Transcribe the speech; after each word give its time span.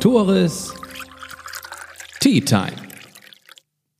Tores 0.00 0.74
Tea 2.20 2.40
Time. 2.40 2.72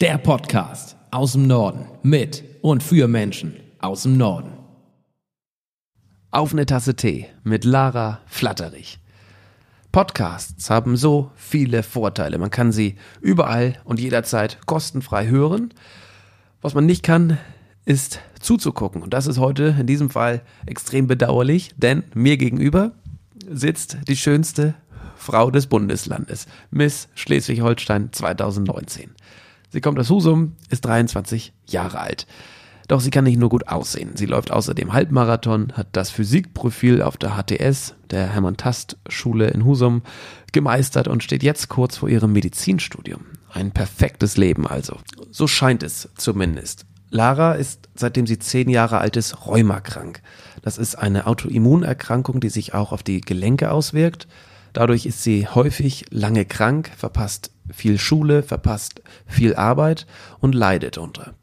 Der 0.01 0.19
Podcast 0.19 0.97
aus 1.11 1.33
dem 1.33 1.47
Norden 1.47 1.87
mit 2.03 2.45
und 2.63 2.83
für 2.83 3.09
Menschen 3.09 3.57
aus 3.79 4.03
dem 4.03 4.17
Norden. 4.17 4.53
Auf 6.31 6.53
eine 6.53 6.67
Tasse 6.67 6.95
Tee 6.95 7.27
mit 7.43 7.65
Lara 7.65 8.21
Flatterich. 8.27 8.99
Podcasts 9.93 10.69
haben 10.69 10.97
so 10.97 11.31
viele 11.35 11.83
Vorteile. 11.83 12.39
Man 12.39 12.51
kann 12.51 12.71
sie 12.71 12.97
überall 13.21 13.77
und 13.85 13.99
jederzeit 13.99 14.59
kostenfrei 14.67 15.27
hören. 15.29 15.73
Was 16.61 16.75
man 16.75 16.87
nicht 16.87 17.03
kann, 17.03 17.39
ist 17.87 18.21
zuzugucken. 18.41 19.03
Und 19.03 19.15
das 19.15 19.27
ist 19.27 19.39
heute 19.39 19.77
in 19.81 19.87
diesem 19.87 20.11
Fall 20.11 20.43
extrem 20.67 21.07
bedauerlich, 21.07 21.73
denn 21.77 22.03
mir 22.15 22.37
gegenüber 22.37 22.93
sitzt 23.51 23.99
die 24.07 24.17
schönste 24.17 24.75
Frau 25.17 25.51
des 25.51 25.67
Bundeslandes, 25.67 26.47
Miss 26.71 27.09
Schleswig-Holstein 27.15 28.13
2019. 28.13 29.11
Sie 29.71 29.81
kommt 29.81 29.99
aus 29.99 30.11
Husum, 30.11 30.57
ist 30.71 30.85
23 30.85 31.53
Jahre 31.67 32.01
alt. 32.01 32.27
Doch 32.89 33.01
sie 33.01 33.11
kann 33.11 33.25
nicht 33.25 33.39
nur 33.39 33.51
gut 33.51 33.69
aussehen. 33.69 34.17
Sie 34.17 34.25
läuft 34.25 34.51
außerdem 34.51 34.95
Halbmarathon, 34.95 35.75
hat 35.75 35.89
das 35.93 36.11
Physikprofil 36.11 37.03
auf 37.03 37.19
der 37.19 37.37
HTS, 37.37 37.95
der 38.11 38.33
Hermann-Tast-Schule 38.33 39.49
in 39.49 39.67
Husum, 39.67 40.03
gemeistert 40.53 41.07
und 41.07 41.23
steht 41.23 41.43
jetzt 41.43 41.69
kurz 41.69 41.99
vor 41.99 42.09
ihrem 42.09 42.33
Medizinstudium. 42.33 43.27
Ein 43.53 43.73
perfektes 43.73 44.39
Leben 44.39 44.67
also. 44.67 44.97
So 45.31 45.47
scheint 45.47 45.83
es 45.83 46.09
zumindest. 46.17 46.87
Lara 47.11 47.55
ist, 47.55 47.89
seitdem 47.95 48.27
sie 48.27 48.39
zehn 48.39 48.69
Jahre 48.69 48.99
alt 48.99 49.17
ist, 49.17 49.47
rheumakrank. 49.47 50.21
Das 50.63 50.79
ist 50.79 50.97
eine 50.97 51.27
Autoimmunerkrankung, 51.27 52.41
die 52.41 52.51
sich 52.51 52.75
auch 52.75 52.93
auf 52.93 53.03
die 53.03 53.21
Gelenke 53.21 53.71
auswirkt. 53.71 54.29
Dadurch 54.73 55.07
ist 55.07 55.23
sie 55.23 55.47
häufig 55.47 56.07
lange 56.11 56.45
krank, 56.45 56.91
verpasst 56.97 57.51
viel 57.71 57.99
Schule, 57.99 58.43
verpasst 58.43 59.03
viel 59.27 59.55
Arbeit 59.55 60.07
und 60.41 60.55
leidet 60.55 60.99
unter. 60.99 61.35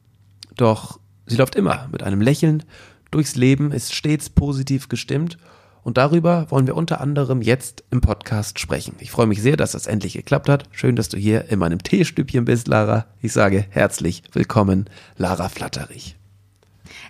Doch 0.55 0.99
sie 1.25 1.37
läuft 1.37 1.55
immer 1.55 1.89
mit 1.91 2.03
einem 2.03 2.21
Lächeln 2.21 2.63
durchs 3.11 3.35
Leben, 3.35 3.71
ist 3.71 3.93
stets 3.93 4.29
positiv 4.29 4.89
gestimmt 4.89 5.37
und 5.85 5.97
darüber 5.97 6.49
wollen 6.49 6.65
wir 6.65 6.75
unter 6.75 6.99
anderem 6.99 7.43
jetzt 7.43 7.83
im 7.91 8.01
Podcast 8.01 8.57
sprechen. 8.57 8.95
Ich 8.99 9.11
freue 9.11 9.27
mich 9.27 9.43
sehr, 9.43 9.55
dass 9.55 9.73
das 9.73 9.85
endlich 9.85 10.13
geklappt 10.13 10.49
hat. 10.49 10.63
Schön, 10.71 10.95
dass 10.95 11.09
du 11.09 11.17
hier 11.17 11.51
in 11.51 11.59
meinem 11.59 11.83
Teestübchen 11.83 12.43
bist, 12.43 12.67
Lara. 12.67 13.05
Ich 13.21 13.33
sage 13.33 13.67
herzlich 13.69 14.23
willkommen, 14.33 14.89
Lara 15.15 15.47
Flatterich. 15.47 16.15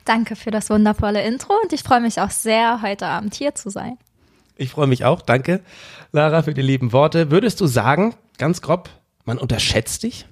Danke 0.04 0.36
für 0.36 0.52
das 0.52 0.70
wundervolle 0.70 1.24
Intro 1.24 1.54
und 1.64 1.72
ich 1.72 1.84
freue 1.84 2.02
mich 2.02 2.20
auch 2.20 2.32
sehr, 2.32 2.82
heute 2.82 3.08
Abend 3.08 3.34
hier 3.34 3.56
zu 3.56 3.70
sein. 3.70 3.98
Ich 4.58 4.72
freue 4.72 4.88
mich 4.88 5.06
auch. 5.06 5.22
Danke, 5.22 5.62
Lara, 6.12 6.44
für 6.44 6.54
die 6.54 6.62
lieben 6.62 6.92
Worte. 6.92 7.32
Würdest 7.32 7.62
du 7.62 7.68
sagen, 7.68 8.14
ganz 8.38 8.62
grob, 8.62 8.90
man 9.24 9.38
unterschätzt 9.38 10.04
dich? 10.04 10.28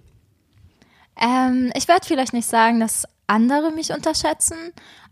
Ähm, 1.18 1.72
ich 1.78 1.88
werde 1.88 2.06
vielleicht 2.06 2.34
nicht 2.34 2.50
sagen, 2.50 2.82
dass 2.82 3.08
andere 3.26 3.72
mich 3.72 3.94
unterschätzen, 3.94 4.58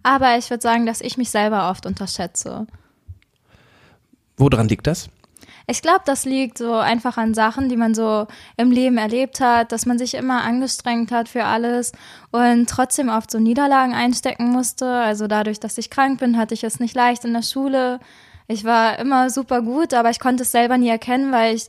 aber 0.04 0.38
ich 0.38 0.50
würde 0.50 0.62
sagen, 0.62 0.86
dass 0.86 1.00
ich 1.00 1.16
mich 1.16 1.30
selber 1.30 1.70
oft 1.70 1.86
unterschätze. 1.86 2.68
Woran 4.42 4.67
liegt 4.67 4.88
das? 4.88 5.08
Ich 5.67 5.84
glaube, 5.84 6.02
das 6.03 6.25
liegt 6.25 6.58
so 6.58 6.73
einfach 6.73 7.17
an 7.17 7.36
Sachen, 7.36 7.70
die 7.70 7.78
man 7.78 7.94
so 7.94 8.25
im 8.58 8.72
Leben 8.72 8.97
erlebt 8.97 9.39
hat, 9.39 9.72
dass 9.72 9.86
man 9.86 10.00
sich 10.00 10.16
immer 10.16 10.42
angestrengt 10.42 11.11
hat 11.11 11.30
für 11.30 11.44
alles 11.44 11.92
und 12.31 12.67
trotzdem 12.67 13.09
oft 13.09 13.30
so 13.30 13.38
Niederlagen 13.38 13.94
einstecken 13.94 14.50
musste. 14.50 14.88
Also 14.88 15.28
dadurch, 15.28 15.59
dass 15.59 15.78
ich 15.78 15.92
krank 15.92 16.19
bin, 16.19 16.38
hatte 16.38 16.56
ich 16.56 16.64
es 16.64 16.80
nicht 16.80 16.95
leicht 16.95 17.23
in 17.23 17.34
der 17.34 17.44
Schule. 17.44 18.00
Ich 18.47 18.64
war 18.64 18.97
immer 18.97 19.30
super 19.30 19.62
gut, 19.62 19.94
aber 19.94 20.09
ich 20.09 20.19
konnte 20.19 20.42
es 20.42 20.52
selber 20.52 20.80
nie 20.80 20.89
erkennen, 20.89 21.31
weil 21.31 21.56
ich, 21.56 21.67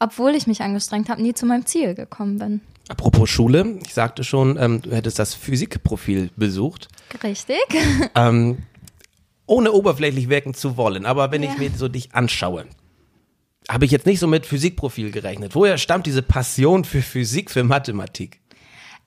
obwohl 0.00 0.34
ich 0.34 0.48
mich 0.48 0.60
angestrengt 0.60 1.08
habe, 1.08 1.22
nie 1.22 1.34
zu 1.34 1.46
meinem 1.46 1.66
Ziel 1.66 1.94
gekommen 1.94 2.40
bin. 2.40 2.60
Apropos 2.88 3.30
Schule, 3.30 3.78
ich 3.84 3.94
sagte 3.94 4.24
schon, 4.24 4.58
ähm, 4.58 4.82
du 4.82 4.90
hättest 4.90 5.20
das 5.20 5.34
Physikprofil 5.34 6.30
besucht. 6.34 6.88
Richtig. 7.22 7.62
Ähm, 8.16 8.58
ohne 9.48 9.72
oberflächlich 9.72 10.28
wirken 10.28 10.54
zu 10.54 10.76
wollen, 10.76 11.06
aber 11.06 11.32
wenn 11.32 11.42
ja. 11.42 11.50
ich 11.50 11.58
mir 11.58 11.70
so 11.70 11.88
dich 11.88 12.14
anschaue, 12.14 12.66
habe 13.68 13.84
ich 13.84 13.90
jetzt 13.90 14.06
nicht 14.06 14.20
so 14.20 14.26
mit 14.26 14.46
Physikprofil 14.46 15.10
gerechnet. 15.10 15.54
Woher 15.54 15.78
stammt 15.78 16.06
diese 16.06 16.22
Passion 16.22 16.84
für 16.84 17.02
Physik, 17.02 17.50
für 17.50 17.64
Mathematik? 17.64 18.40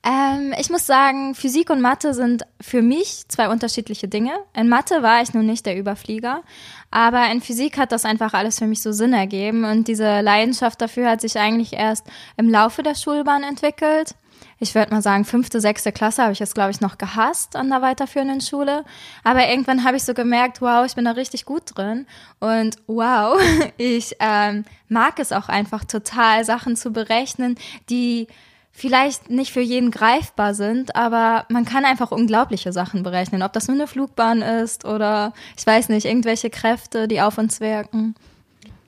Ähm, 0.04 0.54
ich 0.60 0.70
muss 0.72 0.88
sagen, 0.88 1.36
Physik 1.36 1.70
und 1.70 1.80
Mathe 1.80 2.16
sind 2.16 2.44
für 2.60 2.82
mich 2.82 3.28
zwei 3.28 3.50
unterschiedliche 3.50 4.08
Dinge. 4.08 4.34
In 4.56 4.68
Mathe 4.68 5.04
war 5.04 5.22
ich 5.22 5.34
nun 5.34 5.46
nicht 5.46 5.66
der 5.68 5.78
Überflieger, 5.78 6.42
aber 6.90 7.30
in 7.32 7.42
Physik 7.42 7.78
hat 7.78 7.92
das 7.92 8.04
einfach 8.04 8.34
alles 8.34 8.58
für 8.58 8.66
mich 8.66 8.82
so 8.82 8.92
Sinn 8.92 9.14
ergeben 9.14 9.64
und 9.64 9.88
diese 9.88 10.22
Leidenschaft 10.22 10.82
dafür 10.82 11.10
hat 11.10 11.22
sich 11.22 11.38
eigentlich 11.38 11.74
erst 11.74 12.08
im 12.36 12.50
Laufe 12.50 12.82
der 12.82 12.96
Schulbahn 12.96 13.44
entwickelt. 13.44 14.16
Ich 14.64 14.76
würde 14.76 14.94
mal 14.94 15.02
sagen, 15.02 15.26
fünfte, 15.26 15.60
sechste 15.60 15.92
Klasse 15.92 16.22
habe 16.22 16.34
ich 16.34 16.40
es, 16.40 16.54
glaube 16.54 16.70
ich, 16.70 16.82
noch 16.82 17.00
gehasst 17.00 17.56
an 17.56 17.72
der 17.72 17.82
weiterführenden 17.82 18.42
Schule. 18.42 18.86
Aber 19.24 19.50
irgendwann 19.50 19.84
habe 19.84 19.98
ich 19.98 20.04
so 20.04 20.14
gemerkt, 20.14 20.62
wow, 20.62 20.86
ich 20.86 20.94
bin 20.94 21.04
da 21.04 21.12
richtig 21.12 21.46
gut 21.46 21.64
drin. 21.74 22.06
Und 22.40 22.76
wow, 22.86 23.42
ich 23.78 24.16
ähm, 24.20 24.64
mag 24.88 25.18
es 25.18 25.32
auch 25.32 25.50
einfach 25.50 25.84
total, 25.84 26.46
Sachen 26.46 26.76
zu 26.76 26.92
berechnen, 26.92 27.56
die 27.90 28.28
vielleicht 28.72 29.32
nicht 29.32 29.52
für 29.52 29.62
jeden 29.62 29.90
greifbar 29.90 30.54
sind, 30.54 30.96
aber 30.96 31.46
man 31.50 31.66
kann 31.66 31.84
einfach 31.84 32.12
unglaubliche 32.12 32.72
Sachen 32.72 33.02
berechnen. 33.02 33.42
Ob 33.42 33.54
das 33.54 33.68
nur 33.68 33.76
eine 33.76 33.88
Flugbahn 33.88 34.44
ist 34.44 34.86
oder 34.86 35.34
ich 35.58 35.66
weiß 35.66 35.90
nicht, 35.90 36.06
irgendwelche 36.06 36.52
Kräfte, 36.52 37.08
die 37.08 37.20
auf 37.20 37.40
uns 37.40 37.62
wirken. 37.62 38.14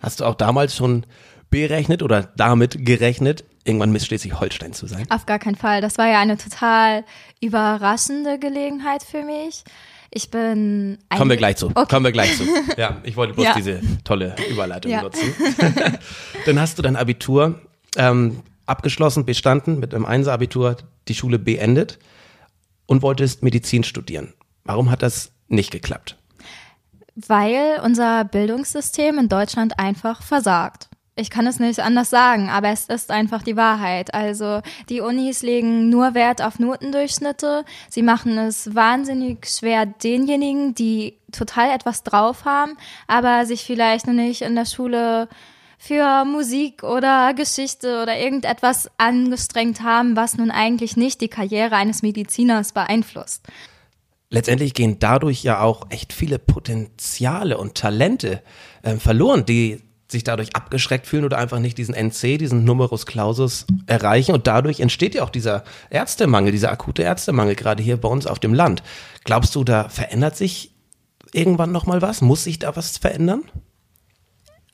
Hast 0.03 0.19
du 0.19 0.25
auch 0.25 0.35
damals 0.35 0.75
schon 0.75 1.03
berechnet 1.49 2.03
oder 2.03 2.29
damit 2.35 2.85
gerechnet, 2.85 3.43
irgendwann 3.63 3.91
Miss 3.91 4.05
Schleswig-Holstein 4.05 4.73
zu 4.73 4.87
sein? 4.87 5.05
Auf 5.09 5.25
gar 5.25 5.39
keinen 5.39 5.55
Fall. 5.55 5.81
Das 5.81 5.97
war 5.97 6.07
ja 6.07 6.19
eine 6.19 6.37
total 6.37 7.03
überraschende 7.41 8.39
Gelegenheit 8.39 9.03
für 9.03 9.23
mich. 9.23 9.63
Ich 10.15 10.29
bin. 10.29 10.99
Kommen 11.09 11.31
wir 11.31 11.37
gleich 11.37 11.57
zu. 11.57 11.67
Okay. 11.67 11.85
Kommen 11.89 12.05
wir 12.05 12.11
gleich 12.11 12.37
zu. 12.37 12.43
Ja, 12.77 12.97
ich 13.03 13.15
wollte 13.15 13.33
bloß 13.33 13.45
ja. 13.45 13.53
diese 13.55 13.81
tolle 14.03 14.35
Überleitung 14.49 14.91
ja. 14.91 15.01
nutzen. 15.01 15.33
Dann 16.45 16.59
hast 16.59 16.77
du 16.77 16.81
dein 16.81 16.95
Abitur 16.95 17.59
ähm, 17.97 18.41
abgeschlossen, 18.65 19.25
bestanden, 19.25 19.79
mit 19.79 19.93
einem 19.93 20.05
Einser-Abitur 20.05 20.77
die 21.07 21.15
Schule 21.15 21.39
beendet 21.39 21.99
und 22.85 23.01
wolltest 23.01 23.43
Medizin 23.43 23.83
studieren. 23.83 24.33
Warum 24.63 24.91
hat 24.91 25.01
das 25.01 25.31
nicht 25.47 25.71
geklappt? 25.71 26.17
Weil 27.15 27.79
unser 27.83 28.23
Bildungssystem 28.25 29.17
in 29.17 29.29
Deutschland 29.29 29.79
einfach 29.79 30.21
versagt. 30.23 30.89
Ich 31.15 31.29
kann 31.29 31.45
es 31.45 31.59
nicht 31.59 31.79
anders 31.79 32.09
sagen, 32.09 32.49
aber 32.49 32.69
es 32.69 32.85
ist 32.85 33.11
einfach 33.11 33.43
die 33.43 33.55
Wahrheit. 33.55 34.15
Also 34.15 34.61
die 34.89 34.99
Unis 34.99 35.43
legen 35.43 35.89
nur 35.89 36.15
Wert 36.15 36.41
auf 36.41 36.57
Notendurchschnitte. 36.57 37.65
Sie 37.87 38.01
machen 38.01 38.35
es 38.39 38.73
wahnsinnig 38.73 39.45
schwer 39.47 39.85
denjenigen, 39.85 40.73
die 40.73 41.19
total 41.31 41.69
etwas 41.69 42.01
drauf 42.01 42.45
haben, 42.45 42.77
aber 43.05 43.45
sich 43.45 43.63
vielleicht 43.63 44.07
noch 44.07 44.13
nicht 44.13 44.41
in 44.41 44.55
der 44.55 44.65
Schule 44.65 45.29
für 45.77 46.25
Musik 46.25 46.81
oder 46.81 47.33
Geschichte 47.35 48.01
oder 48.01 48.17
irgendetwas 48.17 48.89
angestrengt 48.97 49.83
haben, 49.83 50.15
was 50.15 50.37
nun 50.37 50.49
eigentlich 50.49 50.97
nicht 50.97 51.21
die 51.21 51.27
Karriere 51.27 51.75
eines 51.75 52.01
Mediziners 52.01 52.71
beeinflusst. 52.71 53.45
Letztendlich 54.31 54.73
gehen 54.73 54.97
dadurch 54.97 55.43
ja 55.43 55.61
auch 55.61 55.85
echt 55.91 56.11
viele 56.11 56.39
Potenziale 56.39 57.59
und 57.59 57.75
Talente 57.75 58.41
äh, 58.81 58.95
verloren, 58.95 59.45
die 59.45 59.83
sich 60.13 60.23
dadurch 60.23 60.55
abgeschreckt 60.55 61.05
fühlen 61.05 61.25
oder 61.25 61.37
einfach 61.37 61.59
nicht 61.59 61.77
diesen 61.77 61.93
NC, 61.93 62.37
diesen 62.37 62.63
Numerus 62.63 63.05
Clausus 63.05 63.65
erreichen. 63.85 64.33
Und 64.33 64.47
dadurch 64.47 64.79
entsteht 64.79 65.15
ja 65.15 65.23
auch 65.23 65.29
dieser 65.29 65.65
Ärztemangel, 65.89 66.53
dieser 66.53 66.71
akute 66.71 67.03
Ärztemangel, 67.03 67.55
gerade 67.55 67.83
hier 67.83 67.97
bei 67.97 68.07
uns 68.07 68.25
auf 68.25 68.39
dem 68.39 68.53
Land. 68.53 68.81
Glaubst 69.25 69.53
du, 69.55 69.65
da 69.65 69.89
verändert 69.89 70.37
sich 70.37 70.71
irgendwann 71.33 71.73
nochmal 71.73 72.01
was? 72.01 72.21
Muss 72.21 72.45
sich 72.45 72.59
da 72.59 72.75
was 72.75 72.97
verändern? 72.97 73.43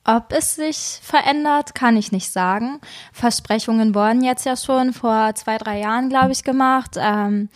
Ob 0.05 0.31
es 0.31 0.55
sich 0.55 0.99
verändert, 1.01 1.75
kann 1.75 1.97
ich 1.97 2.11
nicht 2.11 2.31
sagen. 2.31 2.79
Versprechungen 3.11 3.93
wurden 3.93 4.23
jetzt 4.23 4.45
ja 4.45 4.55
schon 4.55 4.93
vor 4.93 5.35
zwei, 5.35 5.57
drei 5.57 5.79
Jahren, 5.79 6.09
glaube 6.09 6.31
ich, 6.31 6.43
gemacht. 6.43 6.95
Ähm, 6.97 7.49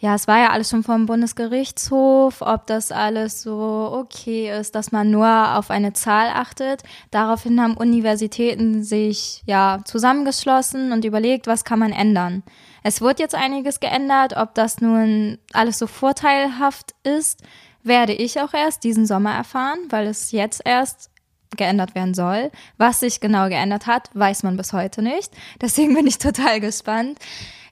ja, 0.00 0.14
es 0.14 0.26
war 0.26 0.38
ja 0.38 0.48
alles 0.48 0.70
schon 0.70 0.82
vom 0.82 1.04
Bundesgerichtshof, 1.04 2.40
ob 2.40 2.66
das 2.66 2.90
alles 2.90 3.42
so 3.42 3.90
okay 3.92 4.50
ist, 4.50 4.74
dass 4.74 4.92
man 4.92 5.10
nur 5.10 5.56
auf 5.58 5.70
eine 5.70 5.92
Zahl 5.92 6.28
achtet. 6.28 6.82
Daraufhin 7.10 7.60
haben 7.60 7.76
Universitäten 7.76 8.82
sich 8.82 9.42
ja 9.44 9.80
zusammengeschlossen 9.84 10.92
und 10.92 11.04
überlegt, 11.04 11.46
was 11.46 11.64
kann 11.64 11.78
man 11.78 11.92
ändern. 11.92 12.42
Es 12.82 13.02
wird 13.02 13.20
jetzt 13.20 13.34
einiges 13.34 13.78
geändert, 13.78 14.34
ob 14.38 14.54
das 14.54 14.80
nun 14.80 15.38
alles 15.52 15.78
so 15.78 15.86
vorteilhaft 15.86 16.94
ist, 17.02 17.42
werde 17.82 18.14
ich 18.14 18.40
auch 18.40 18.54
erst 18.54 18.84
diesen 18.84 19.04
Sommer 19.04 19.34
erfahren, 19.34 19.80
weil 19.90 20.06
es 20.06 20.32
jetzt 20.32 20.62
erst 20.64 21.10
geändert 21.58 21.94
werden 21.94 22.14
soll. 22.14 22.50
Was 22.78 23.00
sich 23.00 23.20
genau 23.20 23.50
geändert 23.50 23.86
hat, 23.86 24.08
weiß 24.14 24.44
man 24.44 24.56
bis 24.56 24.72
heute 24.72 25.02
nicht. 25.02 25.30
Deswegen 25.60 25.92
bin 25.94 26.06
ich 26.06 26.16
total 26.16 26.58
gespannt. 26.60 27.18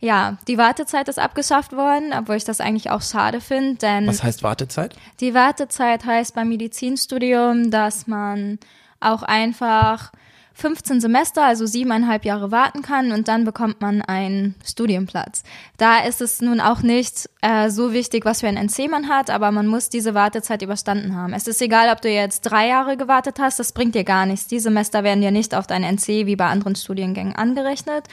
Ja, 0.00 0.39
die 0.47 0.59
Wartezeit 0.59 1.09
ist 1.09 1.19
abgeschafft 1.19 1.73
worden, 1.73 2.12
obwohl 2.17 2.37
ich 2.37 2.45
das 2.45 2.61
eigentlich 2.61 2.91
auch 2.91 3.03
schade 3.03 3.41
finde, 3.41 3.79
denn. 3.79 4.06
Was 4.06 4.23
heißt 4.23 4.43
Wartezeit? 4.43 4.95
Die 5.21 5.35
Wartezeit 5.35 6.05
heißt 6.05 6.35
beim 6.35 6.49
Medizinstudium, 6.49 7.71
dass 7.71 8.06
man 8.06 8.59
auch 9.00 9.23
einfach 9.23 10.12
15 10.58 11.00
Semester, 11.00 11.44
also 11.44 11.66
siebeneinhalb 11.66 12.25
Jahre 12.25 12.50
warten 12.50 12.82
kann 12.82 13.12
und 13.12 13.28
dann 13.28 13.44
bekommt 13.44 13.81
man 13.81 14.02
einen 14.02 14.56
Studienplatz. 14.64 15.44
Da 15.76 16.00
ist 16.00 16.20
es 16.20 16.40
nun 16.40 16.60
auch 16.60 16.82
nicht 16.82 17.31
äh, 17.43 17.70
so 17.70 17.93
wichtig, 17.93 18.25
was 18.25 18.40
für 18.40 18.49
ein 18.49 18.56
NC 18.56 18.90
man 18.90 19.08
hat, 19.08 19.31
aber 19.31 19.52
man 19.52 19.69
muss 19.69 19.88
diese 19.88 20.14
Wartezeit 20.14 20.62
überstanden 20.62 21.14
haben. 21.14 21.32
Es 21.32 21.46
ist 21.46 21.62
egal, 21.62 21.93
ob 21.93 22.00
du 22.00 22.08
jetzt 22.08 22.40
drei 22.40 22.66
Jahre 22.66 22.96
gewartet 22.96 23.38
hast, 23.38 23.60
das 23.60 23.70
bringt 23.70 23.94
dir 23.94 24.02
gar 24.02 24.26
nichts. 24.26 24.49
Die 24.49 24.58
Semester 24.58 25.05
werden 25.05 25.20
dir 25.20 25.31
nicht 25.31 25.55
auf 25.55 25.69
dein 25.69 25.84
NC 25.84 26.26
wie 26.26 26.34
bei 26.34 26.46
anderen 26.46 26.75
Studiengängen 26.75 27.37
angerechnet. 27.37 28.08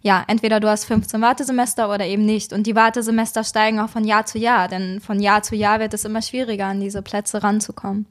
Ja, 0.00 0.24
entweder 0.26 0.58
du 0.58 0.70
hast 0.70 0.86
15 0.86 1.20
Wartesemester 1.20 1.92
oder 1.92 2.06
eben 2.06 2.24
nicht. 2.24 2.54
Und 2.54 2.66
die 2.66 2.74
Wartesemester 2.76 3.44
steigen 3.44 3.78
auch 3.78 3.90
von 3.90 4.04
Jahr 4.04 4.24
zu 4.24 4.38
Jahr, 4.38 4.68
denn 4.68 5.02
von 5.02 5.20
Jahr 5.20 5.42
zu 5.42 5.54
Jahr 5.54 5.80
wird 5.80 5.92
es 5.92 6.06
immer 6.06 6.22
schwieriger, 6.22 6.64
an 6.64 6.80
diese 6.80 7.02
Plätze 7.02 7.42
ranzukommen. 7.42 8.06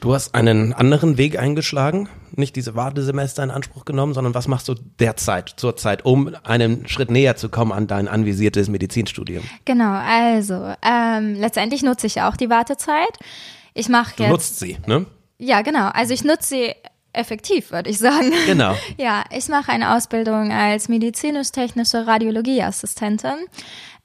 Du 0.00 0.14
hast 0.14 0.34
einen 0.34 0.72
anderen 0.72 1.16
Weg 1.16 1.38
eingeschlagen, 1.38 2.08
nicht 2.32 2.54
diese 2.54 2.76
Wartesemester 2.76 3.42
in 3.42 3.50
Anspruch 3.50 3.84
genommen, 3.84 4.14
sondern 4.14 4.34
was 4.34 4.46
machst 4.46 4.68
du 4.68 4.74
derzeit, 5.00 5.54
zurzeit, 5.56 6.04
um 6.04 6.34
einen 6.44 6.86
Schritt 6.86 7.10
näher 7.10 7.36
zu 7.36 7.48
kommen 7.48 7.72
an 7.72 7.86
dein 7.86 8.06
anvisiertes 8.06 8.68
Medizinstudium? 8.68 9.42
Genau, 9.64 9.92
also 9.92 10.74
ähm, 10.82 11.34
letztendlich 11.34 11.82
nutze 11.82 12.06
ich 12.06 12.20
auch 12.20 12.36
die 12.36 12.50
Wartezeit. 12.50 13.18
Ich 13.74 13.88
mache 13.88 14.10
jetzt. 14.18 14.28
Du 14.28 14.32
nutzt 14.32 14.58
sie, 14.58 14.76
ne? 14.86 15.06
Ja, 15.38 15.62
genau. 15.62 15.88
Also 15.88 16.14
ich 16.14 16.24
nutze 16.24 16.48
sie 16.48 16.74
effektiv, 17.16 17.70
würde 17.72 17.90
ich 17.90 17.98
sagen. 17.98 18.32
Genau. 18.46 18.74
Ja, 18.98 19.24
ich 19.30 19.48
mache 19.48 19.72
eine 19.72 19.94
Ausbildung 19.94 20.52
als 20.52 20.88
medizinisch-technische 20.88 22.06
Radiologieassistentin. 22.06 23.34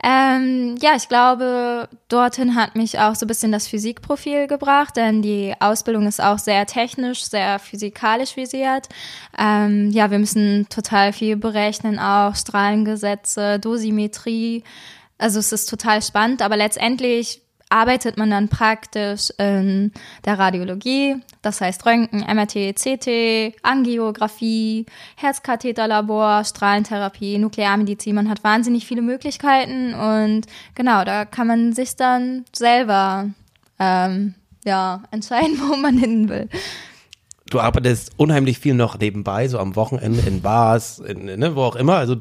Ähm, 0.04 0.76
ja, 0.82 0.96
ich 0.96 1.08
glaube, 1.08 1.88
dorthin 2.08 2.56
hat 2.56 2.76
mich 2.76 2.98
auch 3.00 3.14
so 3.14 3.26
ein 3.26 3.28
bisschen 3.28 3.52
das 3.52 3.68
Physikprofil 3.68 4.48
gebracht, 4.48 4.98
denn 4.98 5.22
die 5.22 5.54
Ausbildung 5.60 6.08
ist 6.08 6.22
auch 6.22 6.40
sehr 6.40 6.66
technisch, 6.66 7.24
sehr 7.24 7.60
physikalisch 7.60 8.36
visiert. 8.36 8.90
Ähm, 9.38 9.92
ja, 9.92 10.10
wir 10.10 10.18
müssen 10.18 10.68
total 10.70 11.14
viel 11.14 11.38
berechnen, 11.38 12.00
auch 12.00 12.36
Strahlengesetze, 12.36 13.60
Dosimetrie. 13.60 14.64
Also 15.20 15.38
es 15.38 15.52
ist 15.52 15.70
total 15.70 16.02
spannend, 16.02 16.42
aber 16.42 16.58
letztendlich 16.58 17.44
arbeitet 17.72 18.18
man 18.18 18.30
dann 18.30 18.50
praktisch 18.50 19.32
in 19.38 19.92
der 20.26 20.38
Radiologie, 20.38 21.18
das 21.42 21.62
heißt 21.62 21.86
Röntgen, 21.86 22.20
MRT, 22.22 22.76
CT, 22.76 23.56
Angiografie, 23.64 24.86
Herzkatheterlabor, 25.16 26.44
Strahlentherapie, 26.44 27.38
Nuklearmedizin. 27.38 28.16
Man 28.16 28.30
hat 28.30 28.44
wahnsinnig 28.44 28.86
viele 28.86 29.02
Möglichkeiten 29.02 29.94
und 29.94 30.48
genau, 30.76 31.04
da 31.04 31.26
kann 31.26 31.48
man 31.48 31.74
sich 31.74 31.96
dann 31.96 32.46
selber 32.54 33.30
ähm, 33.80 34.36
ja, 34.66 35.04
entscheiden, 35.12 35.60
wo 35.60 35.76
man 35.76 35.98
hin 35.98 36.30
will. 36.30 36.50
Du 37.50 37.60
arbeitest 37.60 38.14
unheimlich 38.18 38.60
viel 38.60 38.74
noch 38.74 38.98
nebenbei, 38.98 39.48
so 39.50 39.60
am 39.60 39.76
Wochenende 39.76 40.22
in 40.22 40.42
Bars, 40.42 41.00
in, 41.00 41.26
ne, 41.26 41.56
wo 41.56 41.64
auch 41.64 41.76
immer. 41.76 41.96
Also 41.96 42.18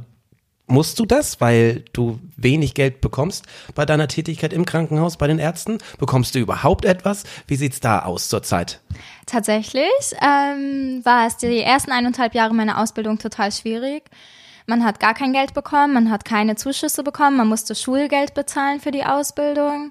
musst 0.71 0.99
du 0.99 1.07
das, 1.07 1.41
weil 1.41 1.85
du 1.93 2.19
wenig 2.37 2.75
Geld 2.75 3.01
bekommst 3.01 3.47
bei 3.75 3.85
deiner 3.85 4.09
Tätigkeit 4.09 4.53
im 4.53 4.65
Krankenhaus, 4.65 5.17
bei 5.17 5.27
den 5.27 5.39
Ärzten? 5.39 5.79
Bekommst 5.99 6.35
du 6.35 6.39
überhaupt 6.39 6.85
etwas? 6.85 7.25
Wie 7.47 7.57
sieht's 7.57 7.81
da 7.81 8.01
aus 8.01 8.29
zurzeit? 8.29 8.81
Tatsächlich 9.27 9.91
ähm, 10.21 11.01
war 11.05 11.27
es 11.27 11.37
die 11.37 11.61
ersten 11.61 11.93
eineinhalb 11.93 12.35
Jahre 12.35 12.55
meiner 12.55 12.79
Ausbildung 12.79 13.19
total 13.19 13.53
schwierig. 13.53 14.05
Man 14.67 14.85
hat 14.85 15.01
gar 15.01 15.15
kein 15.15 15.33
Geld 15.33 15.55
bekommen, 15.55 15.95
man 15.95 16.11
hat 16.11 16.25
keine 16.25 16.55
Zuschüsse 16.55 17.03
bekommen, 17.03 17.37
man 17.37 17.49
musste 17.49 17.75
Schulgeld 17.75 18.35
bezahlen 18.35 18.81
für 18.81 18.93
die 18.93 19.05
Ausbildung. 19.05 19.91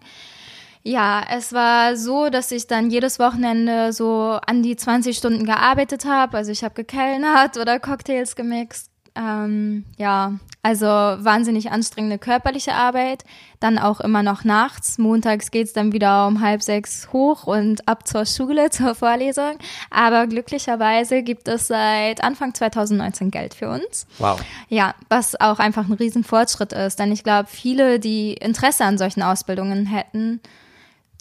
Ja, 0.84 1.22
es 1.30 1.52
war 1.52 1.98
so, 1.98 2.30
dass 2.30 2.52
ich 2.52 2.68
dann 2.68 2.90
jedes 2.90 3.20
Wochenende 3.20 3.92
so 3.92 4.40
an 4.46 4.64
die 4.64 4.78
20 4.78 5.18
Stunden 5.18 5.46
gearbeitet 5.46 6.06
habe. 6.06 6.38
Also 6.38 6.52
ich 6.52 6.64
habe 6.64 6.76
gekellnert 6.76 7.58
oder 7.58 7.80
Cocktails 7.80 8.36
gemixt. 8.36 8.89
Ähm, 9.20 9.84
ja, 9.98 10.40
also 10.64 10.86
wahnsinnig 10.88 11.72
anstrengende 11.72 12.18
körperliche 12.18 12.74
Arbeit, 12.74 13.24
dann 13.60 13.78
auch 13.78 14.00
immer 14.00 14.24
noch 14.24 14.44
nachts. 14.44 14.98
Montags 14.98 15.52
geht's 15.52 15.74
dann 15.74 15.92
wieder 15.92 16.28
um 16.28 16.42
halb 16.42 16.62
sechs 16.62 17.12
hoch 17.12 17.46
und 17.46 17.88
ab 17.88 18.08
zur 18.08 18.26
Schule, 18.26 18.70
zur 18.70 18.96
Vorlesung. 18.96 19.58
Aber 19.90 20.28
glücklicherweise 20.28 21.22
gibt 21.24 21.48
es 21.48 21.68
seit 21.68 22.24
Anfang 22.24 22.54
2019 22.54 23.32
Geld 23.32 23.54
für 23.54 23.70
uns. 23.70 24.08
Wow. 24.20 24.42
Ja, 24.70 24.96
was 25.10 25.40
auch 25.40 25.60
einfach 25.60 25.88
ein 25.88 25.94
Riesenfortschritt 25.94 26.72
ist. 26.72 27.00
Denn 27.00 27.12
ich 27.12 27.24
glaube, 27.24 27.50
viele, 27.50 28.00
die 28.00 28.34
Interesse 28.34 28.86
an 28.86 28.98
solchen 28.98 29.22
Ausbildungen 29.22 29.86
hätten, 29.86 30.40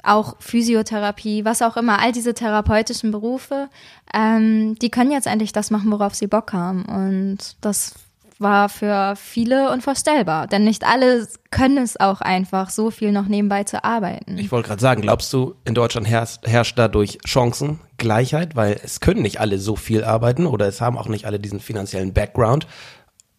auch 0.05 0.37
Physiotherapie, 0.41 1.45
was 1.45 1.63
auch 1.63 1.77
immer, 1.77 2.01
all 2.01 2.13
diese 2.13 2.35
therapeutischen 2.35 3.11
Berufe, 3.11 3.69
ähm, 4.15 4.77
die 4.77 4.91
können 4.91 5.11
jetzt 5.11 5.27
endlich 5.27 5.53
das 5.53 5.71
machen, 5.71 5.91
worauf 5.91 6.15
sie 6.15 6.27
Bock 6.27 6.53
haben. 6.53 6.85
Und 6.85 7.57
das 7.61 7.95
war 8.39 8.69
für 8.69 9.15
viele 9.17 9.73
unvorstellbar, 9.73 10.47
denn 10.47 10.65
nicht 10.65 10.85
alle 10.85 11.27
können 11.51 11.79
es 11.79 11.99
auch 11.99 12.21
einfach, 12.21 12.71
so 12.71 12.91
viel 12.91 13.11
noch 13.11 13.27
nebenbei 13.27 13.65
zu 13.65 13.83
arbeiten. 13.83 14.39
Ich 14.39 14.53
wollte 14.53 14.69
gerade 14.69 14.81
sagen, 14.81 15.03
glaubst 15.03 15.33
du, 15.33 15.57
in 15.65 15.75
Deutschland 15.75 16.07
herrscht, 16.07 16.47
herrscht 16.47 16.79
dadurch 16.79 17.19
Chancengleichheit, 17.25 18.55
weil 18.55 18.79
es 18.83 19.01
können 19.01 19.23
nicht 19.23 19.41
alle 19.41 19.59
so 19.59 19.77
viel 19.77 20.05
arbeiten 20.05 20.47
oder 20.47 20.69
es 20.69 20.81
haben 20.81 20.97
auch 20.97 21.09
nicht 21.09 21.27
alle 21.27 21.41
diesen 21.41 21.59
finanziellen 21.59 22.13
Background. 22.13 22.67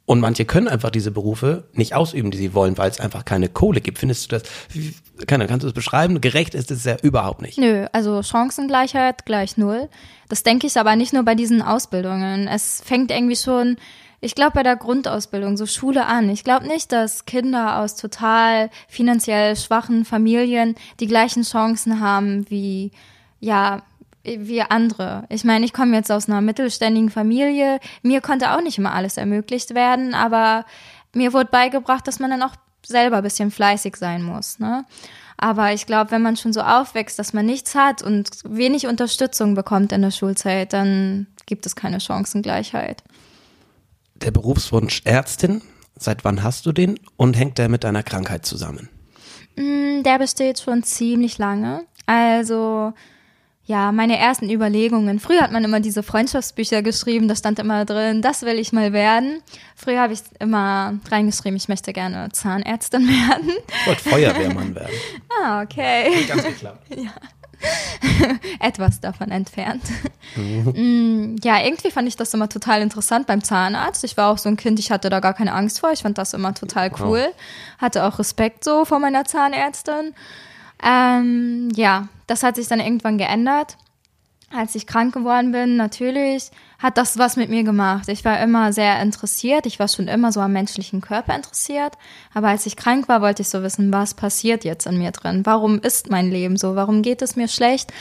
Und 0.10 0.22
manche 0.22 0.44
können 0.44 0.68
einfach 0.68 0.90
diese 0.90 1.12
Berufe 1.12 1.66
nicht 1.74 1.94
ausüben, 1.94 2.32
die 2.32 2.38
sie 2.40 2.56
wollen, 2.56 2.80
weil 2.80 2.90
es 2.90 3.00
einfach 3.00 3.26
keine 3.26 3.48
Kohle 3.48 3.80
gibt. 3.80 4.00
Findest 4.00 4.32
du 4.32 4.40
das, 4.40 4.44
keine, 5.28 5.46
kannst 5.46 5.64
du 5.64 5.68
es 5.68 5.74
beschreiben? 5.74 6.20
Gerecht 6.20 6.56
ist 6.56 6.72
es 6.72 6.84
ja 6.84 6.98
überhaupt 7.04 7.44
nicht. 7.44 7.60
Nö, 7.60 7.86
also 7.92 8.24
Chancengleichheit 8.24 9.28
gleich 9.28 9.56
null. 9.56 9.88
Das 10.28 10.42
denke 10.42 10.66
ich 10.66 10.80
aber 10.80 10.96
nicht 10.96 11.14
nur 11.14 11.22
bei 11.22 11.36
diesen 11.36 11.62
Ausbildungen. 11.62 12.48
Es 12.48 12.82
fängt 12.84 13.12
irgendwie 13.12 13.36
schon 13.36 13.78
ich 14.20 14.34
glaube 14.34 14.54
bei 14.56 14.64
der 14.64 14.78
Grundausbildung, 14.78 15.58
so 15.58 15.68
Schule 15.68 16.08
an. 16.08 16.28
Ich 16.32 16.44
glaube 16.44 16.66
nicht, 16.66 16.92
dass 16.92 17.26
Kinder 17.26 17.78
aus 17.78 17.96
total 17.96 18.72
finanziell 18.88 19.56
schwachen 19.56 20.06
Familien 20.06 20.74
die 21.00 21.08
gleichen 21.08 21.44
Chancen 21.44 22.00
haben 22.00 22.50
wie, 22.50 22.92
ja, 23.40 23.84
wie 24.40 24.62
andere. 24.62 25.26
Ich 25.30 25.44
meine, 25.44 25.66
ich 25.66 25.74
komme 25.74 25.96
jetzt 25.96 26.12
aus 26.12 26.28
einer 26.28 26.42
mittelständigen 26.42 27.10
Familie. 27.10 27.80
Mir 28.02 28.22
konnte 28.22 28.52
auch 28.52 28.62
nicht 28.62 28.78
immer 28.78 28.94
alles 28.94 29.18
ermöglicht 29.18 29.74
werden, 29.74 30.14
aber 30.14 30.66
mir 31.14 31.34
wurde 31.34 31.50
beigebracht, 31.52 32.08
dass 32.08 32.20
man 32.20 32.30
dann 32.30 32.44
auch 32.44 32.56
selber 32.86 33.18
ein 33.18 33.24
bisschen 33.24 33.52
fleißig 33.52 33.96
sein 33.96 34.24
muss. 34.24 34.60
Ne? 34.60 34.86
Aber 35.38 35.74
ich 35.74 35.86
glaube, 35.86 36.12
wenn 36.12 36.22
man 36.22 36.38
schon 36.38 36.54
so 36.54 36.62
aufwächst, 36.62 37.18
dass 37.18 37.34
man 37.34 37.46
nichts 37.46 37.76
hat 37.76 38.02
und 38.02 38.30
wenig 38.44 38.88
Unterstützung 38.88 39.56
bekommt 39.56 39.92
in 39.92 40.02
der 40.02 40.12
Schulzeit, 40.12 40.74
dann 40.74 41.28
gibt 41.46 41.66
es 41.66 41.76
keine 41.76 42.00
Chancengleichheit 42.00 43.04
der 44.22 44.32
Berufswunsch 44.32 45.02
Ärztin, 45.06 45.62
seit 45.98 46.24
wann 46.24 46.44
hast 46.44 46.66
du 46.66 46.72
den 46.72 47.00
und 47.18 47.38
hängt 47.38 47.58
der 47.58 47.70
mit 47.70 47.84
deiner 47.84 48.04
Krankheit 48.04 48.46
zusammen? 48.46 48.90
Mm, 49.56 50.04
der 50.04 50.20
besteht 50.20 50.60
schon 50.60 50.84
ziemlich 50.84 51.38
lange. 51.38 51.86
Also 52.06 52.94
ja, 53.70 53.92
meine 53.92 54.18
ersten 54.18 54.50
Überlegungen. 54.50 55.20
Früher 55.20 55.42
hat 55.42 55.52
man 55.52 55.64
immer 55.64 55.80
diese 55.80 56.02
Freundschaftsbücher 56.02 56.82
geschrieben, 56.82 57.28
da 57.28 57.36
stand 57.36 57.60
immer 57.60 57.86
drin, 57.86 58.24
das 58.24 58.42
will 58.42 58.58
ich 58.58 58.74
mal 58.74 58.94
werden. 58.94 59.44
Früher 59.76 60.02
habe 60.02 60.12
ich 60.12 60.22
immer 60.40 60.96
reingeschrieben, 61.08 61.56
ich 61.56 61.68
möchte 61.68 61.94
gerne 61.94 62.30
Zahnärztin 62.32 63.08
werden. 63.08 63.52
Ich 63.82 63.88
wollte 63.88 64.10
Feuerwehrmann 64.10 64.74
werden. 64.74 64.90
ah, 65.44 65.62
okay. 65.62 66.26
Ganz 66.28 66.46
geklappt. 66.46 66.84
ja. 66.96 67.12
etwas 68.60 69.02
davon 69.02 69.30
entfernt. 69.30 69.84
Mhm. 70.36 71.36
ja, 71.44 71.64
irgendwie 71.64 71.92
fand 71.92 72.08
ich 72.08 72.16
das 72.16 72.34
immer 72.34 72.50
total 72.50 72.82
interessant 72.82 73.28
beim 73.28 73.44
Zahnarzt. 73.44 74.04
Ich 74.04 74.18
war 74.18 74.32
auch 74.32 74.40
so 74.40 74.50
ein 74.50 74.58
Kind, 74.58 74.80
ich 74.80 74.90
hatte 74.90 75.12
da 75.12 75.20
gar 75.20 75.36
keine 75.36 75.54
Angst 75.54 75.80
vor. 75.80 75.92
Ich 75.92 76.02
fand 76.02 76.18
das 76.18 76.34
immer 76.34 76.56
total 76.56 76.90
cool. 77.02 77.28
Hatte 77.78 78.04
auch 78.06 78.18
Respekt 78.18 78.64
so 78.64 78.84
vor 78.84 78.98
meiner 78.98 79.26
Zahnärztin. 79.26 80.16
Ähm, 80.84 81.70
ja, 81.76 82.08
das 82.28 82.44
hat 82.44 82.56
sich 82.56 82.68
dann 82.68 82.80
irgendwann 82.80 83.18
geändert 83.18 83.78
als 84.52 84.74
ich 84.76 84.88
krank 84.88 85.14
geworden 85.14 85.52
bin, 85.52 85.78
natürlich 85.78 86.50
hat 86.80 86.98
das 86.98 87.18
was 87.18 87.36
mit 87.36 87.50
mir 87.50 87.64
gemacht. 87.64 88.08
Ich 88.08 88.26
war 88.26 88.42
immer 88.42 88.74
sehr 88.74 89.02
interessiert. 89.02 89.66
Ich 89.66 89.80
war 89.80 89.88
schon 89.88 90.08
immer 90.08 90.32
so 90.32 90.40
am 90.40 90.54
menschlichen 90.54 91.02
Körper 91.02 91.36
interessiert. 91.36 91.94
Aber 92.34 92.48
als 92.48 92.66
ich 92.66 92.76
krank 92.76 93.08
war, 93.08 93.22
wollte 93.22 93.42
ich 93.42 93.50
so 93.50 93.62
wissen, 93.62 93.92
was 93.92 94.14
passiert 94.14 94.64
jetzt 94.64 94.88
in 94.88 94.98
mir 94.98 95.12
drin? 95.12 95.46
Warum 95.46 95.80
ist 95.80 96.10
mein 96.10 96.32
Leben 96.32 96.58
so? 96.58 96.76
Warum 96.76 97.02
geht 97.02 97.22
es 97.22 97.36
mir 97.36 97.48
schlecht? 97.48 97.94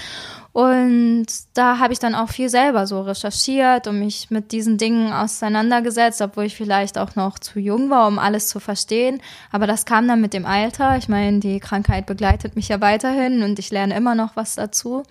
Und 0.59 1.27
da 1.55 1.79
habe 1.79 1.93
ich 1.93 2.01
dann 2.01 2.17
auch 2.17 2.31
viel 2.31 2.49
selber 2.49 2.89
so 2.89 3.03
recherchiert 3.03 3.87
und 3.87 4.01
mich 4.01 4.29
mit 4.33 4.51
diesen 4.51 4.77
Dingen 4.77 5.13
auseinandergesetzt, 5.13 6.21
obwohl 6.21 6.47
ich 6.47 6.57
vielleicht 6.57 6.99
auch 6.99 7.15
noch 7.15 7.39
zu 7.39 7.61
jung 7.61 7.91
war, 7.91 8.09
um 8.09 8.19
alles 8.19 8.49
zu 8.49 8.59
verstehen. 8.59 9.23
Aber 9.53 9.69
das 9.69 9.87
kam 9.87 10.09
dann 10.09 10.21
mit 10.21 10.35
dem 10.35 10.45
Alter. 10.45 10.97
Ich 10.97 11.09
meine, 11.09 11.39
die 11.39 11.61
Krankheit 11.61 12.07
begleitet 12.07 12.57
mich 12.57 12.67
ja 12.67 12.81
weiterhin 12.81 13.45
und 13.45 13.61
ich 13.61 13.71
lerne 13.71 13.95
immer 13.97 14.17
noch 14.17 14.35
was 14.35 14.57
dazu. 14.57 15.05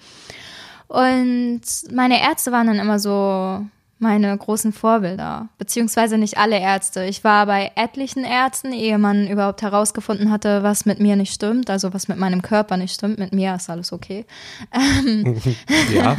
Und 0.89 1.61
meine 1.93 2.21
Ärzte 2.21 2.51
waren 2.51 2.67
dann 2.67 2.79
immer 2.79 2.99
so, 2.99 3.65
meine 3.99 4.37
großen 4.37 4.73
Vorbilder, 4.73 5.49
beziehungsweise 5.57 6.17
nicht 6.17 6.37
alle 6.37 6.59
Ärzte. 6.59 7.03
Ich 7.05 7.23
war 7.23 7.47
bei 7.47 7.71
etlichen 7.75 8.23
Ärzten, 8.23 8.71
ehe 8.71 8.97
man 8.97 9.27
überhaupt 9.27 9.61
herausgefunden 9.61 10.31
hatte, 10.31 10.61
was 10.61 10.85
mit 10.85 10.99
mir 10.99 11.15
nicht 11.15 11.33
stimmt, 11.33 11.69
also 11.69 11.93
was 11.93 12.07
mit 12.07 12.17
meinem 12.17 12.41
Körper 12.41 12.77
nicht 12.77 12.93
stimmt. 12.93 13.17
Mit 13.17 13.33
mir 13.33 13.55
ist 13.55 13.69
alles 13.69 13.91
okay. 13.91 14.25
ja, 15.93 16.15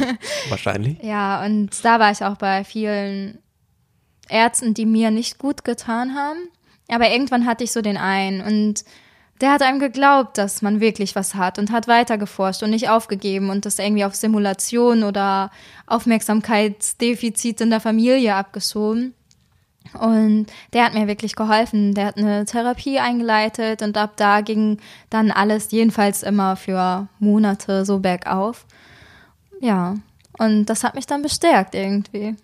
wahrscheinlich. 0.49 0.97
Ja, 1.09 1.43
und 1.45 1.69
da 1.83 1.99
war 1.99 2.11
ich 2.11 2.23
auch 2.23 2.35
bei 2.35 2.63
vielen 2.63 3.39
Ärzten, 4.27 4.73
die 4.73 4.85
mir 4.85 5.11
nicht 5.11 5.39
gut 5.39 5.63
getan 5.63 6.15
haben. 6.15 6.39
Aber 6.89 7.09
irgendwann 7.09 7.45
hatte 7.45 7.63
ich 7.63 7.71
so 7.71 7.81
den 7.81 7.97
einen 7.97 8.41
und 8.41 8.83
der 9.41 9.51
hat 9.53 9.61
einem 9.61 9.79
geglaubt, 9.79 10.37
dass 10.37 10.61
man 10.61 10.81
wirklich 10.81 11.15
was 11.15 11.35
hat 11.35 11.59
und 11.59 11.71
hat 11.71 11.87
weitergeforscht 11.87 12.61
und 12.63 12.71
nicht 12.71 12.89
aufgegeben 12.89 13.49
und 13.49 13.65
das 13.65 13.79
irgendwie 13.79 14.03
auf 14.03 14.15
Simulation 14.15 15.03
oder 15.03 15.51
Aufmerksamkeitsdefizit 15.87 17.61
in 17.61 17.69
der 17.69 17.79
Familie 17.79 18.35
abgeschoben. 18.35 19.13
Und 19.93 20.47
der 20.73 20.85
hat 20.85 20.93
mir 20.93 21.07
wirklich 21.07 21.35
geholfen. 21.35 21.93
Der 21.95 22.07
hat 22.07 22.17
eine 22.17 22.45
Therapie 22.45 22.99
eingeleitet 22.99 23.81
und 23.81 23.97
ab 23.97 24.13
da 24.17 24.41
ging 24.41 24.77
dann 25.09 25.31
alles 25.31 25.71
jedenfalls 25.71 26.21
immer 26.21 26.55
für 26.55 27.07
Monate 27.19 27.85
so 27.85 27.99
bergauf. 27.99 28.65
Ja, 29.61 29.95
und 30.37 30.65
das 30.65 30.83
hat 30.83 30.95
mich 30.95 31.07
dann 31.07 31.21
bestärkt 31.21 31.75
irgendwie. 31.75 32.35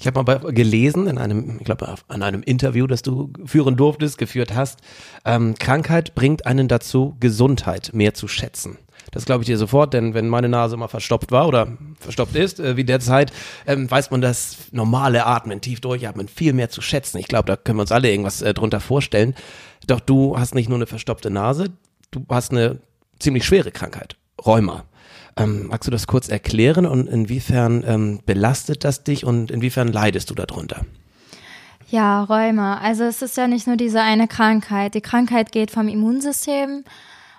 Ich 0.00 0.06
habe 0.06 0.22
mal 0.22 0.38
gelesen 0.52 1.06
in 1.06 1.18
einem, 1.18 1.58
ich 1.58 1.66
glaube, 1.66 1.94
an 2.08 2.22
einem 2.22 2.42
Interview, 2.42 2.86
das 2.86 3.02
du 3.02 3.30
führen 3.44 3.76
durftest, 3.76 4.16
geführt 4.16 4.54
hast. 4.54 4.80
Ähm, 5.26 5.54
Krankheit 5.58 6.14
bringt 6.14 6.46
einen 6.46 6.68
dazu, 6.68 7.18
Gesundheit 7.20 7.90
mehr 7.92 8.14
zu 8.14 8.26
schätzen. 8.26 8.78
Das 9.10 9.26
glaube 9.26 9.42
ich 9.42 9.46
dir 9.46 9.58
sofort, 9.58 9.92
denn 9.92 10.14
wenn 10.14 10.26
meine 10.26 10.48
Nase 10.48 10.78
mal 10.78 10.88
verstopft 10.88 11.32
war 11.32 11.46
oder 11.46 11.76
verstopft 11.98 12.34
ist, 12.34 12.60
äh, 12.60 12.78
wie 12.78 12.84
derzeit, 12.84 13.30
ähm, 13.66 13.90
weiß 13.90 14.10
man 14.10 14.22
das 14.22 14.56
normale 14.72 15.26
Atmen, 15.26 15.60
tief 15.60 15.82
durchatmen, 15.82 16.28
viel 16.28 16.54
mehr 16.54 16.70
zu 16.70 16.80
schätzen. 16.80 17.18
Ich 17.18 17.28
glaube, 17.28 17.46
da 17.46 17.56
können 17.56 17.76
wir 17.76 17.82
uns 17.82 17.92
alle 17.92 18.10
irgendwas 18.10 18.40
äh, 18.40 18.54
drunter 18.54 18.80
vorstellen. 18.80 19.34
Doch 19.86 20.00
du 20.00 20.38
hast 20.38 20.54
nicht 20.54 20.70
nur 20.70 20.78
eine 20.78 20.86
verstopfte 20.86 21.28
Nase, 21.28 21.66
du 22.10 22.24
hast 22.30 22.52
eine 22.52 22.78
ziemlich 23.18 23.44
schwere 23.44 23.70
Krankheit, 23.70 24.16
Rheuma. 24.46 24.84
Ähm, 25.36 25.68
magst 25.68 25.86
du 25.86 25.90
das 25.90 26.06
kurz 26.06 26.28
erklären 26.28 26.86
und 26.86 27.08
inwiefern 27.08 27.84
ähm, 27.86 28.20
belastet 28.26 28.84
das 28.84 29.04
dich 29.04 29.24
und 29.24 29.50
inwiefern 29.50 29.88
leidest 29.88 30.30
du 30.30 30.34
darunter? 30.34 30.84
Ja, 31.88 32.22
Rheuma. 32.22 32.78
Also 32.78 33.04
es 33.04 33.20
ist 33.20 33.36
ja 33.36 33.48
nicht 33.48 33.66
nur 33.66 33.76
diese 33.76 34.00
eine 34.00 34.28
Krankheit. 34.28 34.94
Die 34.94 35.00
Krankheit 35.00 35.50
geht 35.50 35.70
vom 35.70 35.88
Immunsystem 35.88 36.84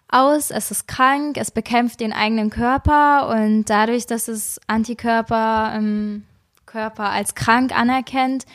aus, 0.09 0.51
es 0.51 0.71
ist 0.71 0.87
krank, 0.87 1.37
es 1.37 1.51
bekämpft 1.51 2.01
den 2.01 2.11
eigenen 2.11 2.49
Körper 2.49 3.29
und 3.29 3.69
dadurch, 3.69 4.05
dass 4.05 4.27
es 4.27 4.59
Antikörper 4.67 5.73
im 5.75 6.23
Körper 6.65 7.09
als 7.09 7.33
krank 7.33 7.73
anerkennt, 7.73 8.45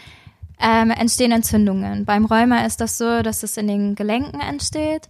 ähm, 0.61 0.91
entstehen 0.91 1.33
Entzündungen. 1.33 2.05
Beim 2.05 2.27
Rheuma 2.27 2.67
ist 2.67 2.83
das 2.83 2.99
so, 2.99 3.23
dass 3.23 3.43
es 3.43 3.57
in 3.57 3.69
den 3.69 3.95
Gelenken 3.95 4.41
entsteht 4.41 5.09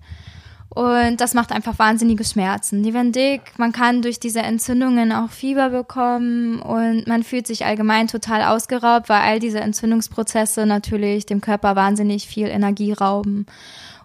und 0.77 1.23
das 1.23 1.33
macht 1.33 1.53
einfach 1.53 1.79
wahnsinnige 1.79 2.23
Schmerzen. 2.23 2.83
Die 2.83 2.93
werden 2.93 3.11
dick, 3.11 3.41
man 3.57 3.73
kann 3.73 4.03
durch 4.03 4.21
diese 4.21 4.41
Entzündungen 4.41 5.11
auch 5.11 5.31
Fieber 5.31 5.71
bekommen 5.71 6.61
und 6.61 7.07
man 7.07 7.23
fühlt 7.23 7.47
sich 7.47 7.65
allgemein 7.65 8.09
total 8.09 8.43
ausgeraubt, 8.43 9.09
weil 9.09 9.23
all 9.23 9.39
diese 9.39 9.61
Entzündungsprozesse 9.61 10.67
natürlich 10.67 11.25
dem 11.25 11.41
Körper 11.41 11.77
wahnsinnig 11.77 12.27
viel 12.27 12.49
Energie 12.49 12.93
rauben. 12.93 13.47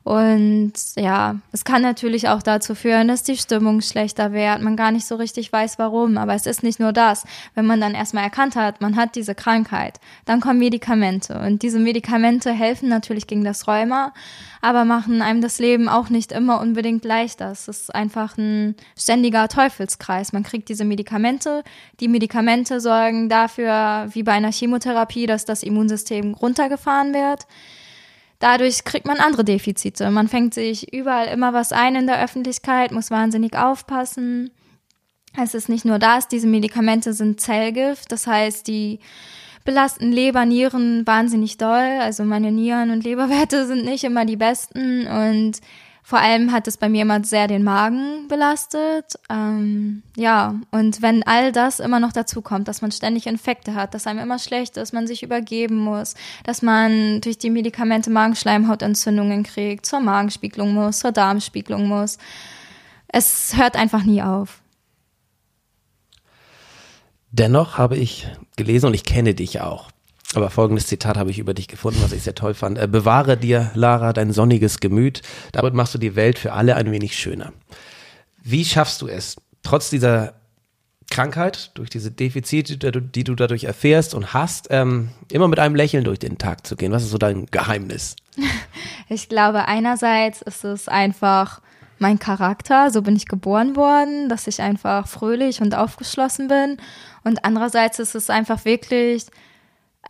Und 0.04 0.74
ja, 0.96 1.36
es 1.52 1.64
kann 1.64 1.84
natürlich 1.84 2.28
auch 2.28 2.42
dazu 2.42 2.74
führen, 2.74 3.08
dass 3.08 3.22
die 3.22 3.38
Stimmung 3.38 3.82
schlechter 3.82 4.34
wird, 4.34 4.62
man 4.62 4.76
gar 4.76 4.92
nicht 4.92 5.06
so 5.06 5.16
richtig 5.16 5.54
weiß 5.54 5.78
warum. 5.78 6.18
Aber 6.18 6.34
es 6.34 6.48
ist 6.48 6.64
nicht 6.64 6.80
nur 6.80 6.92
das. 6.92 7.24
Wenn 7.54 7.68
man 7.68 7.80
dann 7.80 7.94
erstmal 7.94 8.24
erkannt 8.24 8.56
hat, 8.56 8.82
man 8.82 8.96
hat 8.96 9.16
diese 9.16 9.36
Krankheit, 9.36 10.00
dann 10.26 10.42
kommen 10.42 10.58
Medikamente. 10.58 11.40
Und 11.40 11.62
diese 11.62 11.78
Medikamente 11.78 12.52
helfen 12.52 12.90
natürlich 12.90 13.28
gegen 13.28 13.44
das 13.44 13.68
Rheuma, 13.68 14.12
aber 14.62 14.86
machen 14.86 15.22
einem 15.22 15.42
das 15.42 15.60
Leben 15.60 15.88
auch 15.88 16.10
nicht 16.10 16.32
immer 16.32 16.62
unbedingt 16.62 17.06
leichter. 17.06 17.52
Es 17.52 17.68
ist 17.68 17.94
einfach 17.94 18.38
ein 18.40 18.76
ständiger 18.98 19.48
Teufelskreis. 19.50 20.34
Man 20.34 20.44
kriegt 20.44 20.70
diese 20.70 20.84
Medikamente. 20.84 21.64
Die 22.00 22.08
Medikamente 22.08 22.82
sorgen 22.82 23.30
dafür, 23.30 24.08
wie 24.14 24.24
bei 24.24 24.32
einer 24.32 24.52
Chemotherapie, 24.52 25.28
dass 25.28 25.46
das 25.46 25.62
Immunsystem 25.62 26.34
runtergefahren 26.34 27.14
wird. 27.14 27.46
Dadurch 28.42 28.84
kriegt 28.84 29.06
man 29.06 29.20
andere 29.20 29.46
Defizite. 29.46 30.10
Man 30.10 30.28
fängt 30.28 30.56
sich 30.56 30.92
überall 30.92 31.28
immer 31.28 31.54
was 31.54 31.72
ein 31.72 31.96
in 31.96 32.08
der 32.08 32.22
Öffentlichkeit, 32.22 32.92
muss 32.92 33.12
wahnsinnig 33.12 33.56
aufpassen. 33.56 34.50
Es 35.40 35.54
ist 35.54 35.70
nicht 35.70 35.86
nur 35.86 36.00
das, 36.00 36.28
diese 36.28 36.48
Medikamente 36.48 37.14
sind 37.14 37.40
Zellgift, 37.40 38.12
das 38.12 38.28
heißt, 38.28 38.68
die 38.68 39.00
belasten 39.64 40.12
Leber, 40.12 40.46
Nieren 40.46 41.06
wahnsinnig 41.06 41.58
doll. 41.58 42.00
Also 42.02 42.24
meine 42.24 42.52
Nieren- 42.52 42.90
und 42.90 43.04
Leberwerte 43.04 43.66
sind 43.68 43.86
nicht 43.86 44.04
immer 44.04 44.26
die 44.26 44.38
besten 44.38 45.06
und 45.06 45.62
vor 46.04 46.20
allem 46.20 46.52
hat 46.52 46.68
es 46.68 46.78
bei 46.78 46.90
mir 46.90 47.04
immer 47.04 47.24
sehr 47.24 47.48
den 47.48 47.64
Magen 47.64 48.28
belastet. 48.28 49.20
Ähm, 49.30 50.04
ja, 50.18 50.56
und 50.72 51.02
wenn 51.02 51.24
all 51.24 51.52
das 51.52 51.80
immer 51.80 52.00
noch 52.00 52.12
dazu 52.12 52.42
kommt, 52.42 52.68
dass 52.68 52.82
man 52.82 52.92
ständig 52.92 53.28
Infekte 53.28 53.76
hat, 53.76 53.94
dass 53.94 54.08
einem 54.08 54.20
immer 54.20 54.40
schlecht 54.40 54.78
ist, 54.78 54.94
man 54.94 55.06
sich 55.06 55.22
übergeben 55.24 55.78
muss, 55.78 56.16
dass 56.44 56.62
man 56.62 57.22
durch 57.22 57.38
die 57.38 57.52
Medikamente 57.52 58.10
Magenschleimhautentzündungen 58.10 59.44
kriegt, 59.44 59.86
zur 59.86 60.00
Magenspiegelung 60.00 60.74
muss, 60.74 61.00
zur 61.00 61.12
Darmspiegelung 61.12 61.88
muss. 61.88 62.18
Es 63.08 63.56
hört 63.56 63.76
einfach 63.76 64.04
nie 64.04 64.24
auf. 64.24 64.62
Dennoch 67.32 67.78
habe 67.78 67.96
ich 67.96 68.28
gelesen 68.58 68.88
und 68.88 68.94
ich 68.94 69.04
kenne 69.04 69.34
dich 69.34 69.62
auch. 69.62 69.91
Aber 70.34 70.50
folgendes 70.50 70.88
Zitat 70.88 71.18
habe 71.18 71.30
ich 71.30 71.40
über 71.40 71.54
dich 71.54 71.68
gefunden, 71.68 72.02
was 72.02 72.14
ich 72.14 72.24
sehr 72.24 72.36
toll 72.36 72.54
fand. 72.54 72.78
Äh, 72.78 72.88
bewahre 72.88 73.36
dir, 73.38 73.72
Lara, 73.74 74.14
dein 74.14 74.32
sonniges 74.32 74.80
Gemüt. 74.80 75.22
Damit 75.52 75.74
machst 75.74 75.94
du 75.94 75.98
die 75.98 76.16
Welt 76.16 76.40
für 76.40 76.54
alle 76.54 76.76
ein 76.76 76.92
wenig 76.92 77.18
schöner. 77.18 77.52
Wie 78.42 78.64
schaffst 78.64 79.02
du 79.02 79.08
es, 79.08 79.36
trotz 79.62 79.90
dieser 79.90 80.34
Krankheit, 81.10 81.72
durch 81.74 81.90
diese 81.90 82.10
Defizite, 82.10 82.78
die 82.78 83.24
du 83.24 83.36
dadurch 83.36 83.66
erfährst 83.66 84.16
und 84.16 84.34
hast, 84.34 84.68
ähm, 84.70 85.10
immer 85.30 85.50
mit 85.50 85.60
einem 85.60 85.76
Lächeln 85.76 86.06
durch 86.06 86.20
den 86.20 86.38
Tag 86.38 86.66
zu 86.66 86.78
gehen? 86.78 86.94
Was 86.94 87.04
ist 87.04 87.12
so 87.12 87.18
dein 87.18 87.46
Geheimnis? 87.48 88.16
Ich 89.10 89.28
glaube, 89.28 89.68
einerseits 89.68 90.42
ist 90.42 90.64
es 90.64 90.88
einfach 90.88 91.60
mein 92.00 92.18
Charakter, 92.18 92.92
so 92.92 93.02
bin 93.02 93.18
ich 93.18 93.28
geboren 93.28 93.76
worden, 93.76 94.30
dass 94.30 94.48
ich 94.48 94.62
einfach 94.62 95.06
fröhlich 95.06 95.60
und 95.62 95.76
aufgeschlossen 95.76 96.48
bin. 96.48 96.78
Und 97.26 97.44
andererseits 97.44 98.00
ist 98.00 98.16
es 98.16 98.30
einfach 98.30 98.64
wirklich 98.64 99.26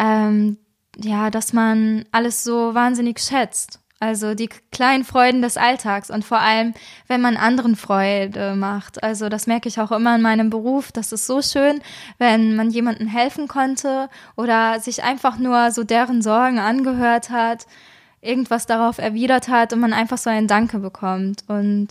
ähm, 0.01 0.57
ja, 0.97 1.29
dass 1.29 1.53
man 1.53 2.05
alles 2.11 2.43
so 2.43 2.73
wahnsinnig 2.73 3.19
schätzt. 3.19 3.79
Also 3.99 4.33
die 4.33 4.49
kleinen 4.71 5.03
Freuden 5.03 5.43
des 5.43 5.57
Alltags 5.57 6.09
und 6.09 6.25
vor 6.25 6.39
allem, 6.39 6.73
wenn 7.07 7.21
man 7.21 7.37
anderen 7.37 7.75
Freude 7.75 8.55
macht. 8.55 9.03
Also 9.03 9.29
das 9.29 9.45
merke 9.45 9.69
ich 9.69 9.79
auch 9.79 9.91
immer 9.91 10.15
in 10.15 10.23
meinem 10.23 10.49
Beruf. 10.49 10.91
Das 10.91 11.11
ist 11.11 11.27
so 11.27 11.43
schön, 11.43 11.81
wenn 12.17 12.55
man 12.55 12.71
jemandem 12.71 13.05
helfen 13.05 13.47
konnte 13.47 14.09
oder 14.35 14.79
sich 14.79 15.03
einfach 15.03 15.37
nur 15.37 15.69
so 15.69 15.83
deren 15.83 16.23
Sorgen 16.23 16.57
angehört 16.57 17.29
hat, 17.29 17.67
irgendwas 18.21 18.65
darauf 18.65 18.97
erwidert 18.97 19.49
hat 19.49 19.71
und 19.71 19.79
man 19.79 19.93
einfach 19.93 20.17
so 20.17 20.31
ein 20.31 20.47
Danke 20.47 20.79
bekommt. 20.79 21.43
Und 21.47 21.89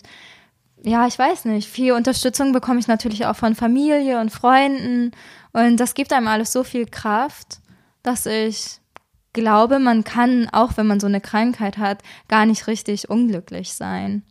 ja, 0.82 1.06
ich 1.06 1.16
weiß 1.16 1.44
nicht, 1.44 1.68
viel 1.68 1.92
Unterstützung 1.92 2.52
bekomme 2.52 2.80
ich 2.80 2.88
natürlich 2.88 3.26
auch 3.26 3.36
von 3.36 3.54
Familie 3.54 4.20
und 4.20 4.30
Freunden 4.30 5.12
und 5.52 5.76
das 5.76 5.94
gibt 5.94 6.12
einem 6.12 6.26
alles 6.26 6.50
so 6.50 6.64
viel 6.64 6.86
Kraft 6.86 7.60
dass 8.02 8.26
ich 8.26 8.80
glaube, 9.32 9.78
man 9.78 10.04
kann, 10.04 10.48
auch 10.50 10.76
wenn 10.76 10.86
man 10.86 11.00
so 11.00 11.06
eine 11.06 11.20
Krankheit 11.20 11.78
hat, 11.78 12.02
gar 12.28 12.46
nicht 12.46 12.66
richtig 12.66 13.08
unglücklich 13.08 13.72
sein. 13.74 14.22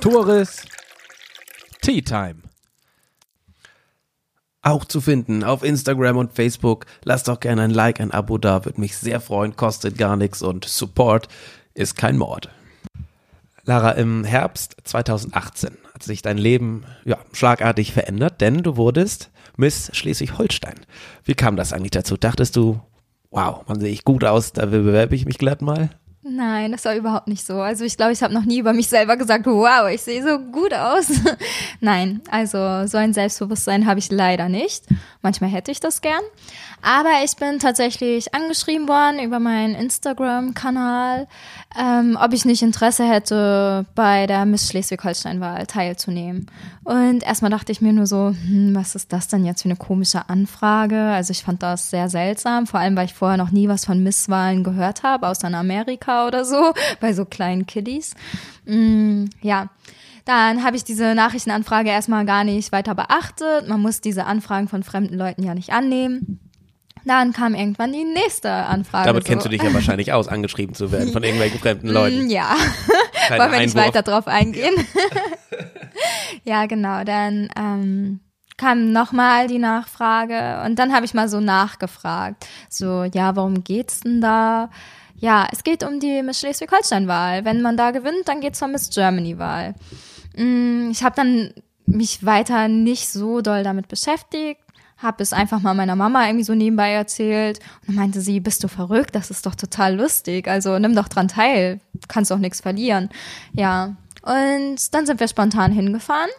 Tores 0.00 0.64
Tea 1.82 2.00
Time. 2.00 2.36
Auch 4.62 4.84
zu 4.84 5.00
finden 5.00 5.44
auf 5.44 5.62
Instagram 5.62 6.16
und 6.16 6.32
Facebook. 6.32 6.86
Lasst 7.04 7.28
doch 7.28 7.40
gerne 7.40 7.62
ein 7.62 7.70
Like, 7.70 8.00
ein 8.00 8.10
Abo 8.10 8.38
da, 8.38 8.64
würde 8.64 8.80
mich 8.80 8.96
sehr 8.96 9.20
freuen, 9.20 9.56
kostet 9.56 9.98
gar 9.98 10.16
nichts 10.16 10.42
und 10.42 10.64
Support 10.64 11.28
ist 11.74 11.96
kein 11.96 12.16
Mord. 12.18 12.50
Lara, 13.64 13.92
im 13.92 14.24
Herbst 14.24 14.76
2018 14.84 15.76
hat 16.00 16.06
sich 16.06 16.22
dein 16.22 16.38
Leben 16.38 16.84
ja, 17.04 17.18
schlagartig 17.32 17.92
verändert, 17.92 18.40
denn 18.40 18.62
du 18.62 18.78
wurdest 18.78 19.30
Miss 19.56 19.90
Schleswig-Holstein. 19.92 20.80
Wie 21.24 21.34
kam 21.34 21.56
das 21.56 21.74
eigentlich 21.74 21.90
dazu? 21.90 22.16
Dachtest 22.16 22.56
du, 22.56 22.80
wow, 23.30 23.66
man 23.68 23.80
sehe 23.80 23.92
ich 23.92 24.04
gut 24.04 24.24
aus, 24.24 24.54
da 24.54 24.64
bewerbe 24.64 25.14
ich 25.14 25.26
mich 25.26 25.36
glatt 25.36 25.60
mal? 25.60 25.90
Nein, 26.22 26.72
das 26.72 26.86
war 26.86 26.94
überhaupt 26.94 27.28
nicht 27.28 27.46
so. 27.46 27.60
Also 27.60 27.84
ich 27.84 27.98
glaube, 27.98 28.12
ich 28.12 28.22
habe 28.22 28.32
noch 28.32 28.44
nie 28.44 28.58
über 28.58 28.72
mich 28.72 28.88
selber 28.88 29.18
gesagt, 29.18 29.44
wow, 29.44 29.90
ich 29.92 30.00
sehe 30.00 30.22
so 30.22 30.38
gut 30.38 30.72
aus. 30.72 31.10
Nein, 31.80 32.22
also 32.30 32.86
so 32.86 32.96
ein 32.96 33.12
Selbstbewusstsein 33.12 33.86
habe 33.86 33.98
ich 33.98 34.10
leider 34.10 34.48
nicht. 34.48 34.84
Manchmal 35.20 35.50
hätte 35.50 35.70
ich 35.70 35.80
das 35.80 36.00
gern. 36.00 36.22
Aber 36.82 37.10
ich 37.24 37.36
bin 37.36 37.58
tatsächlich 37.58 38.34
angeschrieben 38.34 38.88
worden 38.88 39.18
über 39.20 39.38
meinen 39.38 39.74
Instagram-Kanal, 39.74 41.28
ähm, 41.78 42.18
ob 42.20 42.32
ich 42.32 42.44
nicht 42.44 42.62
Interesse 42.62 43.04
hätte, 43.04 43.84
bei 43.94 44.26
der 44.26 44.46
Miss 44.46 44.68
Schleswig-Holstein-Wahl 44.68 45.66
teilzunehmen. 45.66 46.46
Und 46.84 47.22
erstmal 47.22 47.50
dachte 47.50 47.70
ich 47.70 47.82
mir 47.82 47.92
nur 47.92 48.06
so, 48.06 48.28
hm, 48.46 48.74
was 48.74 48.94
ist 48.94 49.12
das 49.12 49.28
denn 49.28 49.44
jetzt 49.44 49.62
für 49.62 49.68
eine 49.68 49.76
komische 49.76 50.28
Anfrage? 50.30 50.98
Also 50.98 51.32
ich 51.32 51.44
fand 51.44 51.62
das 51.62 51.90
sehr 51.90 52.08
seltsam, 52.08 52.66
vor 52.66 52.80
allem 52.80 52.96
weil 52.96 53.06
ich 53.06 53.14
vorher 53.14 53.36
noch 53.36 53.50
nie 53.50 53.68
was 53.68 53.84
von 53.84 54.02
Misswahlen 54.02 54.64
gehört 54.64 55.02
habe, 55.02 55.28
außer 55.28 55.48
in 55.48 55.54
Amerika 55.54 56.26
oder 56.26 56.44
so, 56.44 56.72
bei 57.00 57.12
so 57.12 57.26
kleinen 57.26 57.66
Kiddies. 57.66 58.14
Mm, 58.64 59.26
ja. 59.42 59.68
Dann 60.24 60.64
habe 60.64 60.76
ich 60.76 60.84
diese 60.84 61.14
Nachrichtenanfrage 61.14 61.90
erstmal 61.90 62.24
gar 62.24 62.44
nicht 62.44 62.72
weiter 62.72 62.94
beachtet. 62.94 63.68
Man 63.68 63.80
muss 63.80 64.00
diese 64.00 64.26
Anfragen 64.26 64.68
von 64.68 64.82
fremden 64.82 65.16
Leuten 65.16 65.42
ja 65.42 65.54
nicht 65.54 65.70
annehmen. 65.70 66.40
Dann 67.04 67.32
kam 67.32 67.54
irgendwann 67.54 67.92
die 67.92 68.04
nächste 68.04 68.50
Anfrage. 68.50 69.06
Damit 69.06 69.24
so. 69.24 69.28
kennst 69.28 69.46
du 69.46 69.50
dich 69.50 69.62
ja 69.62 69.72
wahrscheinlich 69.72 70.12
aus, 70.12 70.28
angeschrieben 70.28 70.74
zu 70.74 70.92
werden 70.92 71.12
von 71.12 71.22
irgendwelchen 71.22 71.58
fremden 71.60 71.88
Leuten. 71.88 72.26
Mm, 72.26 72.30
Ja, 72.30 72.54
Kleiner 73.26 73.42
wollen 73.44 73.52
wir 73.52 73.60
nicht 73.60 73.74
weiter 73.74 74.02
drauf 74.02 74.26
eingehen. 74.26 74.74
ja, 76.44 76.66
genau. 76.66 77.04
Dann 77.04 77.48
ähm, 77.56 78.20
kam 78.56 78.92
nochmal 78.92 79.46
die 79.46 79.58
Nachfrage 79.58 80.62
und 80.64 80.78
dann 80.78 80.92
habe 80.94 81.04
ich 81.06 81.14
mal 81.14 81.28
so 81.28 81.40
nachgefragt. 81.40 82.46
So, 82.68 83.04
ja, 83.04 83.36
worum 83.36 83.64
geht's 83.64 84.00
denn 84.00 84.20
da? 84.20 84.70
Ja, 85.16 85.46
es 85.52 85.64
geht 85.64 85.82
um 85.82 86.00
die 86.00 86.22
Miss 86.22 86.40
Schleswig-Holstein-Wahl. 86.40 87.44
Wenn 87.44 87.60
man 87.62 87.76
da 87.76 87.90
gewinnt, 87.90 88.26
dann 88.26 88.40
geht's 88.40 88.58
zur 88.58 88.68
Miss 88.68 88.88
Germany-Wahl. 88.90 89.74
Mm, 90.36 90.90
Ich 90.90 91.02
habe 91.02 91.14
dann 91.16 91.52
mich 91.86 92.24
weiter 92.24 92.68
nicht 92.68 93.08
so 93.08 93.40
doll 93.40 93.64
damit 93.64 93.88
beschäftigt, 93.88 94.60
habe 95.02 95.22
es 95.22 95.32
einfach 95.32 95.60
mal 95.60 95.74
meiner 95.74 95.96
Mama 95.96 96.26
irgendwie 96.26 96.44
so 96.44 96.54
nebenbei 96.54 96.92
erzählt 96.92 97.58
und 97.80 97.88
dann 97.88 97.96
meinte 97.96 98.20
sie, 98.20 98.40
bist 98.40 98.62
du 98.64 98.68
verrückt? 98.68 99.14
Das 99.14 99.30
ist 99.30 99.46
doch 99.46 99.54
total 99.54 99.96
lustig. 99.96 100.48
Also 100.48 100.78
nimm 100.78 100.94
doch 100.94 101.08
dran 101.08 101.28
teil, 101.28 101.80
du 101.94 102.06
kannst 102.08 102.30
doch 102.30 102.38
nichts 102.38 102.60
verlieren. 102.60 103.08
Ja, 103.52 103.96
und 104.22 104.94
dann 104.94 105.06
sind 105.06 105.20
wir 105.20 105.28
spontan 105.28 105.72
hingefahren 105.72 106.30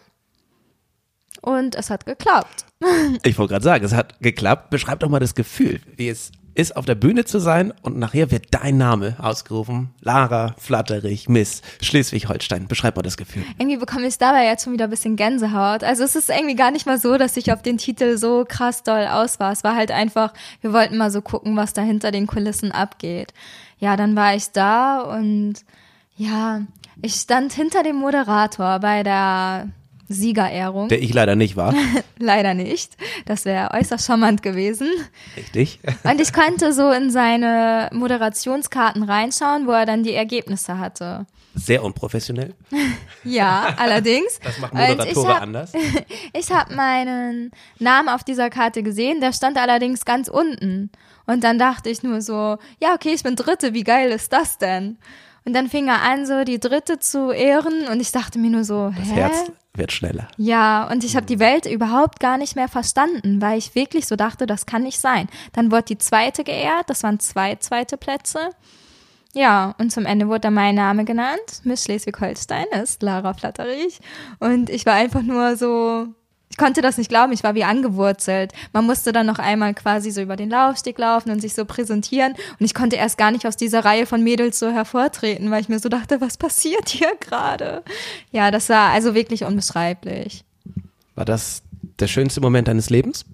und 1.40 1.74
es 1.74 1.90
hat 1.90 2.06
geklappt. 2.06 2.66
Ich 3.22 3.38
wollte 3.38 3.52
gerade 3.52 3.64
sagen, 3.64 3.84
es 3.84 3.92
hat 3.92 4.20
geklappt. 4.20 4.70
Beschreib 4.70 4.98
doch 5.00 5.08
mal 5.08 5.20
das 5.20 5.36
Gefühl, 5.36 5.80
wie 5.96 6.08
es 6.08 6.32
ist, 6.54 6.76
auf 6.76 6.84
der 6.84 6.94
Bühne 6.94 7.24
zu 7.24 7.38
sein 7.38 7.72
und 7.82 7.98
nachher 7.98 8.30
wird 8.30 8.46
dein 8.50 8.76
Name 8.76 9.16
ausgerufen. 9.18 9.90
Lara 10.00 10.54
Flatterich, 10.58 11.28
Miss 11.28 11.62
Schleswig-Holstein. 11.80 12.68
Beschreib 12.68 12.96
mal 12.96 13.02
das 13.02 13.16
Gefühl. 13.16 13.44
Irgendwie 13.58 13.78
bekomme 13.78 14.06
ich 14.06 14.18
dabei 14.18 14.46
jetzt 14.46 14.64
schon 14.64 14.72
wieder 14.72 14.84
ein 14.84 14.90
bisschen 14.90 15.16
Gänsehaut. 15.16 15.84
Also 15.84 16.04
es 16.04 16.16
ist 16.16 16.30
irgendwie 16.30 16.56
gar 16.56 16.70
nicht 16.70 16.86
mal 16.86 16.98
so, 16.98 17.16
dass 17.16 17.36
ich 17.36 17.52
auf 17.52 17.62
den 17.62 17.78
Titel 17.78 18.16
so 18.18 18.44
krass 18.46 18.82
doll 18.82 19.06
aus 19.06 19.40
war. 19.40 19.52
Es 19.52 19.64
war 19.64 19.76
halt 19.76 19.90
einfach, 19.90 20.32
wir 20.60 20.72
wollten 20.72 20.96
mal 20.96 21.10
so 21.10 21.22
gucken, 21.22 21.56
was 21.56 21.72
da 21.72 21.82
hinter 21.82 22.10
den 22.10 22.26
Kulissen 22.26 22.72
abgeht. 22.72 23.32
Ja, 23.78 23.96
dann 23.96 24.14
war 24.14 24.34
ich 24.34 24.50
da 24.52 25.00
und 25.00 25.54
ja, 26.16 26.62
ich 27.00 27.14
stand 27.14 27.52
hinter 27.52 27.82
dem 27.82 27.96
Moderator 27.96 28.78
bei 28.78 29.02
der 29.02 29.68
Siegerehrung. 30.12 30.88
Der 30.88 31.02
ich 31.02 31.12
leider 31.12 31.34
nicht 31.36 31.56
war. 31.56 31.74
Leider 32.18 32.54
nicht. 32.54 32.96
Das 33.26 33.44
wäre 33.44 33.72
äußerst 33.72 34.06
charmant 34.06 34.42
gewesen. 34.42 34.88
Richtig. 35.36 35.80
Und 36.04 36.20
ich 36.20 36.32
konnte 36.32 36.72
so 36.72 36.90
in 36.92 37.10
seine 37.10 37.88
Moderationskarten 37.92 39.02
reinschauen, 39.02 39.66
wo 39.66 39.72
er 39.72 39.86
dann 39.86 40.02
die 40.02 40.14
Ergebnisse 40.14 40.78
hatte. 40.78 41.26
Sehr 41.54 41.82
unprofessionell. 41.82 42.54
Ja, 43.24 43.74
allerdings. 43.76 44.40
Das 44.42 44.56
ich 44.56 44.62
Moderatoren 44.62 45.28
hab- 45.28 45.42
anders. 45.42 45.72
Ich 46.32 46.50
habe 46.50 46.74
meinen 46.74 47.52
Namen 47.78 48.08
auf 48.08 48.24
dieser 48.24 48.50
Karte 48.50 48.82
gesehen, 48.82 49.20
der 49.20 49.32
stand 49.32 49.58
allerdings 49.58 50.04
ganz 50.04 50.26
unten. 50.26 50.90
Und 51.26 51.44
dann 51.44 51.56
dachte 51.56 51.88
ich 51.88 52.02
nur 52.02 52.20
so, 52.20 52.58
ja, 52.80 52.94
okay, 52.94 53.12
ich 53.14 53.22
bin 53.22 53.36
Dritte, 53.36 53.74
wie 53.74 53.84
geil 53.84 54.10
ist 54.10 54.32
das 54.32 54.58
denn? 54.58 54.98
Und 55.44 55.54
dann 55.54 55.68
fing 55.68 55.88
er 55.88 56.02
an, 56.02 56.26
so 56.26 56.44
die 56.44 56.60
Dritte 56.60 56.98
zu 56.98 57.30
ehren 57.30 57.88
und 57.90 58.00
ich 58.00 58.12
dachte 58.12 58.38
mir 58.38 58.50
nur 58.50 58.64
so, 58.64 58.92
Das 58.96 59.08
hä? 59.08 59.14
Herz 59.14 59.52
wird 59.74 59.92
schneller. 59.92 60.28
Ja, 60.36 60.88
und 60.90 61.02
ich 61.02 61.16
habe 61.16 61.26
die 61.26 61.38
Welt 61.38 61.66
überhaupt 61.66 62.20
gar 62.20 62.38
nicht 62.38 62.56
mehr 62.56 62.68
verstanden, 62.68 63.40
weil 63.40 63.58
ich 63.58 63.74
wirklich 63.74 64.06
so 64.06 64.16
dachte, 64.16 64.46
das 64.46 64.66
kann 64.66 64.82
nicht 64.82 65.00
sein. 65.00 65.28
Dann 65.52 65.72
wurde 65.72 65.84
die 65.84 65.98
zweite 65.98 66.44
geehrt, 66.44 66.88
das 66.88 67.02
waren 67.02 67.18
zwei 67.20 67.56
zweite 67.56 67.96
Plätze. 67.96 68.50
Ja, 69.34 69.74
und 69.78 69.90
zum 69.90 70.04
Ende 70.04 70.28
wurde 70.28 70.40
dann 70.40 70.54
mein 70.54 70.74
Name 70.74 71.04
genannt. 71.04 71.40
Miss 71.64 71.84
Schleswig-Holstein 71.84 72.66
ist 72.82 73.02
Lara 73.02 73.32
Flatterich. 73.32 73.98
Und 74.40 74.68
ich 74.68 74.84
war 74.84 74.94
einfach 74.94 75.22
nur 75.22 75.56
so, 75.56 76.08
ich 76.52 76.58
konnte 76.58 76.82
das 76.82 76.98
nicht 76.98 77.08
glauben, 77.08 77.32
ich 77.32 77.42
war 77.42 77.54
wie 77.54 77.64
angewurzelt. 77.64 78.52
Man 78.74 78.84
musste 78.84 79.10
dann 79.12 79.24
noch 79.24 79.38
einmal 79.38 79.72
quasi 79.72 80.10
so 80.10 80.20
über 80.20 80.36
den 80.36 80.50
Laufsteg 80.50 80.98
laufen 80.98 81.30
und 81.30 81.40
sich 81.40 81.54
so 81.54 81.64
präsentieren. 81.64 82.34
Und 82.60 82.66
ich 82.66 82.74
konnte 82.74 82.96
erst 82.96 83.16
gar 83.16 83.30
nicht 83.30 83.46
aus 83.46 83.56
dieser 83.56 83.86
Reihe 83.86 84.04
von 84.04 84.22
Mädels 84.22 84.58
so 84.58 84.70
hervortreten, 84.70 85.50
weil 85.50 85.62
ich 85.62 85.70
mir 85.70 85.78
so 85.78 85.88
dachte, 85.88 86.20
was 86.20 86.36
passiert 86.36 86.90
hier 86.90 87.16
gerade? 87.20 87.82
Ja, 88.32 88.50
das 88.50 88.68
war 88.68 88.90
also 88.90 89.14
wirklich 89.14 89.44
unbeschreiblich. 89.44 90.44
War 91.14 91.24
das 91.24 91.62
der 91.98 92.06
schönste 92.06 92.42
Moment 92.42 92.68
deines 92.68 92.90
Lebens? 92.90 93.24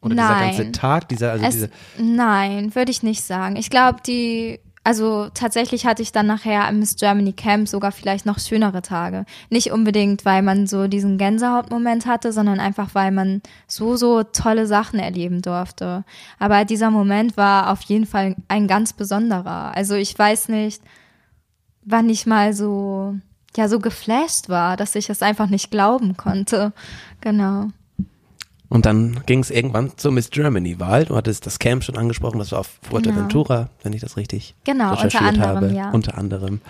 Oder 0.00 0.14
dieser 0.14 0.28
Nein. 0.30 0.56
ganze 0.56 0.72
Tag, 0.72 1.08
dieser, 1.10 1.32
also 1.32 1.44
Es, 1.44 1.52
diese, 1.52 1.70
nein, 1.98 2.74
würde 2.74 2.90
ich 2.90 3.02
nicht 3.02 3.22
sagen. 3.22 3.56
Ich 3.56 3.68
glaube, 3.68 3.98
die, 4.06 4.60
also 4.82 5.28
tatsächlich 5.34 5.84
hatte 5.84 6.00
ich 6.02 6.10
dann 6.10 6.26
nachher 6.26 6.66
im 6.68 6.78
Miss 6.78 6.96
Germany 6.96 7.34
Camp 7.34 7.68
sogar 7.68 7.92
vielleicht 7.92 8.24
noch 8.24 8.38
schönere 8.38 8.80
Tage. 8.80 9.26
Nicht 9.50 9.72
unbedingt, 9.72 10.24
weil 10.24 10.40
man 10.40 10.66
so 10.66 10.88
diesen 10.88 11.18
Gänsehautmoment 11.18 12.06
hatte, 12.06 12.32
sondern 12.32 12.60
einfach, 12.60 12.94
weil 12.94 13.10
man 13.10 13.42
so, 13.66 13.96
so 13.96 14.22
tolle 14.22 14.66
Sachen 14.66 14.98
erleben 14.98 15.42
durfte. 15.42 16.04
Aber 16.38 16.64
dieser 16.64 16.90
Moment 16.90 17.36
war 17.36 17.70
auf 17.70 17.82
jeden 17.82 18.06
Fall 18.06 18.36
ein 18.48 18.68
ganz 18.68 18.94
besonderer. 18.94 19.76
Also 19.76 19.96
ich 19.96 20.18
weiß 20.18 20.48
nicht, 20.48 20.82
wann 21.82 22.08
ich 22.08 22.24
mal 22.24 22.54
so, 22.54 23.16
ja, 23.56 23.68
so 23.68 23.80
geflasht 23.80 24.48
war, 24.48 24.78
dass 24.78 24.94
ich 24.94 25.10
es 25.10 25.22
einfach 25.22 25.48
nicht 25.48 25.70
glauben 25.70 26.16
konnte. 26.16 26.72
Genau. 27.20 27.68
Und 28.70 28.86
dann 28.86 29.20
ging 29.26 29.40
es 29.40 29.50
irgendwann 29.50 29.90
zur 29.96 30.12
Miss 30.12 30.30
Germany-Wahl. 30.30 31.04
Du 31.06 31.16
hattest 31.16 31.44
das 31.44 31.58
Camp 31.58 31.82
schon 31.82 31.96
angesprochen, 31.96 32.38
das 32.38 32.52
war 32.52 32.60
auf 32.60 32.78
Fuerteventura, 32.88 33.68
wenn 33.82 33.92
ich 33.92 34.00
das 34.00 34.16
richtig 34.16 34.54
Genau, 34.64 34.92
unter 34.92 35.04
recherchiert 35.04 35.40
anderem, 35.40 35.54
habe. 35.56 35.72
ja. 35.74 35.90
Unter 35.90 36.16
anderem. 36.16 36.60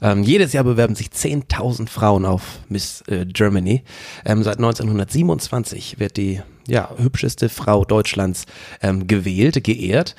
Ähm, 0.00 0.22
jedes 0.22 0.54
Jahr 0.54 0.64
bewerben 0.64 0.94
sich 0.94 1.08
10.000 1.08 1.88
Frauen 1.88 2.24
auf 2.24 2.60
Miss 2.70 3.02
äh, 3.08 3.26
Germany. 3.26 3.82
Ähm, 4.24 4.42
seit 4.42 4.56
1927 4.56 6.00
wird 6.00 6.16
die 6.16 6.40
ja, 6.66 6.90
hübscheste 6.96 7.50
Frau 7.50 7.84
Deutschlands 7.84 8.46
ähm, 8.80 9.06
gewählt, 9.06 9.62
geehrt. 9.62 10.16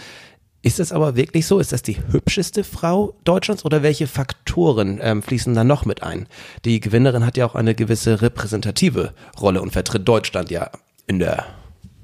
Ist 0.61 0.79
es 0.79 0.91
aber 0.91 1.15
wirklich 1.15 1.47
so? 1.47 1.57
Ist 1.57 1.71
das 1.73 1.81
die 1.81 1.97
hübscheste 2.11 2.63
Frau 2.63 3.15
Deutschlands 3.23 3.65
oder 3.65 3.81
welche 3.81 4.05
Faktoren 4.05 4.99
ähm, 5.01 5.23
fließen 5.23 5.55
da 5.55 5.63
noch 5.63 5.85
mit 5.85 6.03
ein? 6.03 6.27
Die 6.65 6.79
Gewinnerin 6.79 7.25
hat 7.25 7.35
ja 7.35 7.47
auch 7.47 7.55
eine 7.55 7.73
gewisse 7.73 8.21
repräsentative 8.21 9.13
Rolle 9.39 9.59
und 9.59 9.71
vertritt 9.71 10.07
Deutschland 10.07 10.51
ja 10.51 10.69
in 11.11 11.19
der 11.19 11.45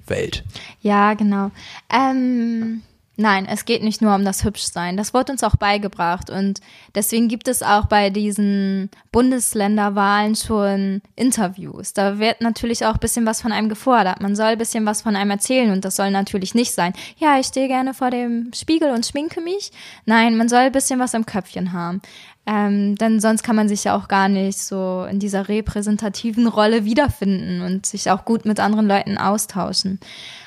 Welt. 0.06 0.44
Ja, 0.82 1.14
genau. 1.14 1.52
Ähm, 1.90 2.82
nein, 3.16 3.48
es 3.50 3.64
geht 3.64 3.84
nicht 3.84 4.02
nur 4.02 4.14
um 4.14 4.26
das 4.26 4.44
Hübschsein. 4.44 4.98
Das 4.98 5.14
wurde 5.14 5.32
uns 5.32 5.44
auch 5.44 5.56
beigebracht. 5.56 6.30
Und 6.30 6.60
deswegen 6.94 7.30
gibt 7.30 7.48
es 7.48 7.64
auch 7.64 7.86
bei 7.86 8.10
diesen 8.10 8.90
Bundesländerwahlen 9.14 10.36
schon 10.36 11.02
Interviews. 11.16 11.94
Da 11.94 12.20
wird 12.20 12.42
natürlich 12.42 12.86
auch 12.86 12.96
ein 12.96 13.00
bisschen 13.00 13.26
was 13.26 13.42
von 13.42 13.54
einem 13.54 13.70
gefordert. 13.70 14.22
Man 14.22 14.36
soll 14.36 14.48
ein 14.48 14.58
bisschen 14.58 14.86
was 14.86 15.02
von 15.02 15.16
einem 15.16 15.32
erzählen. 15.32 15.72
Und 15.72 15.86
das 15.86 15.96
soll 15.96 16.12
natürlich 16.12 16.54
nicht 16.54 16.74
sein, 16.74 16.92
ja, 17.18 17.40
ich 17.40 17.48
stehe 17.48 17.70
gerne 17.70 17.94
vor 17.94 18.12
dem 18.12 18.52
Spiegel 18.54 18.92
und 18.92 19.06
schminke 19.06 19.40
mich. 19.40 19.72
Nein, 20.06 20.36
man 20.36 20.50
soll 20.50 20.60
ein 20.60 20.72
bisschen 20.74 21.00
was 21.00 21.14
im 21.14 21.26
Köpfchen 21.26 21.72
haben. 21.72 22.02
Ähm, 22.50 22.96
denn 22.96 23.20
sonst 23.20 23.44
kann 23.44 23.58
man 23.58 23.68
sich 23.68 23.84
ja 23.84 23.96
auch 23.98 24.08
gar 24.08 24.30
nicht 24.30 24.58
so 24.58 25.06
in 25.12 25.20
dieser 25.20 25.50
repräsentativen 25.50 26.48
Rolle 26.48 26.86
wiederfinden 26.86 27.62
und 27.62 27.86
sich 27.86 28.10
auch 28.10 28.24
gut 28.24 28.46
mit 28.46 28.62
anderen 28.62 28.88
Leuten 28.88 29.18
austauschen. 29.18 30.00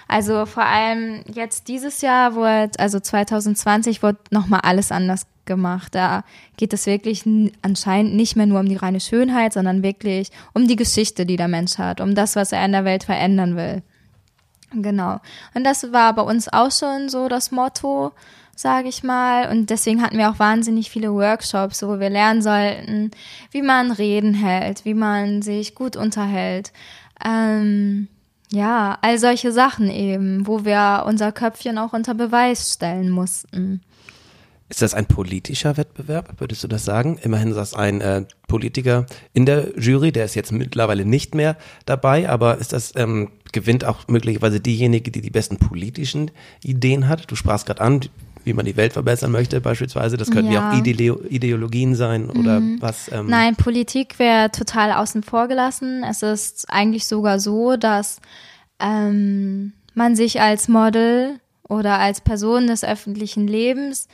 Also 0.08 0.46
vor 0.46 0.64
allem 0.64 1.22
jetzt 1.32 1.68
dieses 1.68 2.00
Jahr 2.00 2.34
wurde, 2.34 2.70
also 2.78 2.98
2020 2.98 4.02
wurde 4.02 4.18
nochmal 4.30 4.60
alles 4.62 4.90
anders 4.90 5.26
gemacht. 5.44 5.94
Da 5.94 6.24
geht 6.56 6.72
es 6.72 6.86
wirklich 6.86 7.24
anscheinend 7.60 8.14
nicht 8.14 8.34
mehr 8.34 8.46
nur 8.46 8.60
um 8.60 8.68
die 8.68 8.76
reine 8.76 9.00
Schönheit, 9.00 9.52
sondern 9.52 9.82
wirklich 9.82 10.30
um 10.54 10.66
die 10.66 10.76
Geschichte, 10.76 11.26
die 11.26 11.36
der 11.36 11.48
Mensch 11.48 11.76
hat, 11.76 12.00
um 12.00 12.14
das, 12.14 12.34
was 12.34 12.52
er 12.52 12.64
in 12.64 12.72
der 12.72 12.86
Welt 12.86 13.04
verändern 13.04 13.56
will. 13.56 13.82
Genau. 14.72 15.20
Und 15.54 15.64
das 15.64 15.92
war 15.92 16.14
bei 16.14 16.22
uns 16.22 16.52
auch 16.52 16.70
schon 16.70 17.08
so 17.08 17.28
das 17.28 17.50
Motto, 17.50 18.12
sage 18.54 18.88
ich 18.88 19.02
mal. 19.02 19.50
Und 19.50 19.70
deswegen 19.70 20.02
hatten 20.02 20.18
wir 20.18 20.30
auch 20.30 20.38
wahnsinnig 20.38 20.90
viele 20.90 21.12
Workshops, 21.12 21.82
wo 21.82 21.98
wir 21.98 22.10
lernen 22.10 22.42
sollten, 22.42 23.10
wie 23.50 23.62
man 23.62 23.90
Reden 23.90 24.34
hält, 24.34 24.84
wie 24.84 24.94
man 24.94 25.42
sich 25.42 25.74
gut 25.74 25.96
unterhält. 25.96 26.72
Ähm, 27.24 28.08
ja, 28.52 28.98
all 29.02 29.18
solche 29.18 29.52
Sachen 29.52 29.90
eben, 29.90 30.46
wo 30.46 30.64
wir 30.64 31.04
unser 31.06 31.32
Köpfchen 31.32 31.78
auch 31.78 31.92
unter 31.92 32.14
Beweis 32.14 32.72
stellen 32.74 33.10
mussten. 33.10 33.80
Ist 34.70 34.82
das 34.82 34.94
ein 34.94 35.06
politischer 35.06 35.76
Wettbewerb, 35.76 36.34
würdest 36.38 36.62
du 36.62 36.68
das 36.68 36.84
sagen? 36.84 37.18
Immerhin 37.22 37.52
saß 37.52 37.74
ein 37.74 38.00
äh, 38.00 38.24
Politiker 38.46 39.04
in 39.32 39.44
der 39.44 39.76
Jury, 39.76 40.12
der 40.12 40.24
ist 40.24 40.36
jetzt 40.36 40.52
mittlerweile 40.52 41.04
nicht 41.04 41.34
mehr 41.34 41.56
dabei, 41.86 42.28
aber 42.28 42.58
ist 42.58 42.72
das, 42.72 42.94
ähm, 42.94 43.32
gewinnt 43.50 43.84
auch 43.84 44.06
möglicherweise 44.06 44.60
diejenige, 44.60 45.10
die 45.10 45.22
die 45.22 45.30
besten 45.30 45.56
politischen 45.56 46.30
Ideen 46.62 47.08
hat? 47.08 47.28
Du 47.28 47.34
sprachst 47.34 47.66
gerade 47.66 47.80
an, 47.80 48.00
wie 48.44 48.52
man 48.52 48.64
die 48.64 48.76
Welt 48.76 48.92
verbessern 48.92 49.32
möchte 49.32 49.60
beispielsweise. 49.60 50.16
Das 50.16 50.30
könnten 50.30 50.52
ja, 50.52 50.70
ja 50.72 50.78
auch 50.78 50.86
Ideo 50.86 51.20
Ideologien 51.28 51.96
sein 51.96 52.30
oder 52.30 52.60
mhm. 52.60 52.78
was. 52.80 53.10
Ähm 53.12 53.26
Nein, 53.26 53.56
Politik 53.56 54.20
wäre 54.20 54.52
total 54.52 54.92
außen 54.92 55.24
vor 55.24 55.48
gelassen. 55.48 56.04
Es 56.08 56.22
ist 56.22 56.66
eigentlich 56.70 57.06
sogar 57.06 57.40
so, 57.40 57.76
dass 57.76 58.20
ähm, 58.78 59.72
man 59.94 60.14
sich 60.14 60.40
als 60.40 60.68
Model 60.68 61.40
oder 61.68 61.98
als 61.98 62.20
Person 62.20 62.68
des 62.68 62.84
öffentlichen 62.84 63.48
Lebens 63.48 64.08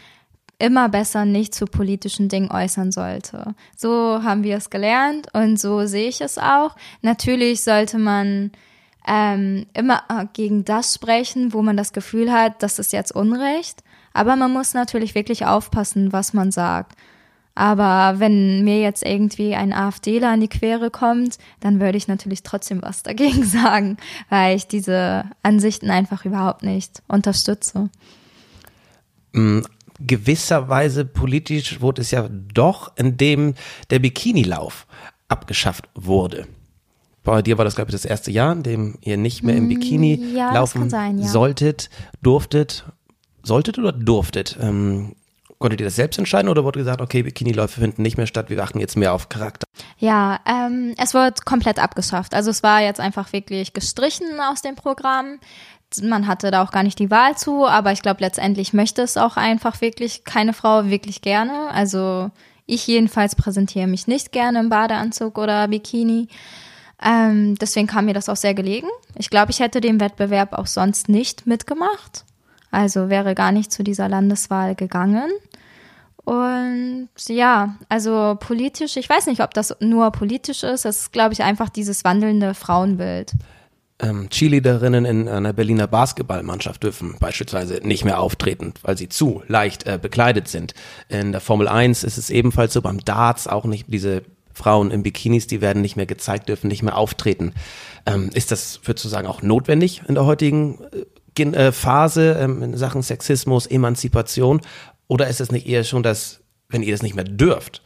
immer 0.58 0.88
besser 0.88 1.24
nicht 1.24 1.54
zu 1.54 1.66
politischen 1.66 2.28
Dingen 2.28 2.50
äußern 2.50 2.92
sollte. 2.92 3.54
So 3.76 4.22
haben 4.22 4.42
wir 4.42 4.56
es 4.56 4.70
gelernt 4.70 5.28
und 5.34 5.60
so 5.60 5.86
sehe 5.86 6.08
ich 6.08 6.20
es 6.20 6.38
auch. 6.38 6.76
Natürlich 7.02 7.62
sollte 7.62 7.98
man 7.98 8.52
ähm, 9.06 9.66
immer 9.74 10.02
gegen 10.32 10.64
das 10.64 10.94
sprechen, 10.94 11.52
wo 11.52 11.62
man 11.62 11.76
das 11.76 11.92
Gefühl 11.92 12.32
hat, 12.32 12.62
das 12.62 12.78
ist 12.78 12.92
jetzt 12.92 13.12
Unrecht. 13.14 13.82
Aber 14.12 14.34
man 14.36 14.52
muss 14.52 14.72
natürlich 14.72 15.14
wirklich 15.14 15.44
aufpassen, 15.44 16.12
was 16.12 16.32
man 16.32 16.50
sagt. 16.50 16.96
Aber 17.54 18.20
wenn 18.20 18.64
mir 18.64 18.80
jetzt 18.80 19.04
irgendwie 19.04 19.54
ein 19.54 19.72
AfDler 19.72 20.28
an 20.28 20.40
die 20.40 20.48
Quere 20.48 20.90
kommt, 20.90 21.38
dann 21.60 21.80
würde 21.80 21.96
ich 21.96 22.08
natürlich 22.08 22.42
trotzdem 22.42 22.82
was 22.82 23.02
dagegen 23.02 23.44
sagen, 23.44 23.96
weil 24.28 24.56
ich 24.56 24.66
diese 24.68 25.24
Ansichten 25.42 25.90
einfach 25.90 26.24
überhaupt 26.24 26.62
nicht 26.62 27.02
unterstütze. 27.08 27.90
Gewisserweise 29.98 31.04
politisch 31.04 31.80
wurde 31.80 32.02
es 32.02 32.10
ja 32.10 32.28
doch, 32.28 32.92
indem 32.96 33.54
der 33.90 33.98
Bikinilauf 33.98 34.86
abgeschafft 35.28 35.88
wurde. 35.94 36.46
Bei 37.26 37.42
dir 37.42 37.58
war 37.58 37.64
das, 37.64 37.74
glaube 37.74 37.90
ich, 37.90 37.92
das 37.92 38.04
erste 38.04 38.30
Jahr, 38.30 38.52
in 38.52 38.62
dem 38.62 38.98
ihr 39.00 39.16
nicht 39.16 39.42
mehr 39.42 39.56
im 39.56 39.64
mm, 39.64 39.68
Bikini 39.68 40.32
ja, 40.36 40.52
laufen 40.52 40.88
sein, 40.88 41.18
ja. 41.18 41.26
solltet, 41.26 41.90
durftet, 42.22 42.84
solltet 43.42 43.80
oder 43.80 43.90
durftet. 43.90 44.56
Ähm, 44.60 45.16
konntet 45.58 45.80
ihr 45.80 45.86
das 45.86 45.96
selbst 45.96 46.18
entscheiden 46.18 46.48
oder 46.48 46.62
wurde 46.62 46.78
gesagt, 46.78 47.00
okay, 47.00 47.22
Bikiniläufe 47.22 47.80
finden 47.80 48.02
nicht 48.02 48.16
mehr 48.16 48.28
statt, 48.28 48.48
wir 48.48 48.62
achten 48.62 48.78
jetzt 48.78 48.96
mehr 48.96 49.12
auf 49.12 49.28
Charakter? 49.28 49.66
Ja, 49.98 50.38
ähm, 50.46 50.94
es 50.98 51.14
wird 51.14 51.44
komplett 51.44 51.80
abgeschafft. 51.80 52.32
Also 52.32 52.50
es 52.50 52.62
war 52.62 52.80
jetzt 52.80 53.00
einfach 53.00 53.32
wirklich 53.32 53.72
gestrichen 53.72 54.40
aus 54.40 54.62
dem 54.62 54.76
Programm 54.76 55.40
man 56.02 56.26
hatte 56.26 56.50
da 56.50 56.62
auch 56.62 56.72
gar 56.72 56.82
nicht 56.82 56.98
die 56.98 57.10
Wahl 57.10 57.36
zu, 57.36 57.66
aber 57.66 57.92
ich 57.92 58.02
glaube, 58.02 58.20
letztendlich 58.20 58.72
möchte 58.72 59.02
es 59.02 59.16
auch 59.16 59.36
einfach 59.36 59.80
wirklich 59.80 60.24
keine 60.24 60.52
Frau 60.52 60.86
wirklich 60.86 61.22
gerne. 61.22 61.70
Also 61.70 62.30
ich 62.66 62.86
jedenfalls 62.86 63.36
präsentiere 63.36 63.86
mich 63.86 64.06
nicht 64.06 64.32
gerne 64.32 64.60
im 64.60 64.68
Badeanzug 64.68 65.38
oder 65.38 65.68
Bikini. 65.68 66.28
Ähm, 67.02 67.56
deswegen 67.56 67.86
kam 67.86 68.06
mir 68.06 68.14
das 68.14 68.28
auch 68.28 68.36
sehr 68.36 68.54
gelegen. 68.54 68.88
Ich 69.14 69.30
glaube, 69.30 69.52
ich 69.52 69.60
hätte 69.60 69.80
den 69.80 70.00
Wettbewerb 70.00 70.52
auch 70.54 70.66
sonst 70.66 71.08
nicht 71.08 71.46
mitgemacht. 71.46 72.24
Also 72.70 73.08
wäre 73.08 73.34
gar 73.34 73.52
nicht 73.52 73.72
zu 73.72 73.84
dieser 73.84 74.08
Landeswahl 74.08 74.74
gegangen. 74.74 75.30
Und 76.24 77.08
ja, 77.28 77.76
also 77.88 78.36
politisch, 78.40 78.96
ich 78.96 79.08
weiß 79.08 79.26
nicht, 79.26 79.42
ob 79.42 79.54
das 79.54 79.76
nur 79.78 80.10
politisch 80.10 80.64
ist. 80.64 80.84
Es 80.84 81.02
ist, 81.02 81.12
glaube 81.12 81.34
ich, 81.34 81.44
einfach 81.44 81.68
dieses 81.68 82.02
wandelnde 82.02 82.54
Frauenbild 82.54 83.32
ähm, 84.00 84.28
Cheerleaderinnen 84.28 85.04
in 85.04 85.28
einer 85.28 85.52
Berliner 85.52 85.86
Basketballmannschaft 85.86 86.82
dürfen 86.82 87.16
beispielsweise 87.18 87.80
nicht 87.82 88.04
mehr 88.04 88.20
auftreten, 88.20 88.74
weil 88.82 88.98
sie 88.98 89.08
zu 89.08 89.42
leicht 89.48 89.86
äh, 89.86 89.98
bekleidet 90.00 90.48
sind. 90.48 90.74
In 91.08 91.32
der 91.32 91.40
Formel 91.40 91.68
1 91.68 92.04
ist 92.04 92.18
es 92.18 92.30
ebenfalls 92.30 92.74
so, 92.74 92.82
beim 92.82 93.00
Darts 93.00 93.46
auch 93.46 93.64
nicht 93.64 93.86
diese 93.88 94.22
Frauen 94.52 94.90
in 94.90 95.02
Bikinis, 95.02 95.46
die 95.46 95.60
werden 95.60 95.82
nicht 95.82 95.96
mehr 95.96 96.06
gezeigt, 96.06 96.48
dürfen 96.48 96.68
nicht 96.68 96.82
mehr 96.82 96.96
auftreten. 96.96 97.52
Ähm, 98.06 98.30
ist 98.34 98.50
das, 98.50 98.80
würdest 98.84 99.04
du 99.04 99.08
sagen, 99.08 99.26
auch 99.26 99.42
notwendig 99.42 100.02
in 100.08 100.14
der 100.14 100.26
heutigen 100.26 100.78
äh, 101.38 101.42
äh 101.42 101.72
Phase 101.72 102.38
ähm, 102.40 102.62
in 102.62 102.76
Sachen 102.76 103.02
Sexismus, 103.02 103.66
Emanzipation? 103.66 104.60
Oder 105.08 105.28
ist 105.28 105.40
es 105.40 105.52
nicht 105.52 105.66
eher 105.66 105.84
schon, 105.84 106.02
dass, 106.02 106.40
wenn 106.68 106.82
ihr 106.82 106.92
das 106.92 107.02
nicht 107.02 107.14
mehr 107.14 107.24
dürft, 107.24 107.82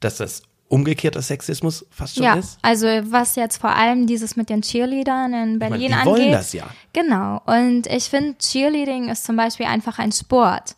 dass 0.00 0.16
das 0.16 0.42
umgekehrter 0.70 1.20
Sexismus 1.20 1.84
fast 1.90 2.14
schon 2.14 2.24
ja, 2.24 2.34
ist? 2.34 2.58
Also 2.62 2.86
was 2.86 3.36
jetzt 3.36 3.60
vor 3.60 3.70
allem 3.70 4.06
dieses 4.06 4.36
mit 4.36 4.48
den 4.48 4.62
Cheerleadern 4.62 5.34
in 5.34 5.58
Berlin 5.58 5.82
ich 5.82 5.90
meine, 5.90 6.02
die 6.02 6.08
angeht. 6.08 6.22
wollen 6.22 6.32
das 6.32 6.52
ja. 6.52 6.70
Genau. 6.92 7.42
Und 7.44 7.86
ich 7.88 8.04
finde, 8.04 8.38
Cheerleading 8.38 9.08
ist 9.08 9.24
zum 9.24 9.36
Beispiel 9.36 9.66
einfach 9.66 9.98
ein 9.98 10.12
Sport. 10.12 10.76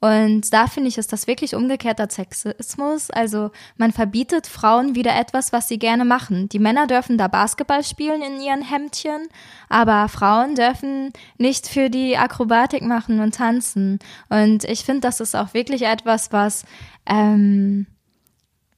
Und 0.00 0.52
da 0.52 0.66
finde 0.66 0.88
ich, 0.88 0.98
ist 0.98 1.12
das 1.12 1.28
wirklich 1.28 1.54
umgekehrter 1.54 2.10
Sexismus. 2.10 3.08
Also 3.10 3.52
man 3.76 3.92
verbietet 3.92 4.48
Frauen 4.48 4.96
wieder 4.96 5.18
etwas, 5.18 5.52
was 5.52 5.68
sie 5.68 5.78
gerne 5.78 6.04
machen. 6.04 6.48
Die 6.48 6.58
Männer 6.58 6.86
dürfen 6.86 7.16
da 7.16 7.28
Basketball 7.28 7.84
spielen 7.84 8.20
in 8.20 8.40
ihren 8.40 8.62
Hemdchen, 8.62 9.28
aber 9.68 10.08
Frauen 10.08 10.56
dürfen 10.56 11.12
nicht 11.38 11.68
für 11.68 11.88
die 11.88 12.18
Akrobatik 12.18 12.82
machen 12.82 13.20
und 13.20 13.36
tanzen. 13.36 14.00
Und 14.28 14.64
ich 14.64 14.84
finde, 14.84 15.02
das 15.02 15.20
ist 15.20 15.36
auch 15.36 15.54
wirklich 15.54 15.82
etwas, 15.82 16.32
was 16.32 16.64
ähm, 17.06 17.86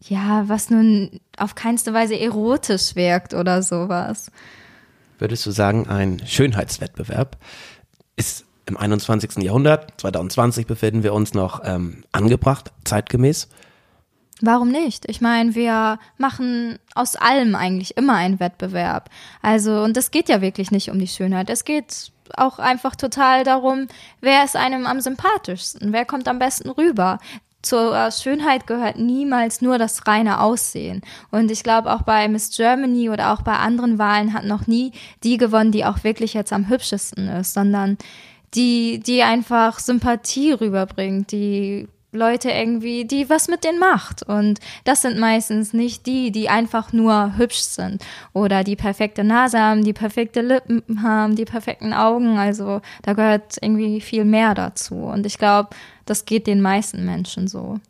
ja, 0.08 0.48
was 0.48 0.70
nun 0.70 1.20
auf 1.36 1.54
keinste 1.54 1.94
Weise 1.94 2.18
erotisch 2.18 2.94
wirkt 2.94 3.34
oder 3.34 3.62
sowas. 3.62 4.30
Würdest 5.18 5.46
du 5.46 5.50
sagen, 5.50 5.88
ein 5.88 6.20
Schönheitswettbewerb 6.26 7.38
ist 8.16 8.44
im 8.66 8.76
21. 8.76 9.42
Jahrhundert, 9.42 10.00
2020 10.00 10.66
befinden 10.66 11.02
wir 11.02 11.12
uns 11.12 11.34
noch 11.34 11.62
ähm, 11.64 12.04
angebracht, 12.12 12.72
zeitgemäß? 12.84 13.48
Warum 14.40 14.70
nicht? 14.70 15.08
Ich 15.08 15.20
meine, 15.20 15.54
wir 15.54 15.98
machen 16.18 16.78
aus 16.94 17.14
allem 17.16 17.54
eigentlich 17.54 17.96
immer 17.96 18.14
einen 18.14 18.40
Wettbewerb. 18.40 19.10
Also, 19.42 19.82
und 19.82 19.96
es 19.96 20.10
geht 20.10 20.28
ja 20.28 20.40
wirklich 20.40 20.70
nicht 20.70 20.90
um 20.90 20.98
die 20.98 21.06
Schönheit. 21.06 21.50
Es 21.50 21.64
geht 21.64 22.10
auch 22.36 22.58
einfach 22.58 22.96
total 22.96 23.44
darum, 23.44 23.86
wer 24.20 24.44
ist 24.44 24.56
einem 24.56 24.86
am 24.86 25.00
sympathischsten, 25.00 25.92
wer 25.92 26.04
kommt 26.04 26.26
am 26.26 26.38
besten 26.38 26.70
rüber 26.70 27.18
zur 27.64 28.10
Schönheit 28.10 28.66
gehört 28.66 28.98
niemals 28.98 29.60
nur 29.60 29.78
das 29.78 30.06
reine 30.06 30.40
Aussehen. 30.40 31.02
Und 31.30 31.50
ich 31.50 31.62
glaube 31.62 31.92
auch 31.92 32.02
bei 32.02 32.28
Miss 32.28 32.54
Germany 32.56 33.10
oder 33.10 33.32
auch 33.32 33.42
bei 33.42 33.54
anderen 33.54 33.98
Wahlen 33.98 34.32
hat 34.32 34.44
noch 34.44 34.66
nie 34.66 34.92
die 35.22 35.36
gewonnen, 35.36 35.72
die 35.72 35.84
auch 35.84 36.04
wirklich 36.04 36.34
jetzt 36.34 36.52
am 36.52 36.68
hübschesten 36.68 37.28
ist, 37.28 37.54
sondern 37.54 37.98
die, 38.54 39.00
die 39.00 39.22
einfach 39.22 39.78
Sympathie 39.78 40.52
rüberbringt, 40.52 41.32
die 41.32 41.88
Leute 42.14 42.50
irgendwie, 42.50 43.04
die 43.04 43.28
was 43.28 43.48
mit 43.48 43.64
denen 43.64 43.78
macht. 43.78 44.22
Und 44.22 44.60
das 44.84 45.02
sind 45.02 45.18
meistens 45.18 45.72
nicht 45.72 46.06
die, 46.06 46.30
die 46.30 46.48
einfach 46.48 46.92
nur 46.92 47.36
hübsch 47.36 47.60
sind 47.60 48.04
oder 48.32 48.64
die 48.64 48.76
perfekte 48.76 49.24
Nase 49.24 49.58
haben, 49.58 49.84
die 49.84 49.92
perfekte 49.92 50.40
Lippen 50.40 51.02
haben, 51.02 51.36
die 51.36 51.44
perfekten 51.44 51.92
Augen. 51.92 52.38
Also 52.38 52.80
da 53.02 53.12
gehört 53.12 53.56
irgendwie 53.60 54.00
viel 54.00 54.24
mehr 54.24 54.54
dazu. 54.54 54.94
Und 54.94 55.26
ich 55.26 55.38
glaube, 55.38 55.70
das 56.06 56.24
geht 56.24 56.46
den 56.46 56.60
meisten 56.60 57.04
Menschen 57.04 57.48
so. 57.48 57.80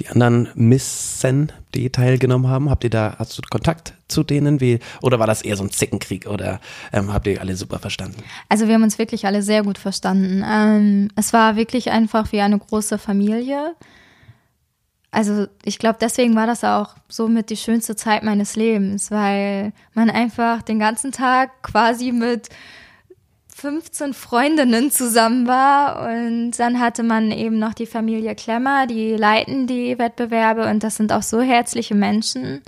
Die 0.00 0.08
anderen 0.08 0.48
Missen, 0.56 1.52
die 1.72 1.88
teilgenommen 1.90 2.48
haben, 2.48 2.68
habt 2.68 2.82
ihr 2.82 2.90
da, 2.90 3.14
hast 3.18 3.38
du 3.38 3.42
Kontakt 3.48 3.94
zu 4.08 4.24
denen? 4.24 4.60
Wie, 4.60 4.80
oder 5.02 5.20
war 5.20 5.28
das 5.28 5.42
eher 5.42 5.56
so 5.56 5.62
ein 5.62 5.70
Zickenkrieg 5.70 6.26
oder 6.26 6.60
ähm, 6.92 7.12
habt 7.12 7.28
ihr 7.28 7.40
alle 7.40 7.54
super 7.54 7.78
verstanden? 7.78 8.20
Also 8.48 8.66
wir 8.66 8.74
haben 8.74 8.82
uns 8.82 8.98
wirklich 8.98 9.24
alle 9.24 9.42
sehr 9.42 9.62
gut 9.62 9.78
verstanden. 9.78 10.44
Ähm, 10.44 11.10
es 11.14 11.32
war 11.32 11.54
wirklich 11.54 11.92
einfach 11.92 12.32
wie 12.32 12.40
eine 12.40 12.58
große 12.58 12.98
Familie. 12.98 13.76
Also 15.12 15.46
ich 15.64 15.78
glaube, 15.78 15.98
deswegen 16.00 16.34
war 16.34 16.48
das 16.48 16.64
auch 16.64 16.96
somit 17.08 17.50
die 17.50 17.56
schönste 17.56 17.94
Zeit 17.94 18.24
meines 18.24 18.56
Lebens, 18.56 19.12
weil 19.12 19.72
man 19.92 20.10
einfach 20.10 20.62
den 20.62 20.80
ganzen 20.80 21.12
Tag 21.12 21.62
quasi 21.62 22.10
mit 22.10 22.48
15 23.56 24.14
Freundinnen 24.14 24.90
zusammen 24.90 25.46
war 25.46 26.10
und 26.10 26.58
dann 26.58 26.80
hatte 26.80 27.04
man 27.04 27.30
eben 27.30 27.60
noch 27.60 27.72
die 27.72 27.86
Familie 27.86 28.34
Klemmer, 28.34 28.88
die 28.88 29.14
leiten 29.14 29.68
die 29.68 29.96
Wettbewerbe 29.96 30.68
und 30.68 30.82
das 30.82 30.96
sind 30.96 31.12
auch 31.12 31.22
so 31.22 31.40
herzliche 31.40 31.94
Menschen. 31.94 32.62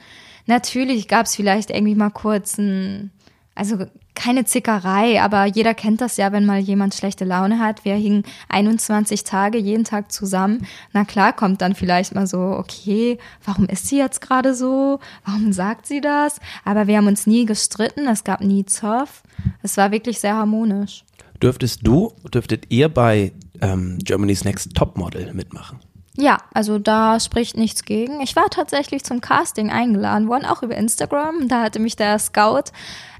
Natürlich 0.46 1.09
gab 1.09 1.27
es 1.27 1.35
vielleicht 1.35 1.70
irgendwie 1.70 1.96
mal 1.96 2.11
kurz 2.11 2.57
ein, 2.57 3.11
also 3.57 3.79
keine 4.16 4.44
Zickerei, 4.44 5.22
aber 5.22 5.44
jeder 5.44 5.74
kennt 5.74 6.00
das 6.00 6.16
ja, 6.16 6.33
wenn 6.33 6.44
mal 6.44 6.59
jemand 6.59 6.94
schlechte 6.94 7.24
Laune 7.24 7.61
hat. 7.61 7.85
Wir 7.85 7.94
hingen 7.94 8.24
21 8.48 9.22
Tage 9.22 9.59
jeden 9.59 9.85
Tag 9.85 10.11
zusammen. 10.11 10.66
Na 10.92 11.05
klar, 11.05 11.33
kommt 11.33 11.61
dann 11.61 11.76
vielleicht 11.76 12.14
mal 12.14 12.26
so, 12.26 12.40
okay, 12.40 13.18
warum 13.44 13.66
ist 13.66 13.87
sie 13.87 13.98
jetzt 13.98 14.20
gerade 14.20 14.55
so? 14.55 14.98
Warum 15.24 15.52
sagt 15.52 15.87
sie 15.87 16.00
das? 16.00 16.40
Aber 16.64 16.88
wir 16.88 16.96
haben 16.96 17.07
uns 17.07 17.26
nie 17.26 17.44
gestritten, 17.46 18.09
es 18.09 18.24
gab 18.24 18.40
nie 18.40 18.64
Zoff. 18.64 19.22
Es 19.62 19.76
war 19.76 19.92
wirklich 19.92 20.18
sehr 20.18 20.35
harmonisch. 20.35 21.05
Dürftest 21.42 21.87
du, 21.87 22.12
dürftet 22.33 22.64
ihr 22.70 22.88
bei 22.88 23.33
ähm, 23.61 23.98
Germany's 24.02 24.44
Next 24.44 24.74
Topmodel 24.74 25.35
mitmachen? 25.35 25.79
Ja, 26.18 26.38
also 26.55 26.79
da 26.79 27.20
spricht 27.20 27.59
nichts 27.59 27.85
gegen. 27.85 28.22
Ich 28.22 28.37
war 28.37 28.48
tatsächlich 28.48 29.05
zum 29.05 29.20
Casting 29.20 29.70
eingeladen 29.70 30.29
worden, 30.29 30.46
auch 30.46 30.62
über 30.62 30.74
Instagram. 30.74 31.48
Da 31.48 31.62
hatte 31.62 31.79
mich 31.79 31.94
der 31.94 32.18
Scout 32.18 32.72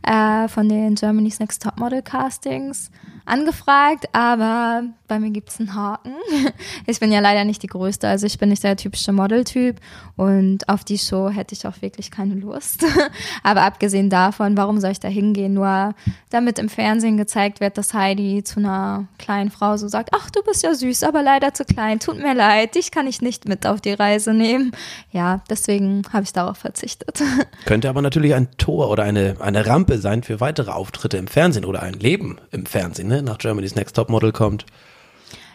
äh, 0.07 0.49
von 0.49 0.69
den 0.69 0.95
Germany's 0.95 1.40
Next 1.40 1.62
Topmodel 1.62 2.03
Castings 2.03 2.90
angefragt, 3.27 4.09
aber 4.12 4.85
bei 5.09 5.19
mir 5.19 5.31
gibt's 5.31 5.59
einen 5.61 5.75
Haken. 5.75 6.14
Ich 6.88 7.01
bin 7.01 7.11
ja 7.11 7.19
leider 7.19 7.45
nicht 7.45 7.62
die 7.62 7.66
Größte, 7.66 8.07
also 8.07 8.27
ich 8.27 8.38
bin 8.38 8.49
nicht 8.49 8.62
der 8.62 8.77
typische 8.77 9.11
Modeltyp 9.11 9.81
und 10.14 10.69
auf 10.69 10.85
die 10.85 10.99
Show 10.99 11.31
hätte 11.31 11.53
ich 11.55 11.66
auch 11.66 11.83
wirklich 11.83 12.12
keine 12.12 12.35
Lust. 12.35 12.85
Aber 13.42 13.62
abgesehen 13.62 14.09
davon, 14.09 14.57
warum 14.57 14.79
soll 14.79 14.92
ich 14.92 15.01
da 15.01 15.09
hingehen? 15.09 15.55
Nur 15.55 15.95
damit 16.31 16.61
im 16.61 16.69
Fernsehen 16.69 17.16
gezeigt 17.16 17.59
wird, 17.59 17.77
dass 17.77 17.92
Heidi 17.92 18.45
zu 18.45 18.61
einer 18.61 19.09
kleinen 19.19 19.51
Frau 19.51 19.77
so 19.77 19.88
sagt, 19.88 20.11
ach, 20.12 20.31
du 20.31 20.42
bist 20.42 20.62
ja 20.62 20.75
süß, 20.75 21.03
aber 21.03 21.23
leider 21.23 21.55
zu 21.55 21.64
klein, 21.64 21.99
tut 21.99 22.19
mir 22.19 22.35
leid, 22.35 22.77
dich 22.77 22.92
kann 22.92 23.09
ich 23.09 23.21
nicht 23.21 23.49
mit 23.49 23.66
auf 23.66 23.81
die 23.81 23.95
Reise 23.95 24.33
nehmen. 24.33 24.71
Ja, 25.11 25.42
deswegen 25.51 26.03
habe 26.12 26.23
ich 26.23 26.33
darauf 26.33 26.59
verzichtet. 26.59 27.21
Könnte 27.64 27.88
aber 27.88 28.03
natürlich 28.03 28.35
ein 28.35 28.49
Tor 28.59 28.90
oder 28.90 29.03
eine, 29.03 29.37
eine 29.40 29.66
Rampe 29.66 29.95
sein 29.98 30.22
für 30.22 30.40
weitere 30.40 30.70
Auftritte 30.70 31.16
im 31.16 31.26
Fernsehen 31.26 31.64
oder 31.64 31.82
ein 31.82 31.94
Leben 31.94 32.38
im 32.50 32.66
Fernsehen, 32.66 33.09
ne? 33.09 33.22
Nach 33.22 33.38
Germany's 33.38 33.74
Next 33.74 33.96
Top 33.96 34.09
Model 34.11 34.32
kommt. 34.32 34.66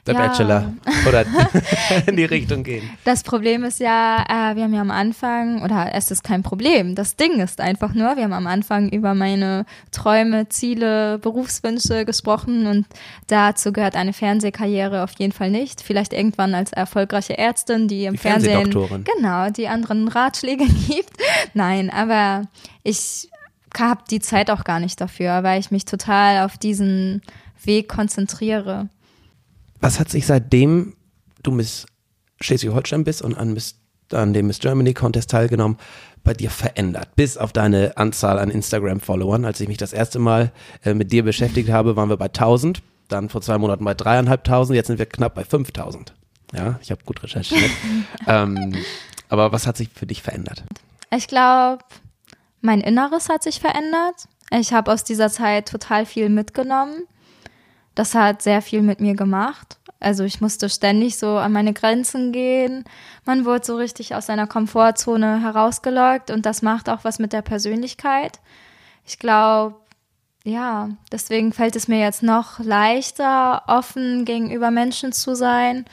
The 0.07 0.13
Ja. 0.13 0.17
Bachelor 0.17 0.73
oder 1.07 1.25
in 2.07 2.15
die 2.17 2.25
Richtung 2.25 2.63
gehen. 2.63 2.89
Das 3.03 3.21
Problem 3.21 3.63
ist 3.63 3.79
ja, 3.79 4.23
äh, 4.27 4.55
wir 4.55 4.63
haben 4.63 4.73
ja 4.73 4.81
am 4.81 4.89
Anfang, 4.89 5.61
oder 5.61 5.91
es 5.93 6.09
ist 6.09 6.23
kein 6.23 6.41
Problem, 6.41 6.95
das 6.95 7.17
Ding 7.17 7.33
ist 7.39 7.61
einfach 7.61 7.93
nur, 7.93 8.15
wir 8.17 8.23
haben 8.23 8.33
am 8.33 8.47
Anfang 8.47 8.89
über 8.89 9.13
meine 9.13 9.63
Träume, 9.91 10.49
Ziele, 10.49 11.19
Berufswünsche 11.19 12.03
gesprochen 12.05 12.65
und 12.65 12.87
dazu 13.27 13.71
gehört 13.71 13.95
eine 13.95 14.11
Fernsehkarriere 14.11 15.03
auf 15.03 15.11
jeden 15.19 15.33
Fall 15.33 15.51
nicht. 15.51 15.81
Vielleicht 15.83 16.13
irgendwann 16.13 16.55
als 16.55 16.73
erfolgreiche 16.73 17.37
Ärztin, 17.37 17.87
die 17.87 18.05
im 18.05 18.13
Die 18.13 18.17
Fernsehen 18.17 18.53
Fernsehdoktorin. 18.71 19.03
genau 19.03 19.51
die 19.51 19.67
anderen 19.67 20.07
Ratschläge 20.07 20.65
gibt. 20.87 21.11
Nein, 21.53 21.91
aber 21.91 22.47
ich 22.81 23.29
habe 23.77 24.03
die 24.09 24.19
Zeit 24.19 24.49
auch 24.49 24.63
gar 24.63 24.79
nicht 24.79 24.99
dafür, 24.99 25.43
weil 25.43 25.59
ich 25.59 25.71
mich 25.71 25.85
total 25.85 26.45
auf 26.45 26.57
diesen 26.57 27.21
Weg 27.63 27.89
konzentriere. 27.89 28.89
Was 29.79 29.99
hat 29.99 30.09
sich 30.09 30.25
seitdem 30.25 30.95
du 31.43 31.51
Miss 31.51 31.85
Schleswig-Holstein 32.39 33.03
bist 33.03 33.21
und 33.21 33.35
an, 33.35 33.53
Miss, 33.53 33.75
an 34.11 34.33
dem 34.33 34.47
Miss 34.47 34.59
Germany 34.59 34.93
Contest 34.93 35.29
teilgenommen, 35.29 35.77
bei 36.23 36.33
dir 36.33 36.49
verändert? 36.49 37.15
Bis 37.15 37.37
auf 37.37 37.51
deine 37.51 37.97
Anzahl 37.97 38.39
an 38.39 38.49
Instagram-Followern. 38.49 39.45
Als 39.45 39.59
ich 39.59 39.67
mich 39.67 39.77
das 39.77 39.93
erste 39.93 40.19
Mal 40.19 40.51
äh, 40.83 40.93
mit 40.93 41.11
dir 41.11 41.23
beschäftigt 41.23 41.69
habe, 41.69 41.95
waren 41.95 42.09
wir 42.09 42.17
bei 42.17 42.25
1000. 42.25 42.81
Dann 43.07 43.29
vor 43.29 43.41
zwei 43.41 43.57
Monaten 43.57 43.83
bei 43.83 43.93
dreieinhalbtausend. 43.93 44.75
Jetzt 44.75 44.87
sind 44.87 44.99
wir 44.99 45.05
knapp 45.05 45.35
bei 45.35 45.43
5000. 45.43 46.13
Ja, 46.53 46.79
ich 46.81 46.91
habe 46.91 47.03
gut 47.03 47.23
recherchiert. 47.23 47.71
ähm, 48.27 48.73
aber 49.29 49.51
was 49.51 49.67
hat 49.67 49.77
sich 49.77 49.89
für 49.93 50.05
dich 50.05 50.21
verändert? 50.21 50.63
Ich 51.15 51.27
glaube, 51.27 51.83
mein 52.61 52.81
Inneres 52.81 53.29
hat 53.29 53.43
sich 53.43 53.59
verändert. 53.59 54.27
Ich 54.51 54.73
habe 54.73 54.91
aus 54.91 55.03
dieser 55.03 55.29
Zeit 55.29 55.69
total 55.69 56.05
viel 56.05 56.29
mitgenommen. 56.29 57.03
Das 57.95 58.15
hat 58.15 58.41
sehr 58.41 58.61
viel 58.61 58.81
mit 58.81 59.01
mir 59.01 59.15
gemacht. 59.15 59.77
Also 59.99 60.23
ich 60.23 60.41
musste 60.41 60.69
ständig 60.69 61.17
so 61.17 61.37
an 61.37 61.51
meine 61.51 61.73
Grenzen 61.73 62.31
gehen. 62.31 62.85
Man 63.25 63.45
wurde 63.45 63.65
so 63.65 63.75
richtig 63.75 64.15
aus 64.15 64.25
seiner 64.25 64.47
Komfortzone 64.47 65.41
herausgelockt 65.41 66.31
und 66.31 66.45
das 66.45 66.61
macht 66.61 66.89
auch 66.89 67.03
was 67.03 67.19
mit 67.19 67.33
der 67.33 67.43
Persönlichkeit. 67.43 68.39
Ich 69.05 69.19
glaube, 69.19 69.75
ja, 70.43 70.89
deswegen 71.11 71.53
fällt 71.53 71.75
es 71.75 71.87
mir 71.87 71.99
jetzt 71.99 72.23
noch 72.23 72.59
leichter, 72.59 73.63
offen 73.67 74.25
gegenüber 74.25 74.71
Menschen 74.71 75.11
zu 75.11 75.35
sein. 75.35 75.85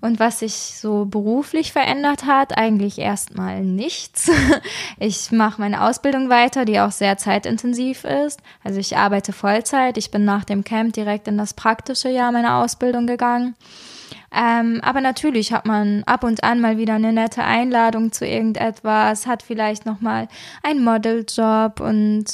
Und 0.00 0.20
was 0.20 0.38
sich 0.40 0.52
so 0.52 1.06
beruflich 1.06 1.72
verändert 1.72 2.24
hat, 2.24 2.56
eigentlich 2.56 2.98
erstmal 2.98 3.62
nichts. 3.62 4.30
Ich 5.00 5.30
mache 5.30 5.60
meine 5.60 5.84
Ausbildung 5.84 6.28
weiter, 6.28 6.64
die 6.64 6.80
auch 6.80 6.90
sehr 6.90 7.16
zeitintensiv 7.18 8.04
ist. 8.04 8.40
Also 8.64 8.80
ich 8.80 8.96
arbeite 8.96 9.32
Vollzeit. 9.32 9.96
Ich 9.96 10.10
bin 10.10 10.24
nach 10.24 10.44
dem 10.44 10.64
Camp 10.64 10.92
direkt 10.92 11.28
in 11.28 11.38
das 11.38 11.54
praktische 11.54 12.08
Jahr 12.08 12.32
meiner 12.32 12.58
Ausbildung 12.58 13.06
gegangen. 13.06 13.54
Ähm, 14.34 14.80
aber 14.82 15.00
natürlich 15.00 15.52
hat 15.52 15.66
man 15.66 16.02
ab 16.04 16.24
und 16.24 16.44
an 16.44 16.60
mal 16.60 16.76
wieder 16.76 16.94
eine 16.94 17.12
nette 17.12 17.44
Einladung 17.44 18.12
zu 18.12 18.26
irgendetwas, 18.26 19.26
hat 19.26 19.42
vielleicht 19.42 19.86
noch 19.86 20.00
mal 20.00 20.28
einen 20.62 20.84
Modeljob 20.84 21.80
und 21.80 22.24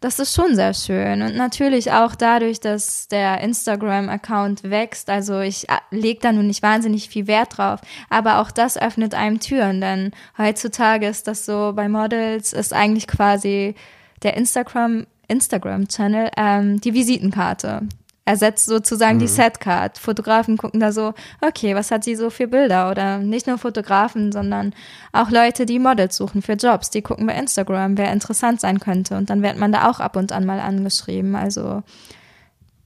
das 0.00 0.18
ist 0.18 0.34
schon 0.34 0.54
sehr 0.54 0.72
schön. 0.72 1.20
Und 1.20 1.36
natürlich 1.36 1.92
auch 1.92 2.14
dadurch, 2.14 2.58
dass 2.58 3.06
der 3.08 3.42
Instagram-Account 3.42 4.64
wächst. 4.64 5.10
Also 5.10 5.40
ich 5.40 5.66
lege 5.90 6.20
da 6.20 6.32
nun 6.32 6.46
nicht 6.46 6.62
wahnsinnig 6.62 7.10
viel 7.10 7.26
Wert 7.26 7.58
drauf. 7.58 7.80
Aber 8.08 8.40
auch 8.40 8.50
das 8.50 8.78
öffnet 8.78 9.14
einem 9.14 9.40
Türen. 9.40 9.82
Denn 9.82 10.12
heutzutage 10.38 11.06
ist 11.06 11.26
das 11.26 11.44
so, 11.44 11.72
bei 11.76 11.88
Models 11.88 12.54
ist 12.54 12.72
eigentlich 12.72 13.06
quasi 13.06 13.74
der 14.22 14.36
Instagram, 14.38 15.06
Instagram-Channel 15.28 16.30
ähm, 16.36 16.80
die 16.80 16.94
Visitenkarte. 16.94 17.82
Ersetzt 18.26 18.66
sozusagen 18.66 19.18
die 19.18 19.26
Setcard. 19.26 19.98
Fotografen 19.98 20.56
gucken 20.56 20.78
da 20.78 20.92
so, 20.92 21.14
okay, 21.40 21.74
was 21.74 21.90
hat 21.90 22.04
sie 22.04 22.14
so 22.14 22.30
für 22.30 22.46
Bilder? 22.46 22.90
Oder 22.90 23.18
nicht 23.18 23.46
nur 23.46 23.58
Fotografen, 23.58 24.30
sondern 24.30 24.74
auch 25.12 25.30
Leute, 25.30 25.66
die 25.66 25.78
Models 25.78 26.16
suchen 26.16 26.42
für 26.42 26.52
Jobs. 26.52 26.90
Die 26.90 27.02
gucken 27.02 27.26
bei 27.26 27.34
Instagram, 27.34 27.96
wer 27.98 28.12
interessant 28.12 28.60
sein 28.60 28.78
könnte. 28.78 29.16
Und 29.16 29.30
dann 29.30 29.42
wird 29.42 29.56
man 29.56 29.72
da 29.72 29.90
auch 29.90 30.00
ab 30.00 30.16
und 30.16 30.32
an 30.32 30.46
mal 30.46 30.60
angeschrieben. 30.60 31.34
Also 31.34 31.82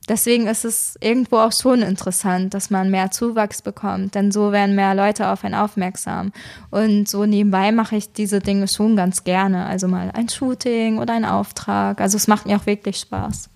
deswegen 0.09 0.47
ist 0.47 0.65
es 0.65 0.97
irgendwo 1.01 1.39
auch 1.39 1.53
schon 1.53 1.83
interessant, 1.83 2.55
dass 2.55 2.71
man 2.71 2.91
mehr 2.91 3.11
Zuwachs 3.11 3.61
bekommt. 3.61 4.15
Denn 4.15 4.31
so 4.31 4.53
werden 4.53 4.77
mehr 4.77 4.95
Leute 4.95 5.29
auf 5.29 5.45
einen 5.45 5.57
aufmerksam. 5.57 6.33
Und 6.71 7.09
so 7.09 7.27
nebenbei 7.27 7.73
mache 7.73 7.97
ich 7.97 8.13
diese 8.13 8.39
Dinge 8.39 8.69
schon 8.69 8.97
ganz 8.97 9.25
gerne. 9.25 9.67
Also 9.67 9.89
mal 9.89 10.11
ein 10.15 10.29
Shooting 10.29 10.99
oder 10.99 11.13
ein 11.13 11.25
Auftrag. 11.25 12.01
Also 12.01 12.17
es 12.17 12.29
macht 12.29 12.47
mir 12.47 12.57
auch 12.57 12.67
wirklich 12.67 12.99
Spaß. 12.99 13.51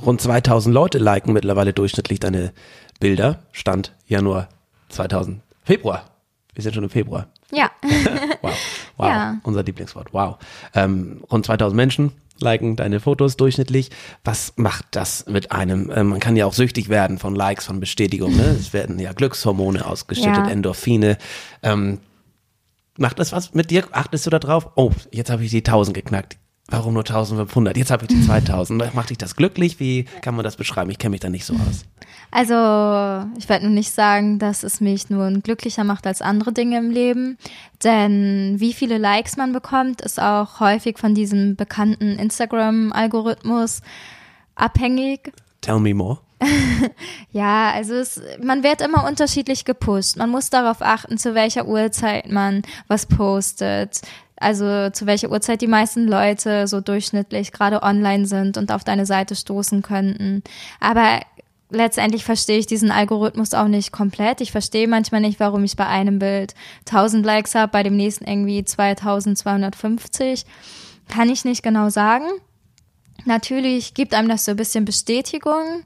Rund 0.00 0.20
2000 0.20 0.72
Leute 0.72 0.98
liken 0.98 1.32
mittlerweile 1.32 1.72
durchschnittlich 1.72 2.20
deine 2.20 2.52
Bilder. 3.00 3.40
Stand 3.52 3.92
Januar 4.06 4.48
2000. 4.90 5.40
Februar. 5.64 6.04
Wir 6.54 6.62
sind 6.62 6.74
schon 6.74 6.84
im 6.84 6.90
Februar. 6.90 7.28
Ja. 7.52 7.70
Wow. 8.40 8.52
Wow. 8.98 9.08
Ja. 9.08 9.36
Unser 9.42 9.64
Lieblingswort. 9.64 10.12
Wow. 10.12 10.36
Ähm, 10.74 11.22
rund 11.30 11.44
2000 11.44 11.74
Menschen 11.76 12.12
liken 12.40 12.76
deine 12.76 13.00
Fotos 13.00 13.36
durchschnittlich. 13.36 13.90
Was 14.22 14.52
macht 14.56 14.86
das 14.92 15.26
mit 15.26 15.50
einem? 15.50 15.90
Ähm, 15.92 16.08
man 16.10 16.20
kann 16.20 16.36
ja 16.36 16.46
auch 16.46 16.52
süchtig 16.52 16.88
werden 16.88 17.18
von 17.18 17.34
Likes, 17.34 17.66
von 17.66 17.80
Bestätigung. 17.80 18.36
Ne? 18.36 18.44
Es 18.58 18.72
werden 18.72 18.98
ja 19.00 19.12
Glückshormone 19.12 19.84
ausgeschüttet, 19.84 20.36
Ja. 20.36 20.48
Endorphine. 20.48 21.18
Ähm, 21.64 21.98
macht 22.96 23.18
das 23.18 23.32
was 23.32 23.54
mit 23.54 23.70
dir? 23.72 23.84
Achtest 23.90 24.26
du 24.26 24.30
da 24.30 24.38
drauf? 24.38 24.68
Oh, 24.76 24.92
jetzt 25.10 25.30
habe 25.30 25.42
ich 25.44 25.50
die 25.50 25.58
1000 25.58 25.94
geknackt. 25.96 26.36
Warum 26.70 26.92
nur 26.92 27.02
1500? 27.02 27.78
Jetzt 27.78 27.90
habe 27.90 28.04
ich 28.04 28.08
die 28.08 28.20
2000. 28.22 28.94
Macht 28.94 29.08
dich 29.08 29.16
das 29.16 29.36
glücklich? 29.36 29.80
Wie 29.80 30.04
kann 30.20 30.34
man 30.34 30.44
das 30.44 30.56
beschreiben? 30.56 30.90
Ich 30.90 30.98
kenne 30.98 31.12
mich 31.12 31.20
da 31.20 31.30
nicht 31.30 31.46
so 31.46 31.54
aus. 31.54 31.86
Also, 32.30 32.52
ich 33.38 33.48
werde 33.48 33.64
nun 33.64 33.74
nicht 33.74 33.92
sagen, 33.92 34.38
dass 34.38 34.62
es 34.62 34.82
mich 34.82 35.08
nun 35.08 35.42
glücklicher 35.42 35.82
macht 35.84 36.06
als 36.06 36.20
andere 36.20 36.52
Dinge 36.52 36.76
im 36.76 36.90
Leben, 36.90 37.38
denn 37.82 38.56
wie 38.58 38.74
viele 38.74 38.98
Likes 38.98 39.38
man 39.38 39.54
bekommt, 39.54 40.02
ist 40.02 40.20
auch 40.20 40.60
häufig 40.60 40.98
von 40.98 41.14
diesem 41.14 41.56
bekannten 41.56 42.18
Instagram-Algorithmus 42.18 43.80
abhängig. 44.54 45.32
Tell 45.62 45.80
me 45.80 45.94
more. 45.94 46.18
Ja, 47.30 47.70
also 47.72 47.94
es, 47.94 48.20
man 48.42 48.62
wird 48.62 48.80
immer 48.80 49.06
unterschiedlich 49.06 49.64
gepusht. 49.64 50.16
Man 50.16 50.30
muss 50.30 50.50
darauf 50.50 50.80
achten, 50.80 51.18
zu 51.18 51.34
welcher 51.34 51.66
Uhrzeit 51.66 52.30
man 52.30 52.62
was 52.86 53.06
postet. 53.06 54.00
Also 54.40 54.90
zu 54.90 55.06
welcher 55.06 55.30
Uhrzeit 55.30 55.60
die 55.60 55.66
meisten 55.66 56.06
Leute 56.06 56.66
so 56.66 56.80
durchschnittlich 56.80 57.52
gerade 57.52 57.82
online 57.82 58.26
sind 58.26 58.56
und 58.56 58.72
auf 58.72 58.84
deine 58.84 59.06
Seite 59.06 59.34
stoßen 59.34 59.82
könnten. 59.82 60.42
Aber 60.80 61.20
letztendlich 61.70 62.24
verstehe 62.24 62.58
ich 62.58 62.66
diesen 62.66 62.90
Algorithmus 62.90 63.54
auch 63.54 63.68
nicht 63.68 63.92
komplett. 63.92 64.40
Ich 64.40 64.52
verstehe 64.52 64.88
manchmal 64.88 65.20
nicht, 65.20 65.40
warum 65.40 65.64
ich 65.64 65.76
bei 65.76 65.86
einem 65.86 66.18
Bild 66.18 66.54
1000 66.86 67.24
Likes 67.24 67.54
habe, 67.54 67.72
bei 67.72 67.82
dem 67.82 67.96
nächsten 67.96 68.24
irgendwie 68.24 68.64
2250. 68.64 70.44
Kann 71.08 71.30
ich 71.30 71.44
nicht 71.44 71.62
genau 71.62 71.88
sagen. 71.90 72.26
Natürlich 73.28 73.92
gibt 73.92 74.14
einem 74.14 74.30
das 74.30 74.46
so 74.46 74.52
ein 74.52 74.56
bisschen 74.56 74.86
Bestätigung, 74.86 75.84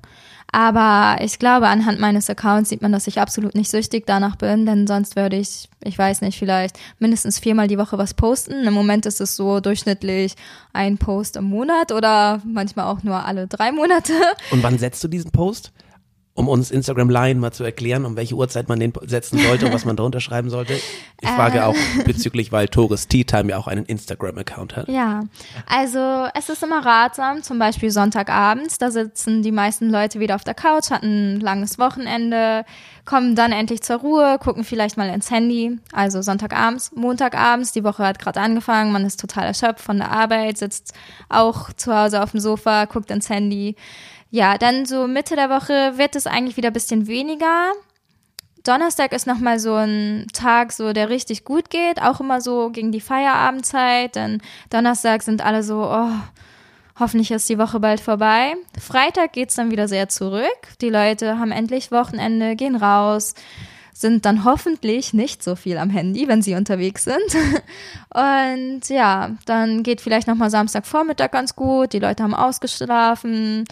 aber 0.52 1.16
ich 1.24 1.40
glaube, 1.40 1.66
anhand 1.66 1.98
meines 1.98 2.30
Accounts 2.30 2.70
sieht 2.70 2.82
man, 2.82 2.92
dass 2.92 3.08
ich 3.08 3.18
absolut 3.18 3.56
nicht 3.56 3.68
süchtig 3.68 4.04
danach 4.06 4.36
bin, 4.36 4.64
denn 4.64 4.86
sonst 4.86 5.16
würde 5.16 5.36
ich, 5.36 5.68
ich 5.82 5.98
weiß 5.98 6.20
nicht, 6.20 6.38
vielleicht 6.38 6.78
mindestens 7.00 7.40
viermal 7.40 7.66
die 7.66 7.78
Woche 7.78 7.98
was 7.98 8.14
posten. 8.14 8.64
Im 8.64 8.74
Moment 8.74 9.06
ist 9.06 9.20
es 9.20 9.34
so 9.34 9.58
durchschnittlich 9.58 10.36
ein 10.72 10.98
Post 10.98 11.36
im 11.36 11.44
Monat 11.44 11.90
oder 11.90 12.40
manchmal 12.44 12.86
auch 12.86 13.02
nur 13.02 13.24
alle 13.24 13.48
drei 13.48 13.72
Monate. 13.72 14.12
Und 14.52 14.62
wann 14.62 14.78
setzt 14.78 15.02
du 15.02 15.08
diesen 15.08 15.32
Post? 15.32 15.72
Um 16.34 16.48
uns 16.48 16.70
Instagram 16.70 17.10
Line 17.10 17.38
mal 17.40 17.52
zu 17.52 17.62
erklären, 17.62 18.06
um 18.06 18.16
welche 18.16 18.34
Uhrzeit 18.34 18.66
man 18.68 18.80
den 18.80 18.94
setzen 19.02 19.38
sollte 19.38 19.66
und 19.66 19.74
was 19.74 19.84
man 19.84 19.96
drunter 19.96 20.20
schreiben 20.20 20.48
sollte. 20.48 20.72
Ich 21.20 21.28
frage 21.28 21.58
Äh. 21.58 21.62
auch 21.62 21.74
bezüglich, 22.06 22.52
weil 22.52 22.68
Tourist 22.68 23.10
Tea 23.10 23.24
Time 23.24 23.50
ja 23.50 23.58
auch 23.58 23.66
einen 23.66 23.84
Instagram-Account 23.84 24.74
hat. 24.76 24.88
Ja, 24.88 25.24
also 25.68 26.26
es 26.34 26.48
ist 26.48 26.62
immer 26.62 26.84
ratsam, 26.86 27.42
zum 27.42 27.58
Beispiel 27.58 27.90
Sonntagabends, 27.90 28.78
da 28.78 28.90
sitzen 28.90 29.42
die 29.42 29.52
meisten 29.52 29.90
Leute 29.90 30.20
wieder 30.20 30.34
auf 30.34 30.44
der 30.44 30.54
Couch, 30.54 30.90
hatten 30.90 31.34
ein 31.34 31.40
langes 31.40 31.78
Wochenende, 31.78 32.64
kommen 33.04 33.36
dann 33.36 33.52
endlich 33.52 33.82
zur 33.82 33.96
Ruhe, 33.96 34.38
gucken 34.42 34.64
vielleicht 34.64 34.96
mal 34.96 35.10
ins 35.10 35.30
Handy, 35.30 35.78
also 35.92 36.22
Sonntagabends, 36.22 36.92
Montagabends, 36.94 37.72
die 37.72 37.84
Woche 37.84 38.06
hat 38.06 38.18
gerade 38.18 38.40
angefangen, 38.40 38.90
man 38.92 39.04
ist 39.04 39.20
total 39.20 39.44
erschöpft 39.44 39.84
von 39.84 39.98
der 39.98 40.10
Arbeit, 40.10 40.56
sitzt 40.56 40.94
auch 41.28 41.74
zu 41.74 41.94
Hause 41.94 42.22
auf 42.22 42.30
dem 42.30 42.40
Sofa, 42.40 42.86
guckt 42.86 43.10
ins 43.10 43.28
Handy. 43.28 43.76
Ja, 44.32 44.56
dann 44.56 44.86
so 44.86 45.06
Mitte 45.06 45.36
der 45.36 45.50
Woche 45.50 45.98
wird 45.98 46.16
es 46.16 46.26
eigentlich 46.26 46.56
wieder 46.56 46.70
ein 46.70 46.72
bisschen 46.72 47.06
weniger. 47.06 47.72
Donnerstag 48.64 49.12
ist 49.12 49.26
nochmal 49.26 49.58
so 49.58 49.74
ein 49.74 50.26
Tag, 50.32 50.72
so 50.72 50.94
der 50.94 51.10
richtig 51.10 51.44
gut 51.44 51.68
geht, 51.68 52.00
auch 52.00 52.18
immer 52.18 52.40
so 52.40 52.70
gegen 52.70 52.92
die 52.92 53.02
Feierabendzeit. 53.02 54.16
Denn 54.16 54.40
Donnerstag 54.70 55.22
sind 55.22 55.44
alle 55.44 55.62
so, 55.62 55.84
oh, 55.84 56.08
hoffentlich 56.98 57.30
ist 57.30 57.46
die 57.50 57.58
Woche 57.58 57.78
bald 57.78 58.00
vorbei. 58.00 58.54
Freitag 58.80 59.34
geht's 59.34 59.56
dann 59.56 59.70
wieder 59.70 59.86
sehr 59.86 60.08
zurück. 60.08 60.46
Die 60.80 60.88
Leute 60.88 61.38
haben 61.38 61.52
endlich 61.52 61.92
Wochenende, 61.92 62.56
gehen 62.56 62.76
raus, 62.76 63.34
sind 63.92 64.24
dann 64.24 64.46
hoffentlich 64.46 65.12
nicht 65.12 65.42
so 65.42 65.56
viel 65.56 65.76
am 65.76 65.90
Handy, 65.90 66.26
wenn 66.26 66.40
sie 66.40 66.54
unterwegs 66.54 67.04
sind. 67.04 67.36
Und 68.14 68.88
ja, 68.88 69.32
dann 69.44 69.82
geht 69.82 70.00
vielleicht 70.00 70.26
nochmal 70.26 70.48
Samstagvormittag 70.48 71.32
ganz 71.32 71.54
gut. 71.54 71.92
Die 71.92 71.98
Leute 71.98 72.22
haben 72.22 72.34
ausgeschlafen. 72.34 73.66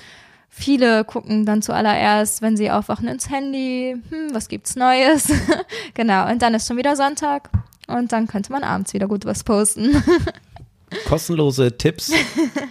Viele 0.52 1.04
gucken 1.04 1.46
dann 1.46 1.62
zuallererst, 1.62 2.42
wenn 2.42 2.56
sie 2.56 2.70
aufwachen, 2.70 3.06
ins 3.06 3.30
Handy. 3.30 3.96
Hm, 4.10 4.34
was 4.34 4.48
gibt's 4.48 4.74
Neues? 4.74 5.32
genau. 5.94 6.28
Und 6.28 6.42
dann 6.42 6.54
ist 6.54 6.66
schon 6.66 6.76
wieder 6.76 6.96
Sonntag. 6.96 7.50
Und 7.86 8.12
dann 8.12 8.26
könnte 8.26 8.52
man 8.52 8.64
abends 8.64 8.92
wieder 8.92 9.06
gut 9.06 9.24
was 9.24 9.44
posten. 9.44 10.02
Kostenlose 11.06 11.76
Tipps 11.78 12.12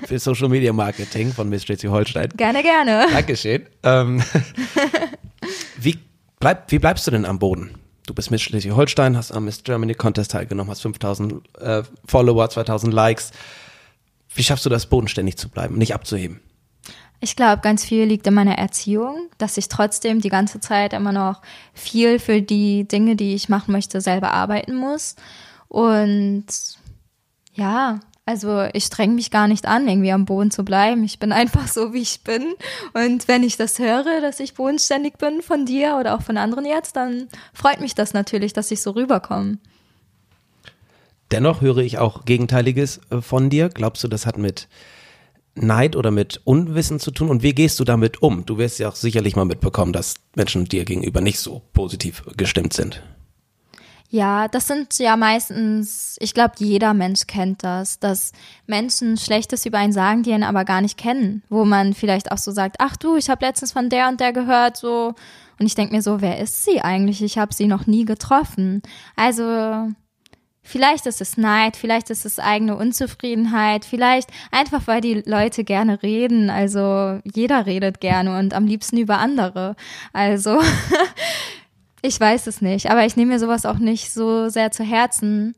für 0.06 0.20
Social 0.20 0.50
Media 0.50 0.74
Marketing 0.74 1.32
von 1.32 1.48
Miss 1.48 1.64
Schleswig-Holstein. 1.64 2.30
Gerne, 2.36 2.62
gerne. 2.64 3.06
Dankeschön. 3.14 3.66
Ähm, 3.84 4.22
wie, 5.78 5.98
bleib, 6.40 6.70
wie 6.70 6.80
bleibst 6.80 7.08
du 7.08 7.12
denn 7.12 7.26
am 7.26 7.40
Boden? 7.40 7.76
Du 8.06 8.14
bist 8.14 8.30
Miss 8.30 8.42
Schleswig-Holstein, 8.42 9.16
hast 9.16 9.32
am 9.32 9.46
Miss 9.46 9.64
Germany 9.64 9.94
Contest 9.94 10.32
teilgenommen, 10.32 10.70
hast 10.70 10.82
5000 10.82 11.42
äh, 11.60 11.84
Follower, 12.06 12.50
2000 12.50 12.94
Likes. 12.94 13.32
Wie 14.36 14.44
schaffst 14.44 14.66
du 14.66 14.70
das, 14.70 14.88
bodenständig 14.88 15.38
zu 15.38 15.48
bleiben, 15.48 15.78
nicht 15.78 15.94
abzuheben? 15.94 16.42
Ich 17.22 17.36
glaube, 17.36 17.62
ganz 17.62 17.84
viel 17.84 18.06
liegt 18.06 18.28
in 18.28 18.34
meiner 18.34 18.58
Erziehung, 18.58 19.28
dass 19.38 19.58
ich 19.58 19.68
trotzdem 19.68 20.22
die 20.22 20.30
ganze 20.30 20.60
Zeit 20.60 20.94
immer 20.94 21.12
noch 21.12 21.42
viel 21.74 22.18
für 22.18 22.42
die 22.42 22.88
Dinge, 22.88 23.16
die 23.16 23.36
ich 23.36 23.50
machen 23.50 23.74
möchte, 23.74 24.00
selber 24.00 24.32
arbeiten 24.32 24.76
muss. 24.76 25.16
Und 25.68 26.46
ja, 27.54 28.00
also 28.26 28.68
ich 28.74 28.86
streng 28.86 29.16
mich 29.16 29.32
gar 29.32 29.48
nicht 29.48 29.66
an, 29.66 29.88
irgendwie 29.88 30.12
am 30.12 30.26
Boden 30.26 30.52
zu 30.52 30.64
bleiben. 30.64 31.04
Ich 31.04 31.20
bin 31.20 31.32
einfach 31.34 31.68
so, 31.68 31.94
wie 31.94 32.02
ich 32.02 32.22
bin. 32.24 32.54
Und 32.94 33.28
wenn 33.28 33.44
ich 33.44 33.58
das 33.58 33.80
höre, 33.80 34.22
dass 34.22 34.40
ich 34.40 34.54
bodenständig 34.54 35.18
bin 35.18 35.42
von 35.42 35.66
dir 35.66 35.98
oder 36.00 36.16
auch 36.16 36.22
von 36.22 36.38
anderen 36.38 36.66
jetzt, 36.66 36.96
dann 36.96 37.28
freut 37.54 37.82
mich 37.82 37.96
das 37.96 38.14
natürlich, 38.14 38.54
dass 38.54 38.72
ich 38.72 38.82
so 38.82 38.92
rüberkomme. 38.92 39.58
Dennoch 41.32 41.62
höre 41.62 41.80
ich 41.80 41.98
auch 41.98 42.24
Gegenteiliges 42.26 43.02
äh, 43.10 43.22
von 43.22 43.50
dir. 43.50 43.70
Glaubst 43.70 44.04
du, 44.04 44.08
das 44.08 44.26
hat 44.26 44.38
mit 44.38 44.68
Neid 45.62 45.96
oder 45.96 46.12
mit 46.12 46.42
Unwissen 46.44 47.00
zu 47.00 47.12
tun? 47.12 47.30
Und 47.30 47.44
wie 47.44 47.54
gehst 47.54 47.80
du 47.80 47.84
damit 47.84 48.22
um? 48.22 48.46
Du 48.46 48.58
wirst 48.58 48.80
ja 48.80 48.90
auch 48.90 48.96
sicherlich 48.96 49.36
mal 49.36 49.46
mitbekommen, 49.46 49.94
dass 49.94 50.16
Menschen 50.36 50.66
dir 50.66 50.86
gegenüber 50.86 51.22
nicht 51.22 51.40
so 51.40 51.62
positiv 51.74 52.24
gestimmt 52.38 52.74
sind. 52.74 53.04
Ja, 54.12 54.48
das 54.48 54.66
sind 54.66 54.98
ja 54.98 55.16
meistens, 55.16 56.18
ich 56.20 56.34
glaube, 56.34 56.56
jeder 56.58 56.96
Mensch 56.96 57.28
kennt 57.28 57.64
das, 57.64 58.00
dass 58.00 58.32
Menschen 58.66 59.18
Schlechtes 59.18 59.68
über 59.68 59.78
einen 59.78 59.94
sagen, 59.94 60.24
die 60.24 60.32
ihn 60.32 60.42
aber 60.42 60.66
gar 60.66 60.82
nicht 60.82 60.98
kennen, 60.98 61.44
wo 61.48 61.64
man 61.64 61.94
vielleicht 61.94 62.32
auch 62.32 62.40
so 62.40 62.52
sagt, 62.52 62.78
ach 62.80 62.98
du, 62.98 63.18
ich 63.18 63.30
habe 63.30 63.46
letztens 63.46 63.72
von 63.72 63.90
der 63.90 64.08
und 64.10 64.20
der 64.20 64.34
gehört, 64.34 64.78
so 64.78 65.14
und 65.60 65.66
ich 65.66 65.76
denke 65.76 65.94
mir 65.94 66.02
so, 66.02 66.22
wer 66.22 66.40
ist 66.40 66.64
sie 66.64 66.82
eigentlich? 66.82 67.22
Ich 67.22 67.38
habe 67.38 67.54
sie 67.54 67.68
noch 67.68 67.86
nie 67.86 68.06
getroffen. 68.06 68.82
Also 69.16 69.90
Vielleicht 70.62 71.06
ist 71.06 71.22
es 71.22 71.38
Neid, 71.38 71.78
vielleicht 71.78 72.10
ist 72.10 72.26
es 72.26 72.38
eigene 72.38 72.76
Unzufriedenheit, 72.76 73.86
vielleicht 73.86 74.30
einfach, 74.52 74.86
weil 74.86 75.02
die 75.02 75.24
Leute 75.26 75.64
gerne 75.64 76.04
reden. 76.04 76.50
Also 76.50 77.20
jeder 77.24 77.66
redet 77.66 78.02
gerne 78.02 78.38
und 78.38 78.54
am 78.54 78.66
liebsten 78.66 78.98
über 78.98 79.18
andere. 79.18 79.76
Also 80.14 80.60
ich 82.02 82.20
weiß 82.20 82.48
es 82.48 82.62
nicht, 82.62 82.92
aber 82.92 83.06
ich 83.06 83.16
nehme 83.16 83.34
mir 83.34 83.40
sowas 83.40 83.66
auch 83.66 83.80
nicht 83.80 84.12
so 84.12 84.50
sehr 84.50 84.72
zu 84.72 84.84
Herzen. 84.84 85.56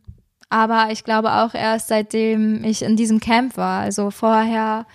Aber 0.49 0.89
ich 0.91 1.03
glaube 1.03 1.33
auch 1.33 1.53
erst 1.53 1.87
seitdem 1.87 2.63
ich 2.63 2.81
in 2.83 2.95
diesem 2.95 3.19
Camp 3.19 3.57
war. 3.57 3.81
Also 3.81 4.11
vorher 4.11 4.85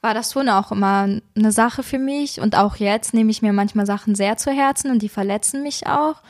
war 0.00 0.14
das 0.14 0.32
schon 0.32 0.48
auch 0.48 0.70
immer 0.70 1.08
eine 1.36 1.52
Sache 1.52 1.82
für 1.82 1.98
mich 1.98 2.40
und 2.40 2.56
auch 2.56 2.76
jetzt 2.76 3.14
nehme 3.14 3.30
ich 3.30 3.42
mir 3.42 3.52
manchmal 3.52 3.86
Sachen 3.86 4.14
sehr 4.14 4.36
zu 4.36 4.50
Herzen 4.50 4.90
und 4.90 5.02
die 5.02 5.08
verletzen 5.08 5.62
mich 5.62 5.86
auch. 5.86 6.22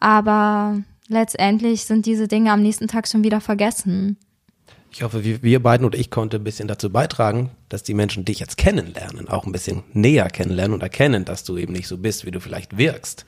Aber 0.00 0.82
letztendlich 1.08 1.84
sind 1.84 2.06
diese 2.06 2.28
Dinge 2.28 2.52
am 2.52 2.62
nächsten 2.62 2.88
Tag 2.88 3.08
schon 3.08 3.24
wieder 3.24 3.40
vergessen. 3.40 4.16
Ich 4.90 5.02
hoffe, 5.02 5.24
wir 5.24 5.60
beiden 5.60 5.84
oder 5.84 5.98
ich 5.98 6.10
konnte 6.10 6.36
ein 6.36 6.44
bisschen 6.44 6.68
dazu 6.68 6.88
beitragen, 6.88 7.50
dass 7.68 7.82
die 7.82 7.94
Menschen 7.94 8.24
dich 8.24 8.38
jetzt 8.38 8.56
kennenlernen, 8.56 9.28
auch 9.28 9.44
ein 9.44 9.50
bisschen 9.50 9.82
näher 9.92 10.30
kennenlernen 10.30 10.74
und 10.74 10.82
erkennen, 10.84 11.24
dass 11.24 11.42
du 11.42 11.56
eben 11.56 11.72
nicht 11.72 11.88
so 11.88 11.98
bist, 11.98 12.24
wie 12.24 12.30
du 12.30 12.38
vielleicht 12.38 12.78
wirkst. 12.78 13.26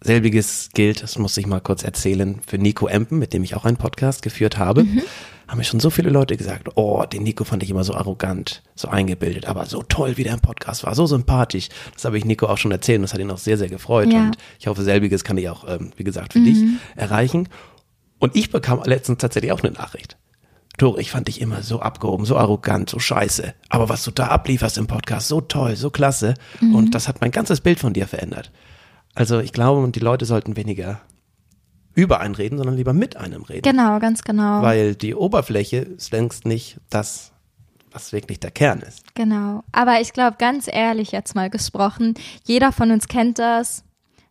Selbiges 0.00 0.70
gilt, 0.74 1.02
das 1.02 1.16
muss 1.16 1.36
ich 1.36 1.46
mal 1.46 1.60
kurz 1.60 1.84
erzählen, 1.84 2.40
für 2.44 2.58
Nico 2.58 2.88
Empen, 2.88 3.20
mit 3.20 3.34
dem 3.34 3.44
ich 3.44 3.54
auch 3.54 3.64
einen 3.64 3.76
Podcast 3.76 4.22
geführt 4.22 4.58
habe. 4.58 4.82
Mhm. 4.82 5.02
Haben 5.50 5.58
mir 5.58 5.64
schon 5.64 5.80
so 5.80 5.90
viele 5.90 6.10
Leute 6.10 6.36
gesagt, 6.36 6.68
oh, 6.76 7.04
den 7.12 7.24
Nico 7.24 7.42
fand 7.42 7.64
ich 7.64 7.70
immer 7.70 7.82
so 7.82 7.94
arrogant, 7.94 8.62
so 8.76 8.86
eingebildet, 8.86 9.46
aber 9.46 9.66
so 9.66 9.82
toll, 9.82 10.16
wie 10.16 10.22
der 10.22 10.34
im 10.34 10.40
Podcast 10.40 10.84
war, 10.84 10.94
so 10.94 11.06
sympathisch. 11.06 11.70
Das 11.92 12.04
habe 12.04 12.16
ich 12.16 12.24
Nico 12.24 12.46
auch 12.46 12.56
schon 12.56 12.70
erzählt 12.70 12.98
und 12.98 13.02
das 13.02 13.14
hat 13.14 13.20
ihn 13.20 13.32
auch 13.32 13.38
sehr, 13.38 13.58
sehr 13.58 13.68
gefreut. 13.68 14.12
Ja. 14.12 14.26
Und 14.26 14.36
ich 14.60 14.68
hoffe, 14.68 14.84
selbiges 14.84 15.24
kann 15.24 15.36
ich 15.38 15.48
auch, 15.48 15.66
ähm, 15.66 15.90
wie 15.96 16.04
gesagt, 16.04 16.34
für 16.34 16.38
mhm. 16.38 16.44
dich 16.44 16.58
erreichen. 16.94 17.48
Und 18.20 18.36
ich 18.36 18.52
bekam 18.52 18.80
letztens 18.84 19.18
tatsächlich 19.18 19.50
auch 19.50 19.64
eine 19.64 19.72
Nachricht. 19.72 20.18
Tore, 20.78 21.00
ich 21.00 21.10
fand 21.10 21.26
dich 21.26 21.40
immer 21.40 21.64
so 21.64 21.80
abgehoben, 21.80 22.26
so 22.26 22.36
arrogant, 22.36 22.88
so 22.88 23.00
scheiße. 23.00 23.52
Aber 23.70 23.88
was 23.88 24.04
du 24.04 24.12
da 24.12 24.28
ablieferst 24.28 24.78
im 24.78 24.86
Podcast, 24.86 25.26
so 25.26 25.40
toll, 25.40 25.74
so 25.74 25.90
klasse. 25.90 26.34
Mhm. 26.60 26.76
Und 26.76 26.94
das 26.94 27.08
hat 27.08 27.20
mein 27.20 27.32
ganzes 27.32 27.60
Bild 27.60 27.80
von 27.80 27.92
dir 27.92 28.06
verändert. 28.06 28.52
Also 29.16 29.40
ich 29.40 29.52
glaube, 29.52 29.90
die 29.90 29.98
Leute 29.98 30.26
sollten 30.26 30.54
weniger 30.54 31.00
über 32.00 32.20
einen 32.20 32.34
reden, 32.34 32.56
sondern 32.56 32.76
lieber 32.76 32.92
mit 32.92 33.16
einem 33.16 33.42
reden. 33.42 33.62
Genau, 33.62 33.98
ganz 33.98 34.22
genau. 34.22 34.62
Weil 34.62 34.94
die 34.94 35.14
Oberfläche 35.14 35.78
ist 35.78 36.12
längst 36.12 36.46
nicht 36.46 36.78
das, 36.88 37.32
was 37.92 38.12
wirklich 38.12 38.40
der 38.40 38.50
Kern 38.50 38.80
ist. 38.80 39.14
Genau. 39.14 39.62
Aber 39.72 40.00
ich 40.00 40.12
glaube, 40.12 40.36
ganz 40.38 40.68
ehrlich 40.72 41.12
jetzt 41.12 41.34
mal 41.34 41.50
gesprochen, 41.50 42.14
jeder 42.44 42.72
von 42.72 42.90
uns 42.90 43.06
kennt 43.08 43.38
das, 43.38 43.84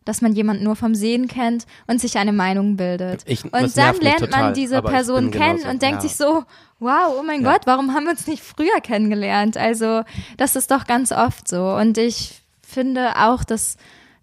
dass 0.04 0.22
man 0.22 0.32
jemanden 0.32 0.64
nur 0.64 0.76
vom 0.76 0.94
Sehen 0.94 1.28
kennt 1.28 1.66
und 1.86 2.00
sich 2.00 2.18
eine 2.18 2.32
Meinung 2.32 2.76
bildet. 2.76 3.22
Ich, 3.26 3.44
und 3.44 3.76
dann 3.76 3.96
lernt 4.00 4.20
total, 4.20 4.42
man 4.44 4.54
diese 4.54 4.82
Person 4.82 5.30
kennen 5.30 5.58
genauso, 5.58 5.70
und 5.70 5.82
denkt 5.82 6.02
ja. 6.02 6.08
sich 6.08 6.16
so, 6.16 6.44
wow, 6.78 7.14
oh 7.18 7.22
mein 7.22 7.42
ja. 7.42 7.52
Gott, 7.52 7.62
warum 7.66 7.94
haben 7.94 8.04
wir 8.04 8.12
uns 8.12 8.26
nicht 8.26 8.42
früher 8.42 8.80
kennengelernt? 8.82 9.56
Also, 9.56 10.02
das 10.36 10.56
ist 10.56 10.70
doch 10.70 10.86
ganz 10.86 11.12
oft 11.12 11.46
so. 11.46 11.74
Und 11.74 11.98
ich 11.98 12.40
finde 12.62 13.16
auch, 13.16 13.44
dass 13.44 13.76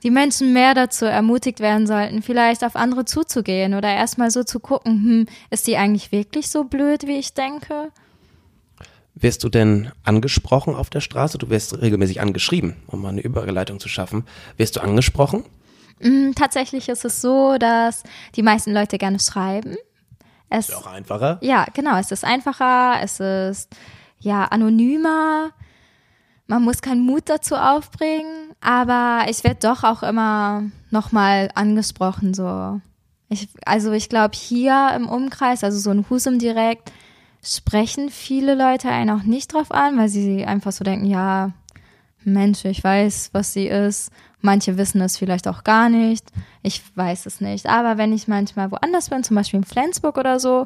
die 0.08 0.12
Menschen 0.12 0.54
mehr 0.54 0.74
dazu 0.74 1.04
ermutigt 1.04 1.60
werden 1.60 1.86
sollten, 1.86 2.22
vielleicht 2.22 2.64
auf 2.64 2.78
andere 2.78 3.04
zuzugehen 3.04 3.74
oder 3.74 3.90
erstmal 3.90 4.32
so 4.32 4.46
zu 4.46 4.62
gucken, 4.62 4.94
hm, 5.04 5.26
ist 5.50 5.68
die 5.68 5.76
eigentlich 5.76 6.14
wirklich 6.14 6.48
so 6.48 6.64
blöd, 6.64 7.06
wie 7.08 7.18
ich 7.18 7.34
denke? 7.34 7.92
Wirst 9.16 9.44
du 9.44 9.50
denn 9.50 9.92
angesprochen 10.06 10.76
auf 10.76 10.90
der 10.90 11.02
Straße? 11.02 11.38
Du 11.38 11.50
wirst 11.50 11.82
regelmäßig 11.82 12.22
angeschrieben, 12.22 12.78
um 12.88 13.02
mal 13.02 13.10
eine 13.10 13.20
Überleitung 13.20 13.82
zu 13.82 13.90
schaffen. 13.90 14.24
Wirst 14.56 14.78
du 14.78 14.80
angesprochen? 14.80 15.44
Mm, 16.00 16.32
tatsächlich 16.38 16.88
ist 16.88 17.04
es 17.04 17.20
so, 17.20 17.58
dass 17.58 18.04
die 18.38 18.44
meisten 18.44 18.72
Leute 18.72 18.98
gerne 18.98 19.20
schreiben. 19.20 19.76
Es, 20.50 20.70
ist 20.70 20.76
auch 20.76 20.88
einfacher? 20.88 21.38
Ja, 21.42 21.66
genau. 21.74 21.98
Es 21.98 22.14
ist 22.14 22.24
einfacher, 22.24 23.02
es 23.04 23.20
ist 23.20 23.76
ja 24.20 24.46
anonymer 24.46 25.52
man 26.48 26.64
muss 26.64 26.82
keinen 26.82 27.06
Mut 27.06 27.24
dazu 27.26 27.56
aufbringen, 27.56 28.52
aber 28.62 29.30
ich 29.30 29.44
werde 29.44 29.60
doch 29.62 29.84
auch 29.84 30.04
immer 30.04 30.64
nochmal 30.90 31.50
angesprochen, 31.56 32.34
so. 32.34 32.82
Ich, 33.30 33.50
also 33.66 33.92
ich 33.92 34.08
glaube, 34.08 34.36
hier 34.36 34.94
im 34.96 35.10
Umkreis, 35.10 35.64
also 35.64 35.78
so 35.78 35.92
in 35.92 36.10
Husum 36.10 36.40
direkt, 36.40 36.92
sprechen 37.44 38.10
viele 38.10 38.56
Leute 38.56 38.90
einen 38.90 39.10
auch 39.10 39.24
nicht 39.24 39.54
drauf 39.54 39.72
an, 39.72 39.98
weil 39.98 40.08
sie 40.10 40.46
einfach 40.46 40.72
so 40.72 40.84
denken, 40.84 41.06
ja, 41.06 41.52
Mensch, 42.24 42.66
ich 42.66 42.84
weiß, 42.84 43.30
was 43.34 43.54
sie 43.54 43.68
ist. 43.68 44.12
Manche 44.42 44.78
wissen 44.78 45.02
es 45.02 45.18
vielleicht 45.18 45.48
auch 45.48 45.64
gar 45.64 45.90
nicht. 45.90 46.26
Ich 46.62 46.84
weiß 46.96 47.26
es 47.26 47.42
nicht. 47.42 47.68
Aber 47.68 47.98
wenn 47.98 48.12
ich 48.12 48.28
manchmal 48.28 48.72
woanders 48.72 49.10
bin, 49.10 49.24
zum 49.24 49.36
Beispiel 49.36 49.60
in 49.60 49.64
Flensburg 49.66 50.18
oder 50.18 50.40
so, 50.40 50.66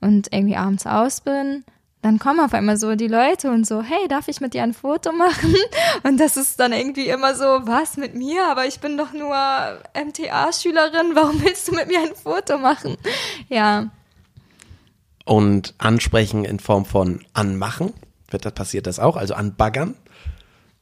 und 0.00 0.32
irgendwie 0.32 0.56
abends 0.56 0.86
aus 0.86 1.20
bin, 1.20 1.64
dann 2.06 2.20
kommen 2.20 2.38
auf 2.38 2.54
einmal 2.54 2.76
so 2.76 2.94
die 2.94 3.08
Leute 3.08 3.50
und 3.50 3.66
so, 3.66 3.82
hey, 3.82 4.06
darf 4.06 4.28
ich 4.28 4.40
mit 4.40 4.54
dir 4.54 4.62
ein 4.62 4.74
Foto 4.74 5.10
machen? 5.10 5.56
Und 6.04 6.20
das 6.20 6.36
ist 6.36 6.60
dann 6.60 6.72
irgendwie 6.72 7.08
immer 7.08 7.34
so, 7.34 7.44
was 7.44 7.96
mit 7.96 8.14
mir? 8.14 8.46
Aber 8.48 8.64
ich 8.64 8.78
bin 8.78 8.96
doch 8.96 9.12
nur 9.12 9.34
MTA-Schülerin, 9.92 11.16
warum 11.16 11.42
willst 11.42 11.66
du 11.66 11.74
mit 11.74 11.88
mir 11.88 11.98
ein 11.98 12.14
Foto 12.14 12.58
machen? 12.58 12.96
Ja. 13.48 13.90
Und 15.24 15.74
ansprechen 15.78 16.44
in 16.44 16.60
Form 16.60 16.84
von 16.84 17.24
anmachen, 17.32 17.92
wird 18.30 18.44
das 18.44 18.54
passiert 18.54 18.86
das 18.86 19.00
auch, 19.00 19.16
also 19.16 19.34
anbaggern? 19.34 19.96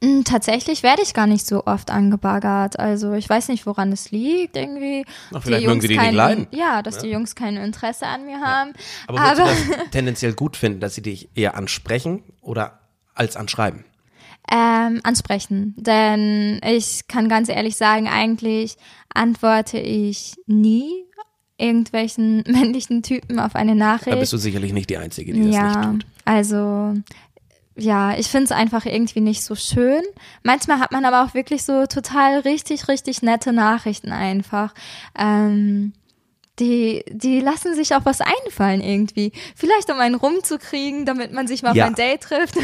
Hm, 0.05 0.23
tatsächlich 0.23 0.83
werde 0.83 1.01
ich 1.01 1.15
gar 1.15 1.25
nicht 1.25 1.47
so 1.47 1.65
oft 1.65 1.89
angebaggert. 1.89 2.79
Also 2.79 3.13
ich 3.13 3.27
weiß 3.27 3.47
nicht, 3.47 3.65
woran 3.65 3.91
es 3.91 4.11
liegt 4.11 4.55
irgendwie. 4.55 5.03
Ach, 5.33 5.41
vielleicht 5.41 5.61
die 5.61 5.65
Jungs 5.65 5.75
mögen 5.81 5.87
sie 5.87 5.95
kein, 5.95 6.05
nicht 6.07 6.15
leiden. 6.15 6.47
Ja, 6.51 6.83
dass 6.83 6.97
ja. 6.97 7.01
die 7.03 7.09
Jungs 7.09 7.33
kein 7.33 7.57
Interesse 7.57 8.05
an 8.05 8.25
mir 8.25 8.39
haben. 8.39 8.73
Ja. 8.75 8.83
Aber, 9.07 9.19
Aber 9.19 9.45
das 9.45 9.57
tendenziell 9.91 10.33
gut 10.33 10.57
finden, 10.57 10.79
dass 10.79 10.93
sie 10.93 11.01
dich 11.01 11.29
eher 11.33 11.55
ansprechen 11.55 12.23
oder 12.41 12.79
als 13.15 13.35
anschreiben? 13.35 13.83
Ähm, 14.51 14.99
ansprechen. 15.01 15.73
Denn 15.75 16.61
ich 16.63 17.07
kann 17.07 17.27
ganz 17.27 17.49
ehrlich 17.49 17.75
sagen, 17.75 18.07
eigentlich 18.07 18.77
antworte 19.11 19.79
ich 19.79 20.35
nie 20.45 21.05
irgendwelchen 21.57 22.43
männlichen 22.47 23.01
Typen 23.01 23.39
auf 23.39 23.55
eine 23.55 23.73
Nachricht. 23.73 24.15
Da 24.15 24.19
bist 24.19 24.33
du 24.33 24.37
sicherlich 24.37 24.71
nicht 24.71 24.91
die 24.91 24.97
Einzige, 24.97 25.33
die 25.33 25.45
das 25.47 25.55
ja, 25.55 25.67
nicht 25.67 26.03
tut. 26.03 26.05
Also 26.25 26.93
ja, 27.77 28.17
ich 28.17 28.27
finde 28.27 28.45
es 28.45 28.51
einfach 28.51 28.85
irgendwie 28.85 29.21
nicht 29.21 29.43
so 29.43 29.55
schön. 29.55 30.01
Manchmal 30.43 30.79
hat 30.79 30.91
man 30.91 31.03
aber 31.05 31.23
auch 31.25 31.33
wirklich 31.33 31.63
so 31.63 31.85
total 31.87 32.39
richtig, 32.39 32.87
richtig 32.87 33.21
nette 33.21 33.51
Nachrichten 33.53 34.11
einfach. 34.11 34.73
Ähm, 35.17 35.93
die, 36.59 37.03
die 37.09 37.41
lassen 37.41 37.75
sich 37.75 37.93
auch 37.95 38.05
was 38.05 38.21
einfallen 38.21 38.79
irgendwie. 38.79 39.33
Vielleicht 39.57 39.91
um 39.91 39.99
einen 39.99 40.15
rumzukriegen, 40.15 41.05
damit 41.05 41.33
man 41.33 41.47
sich 41.47 41.63
mal 41.63 41.75
Ja. 41.75 41.83
auf 41.83 41.89
ein 41.89 41.95
Date 41.95 42.21
trifft. 42.21 42.55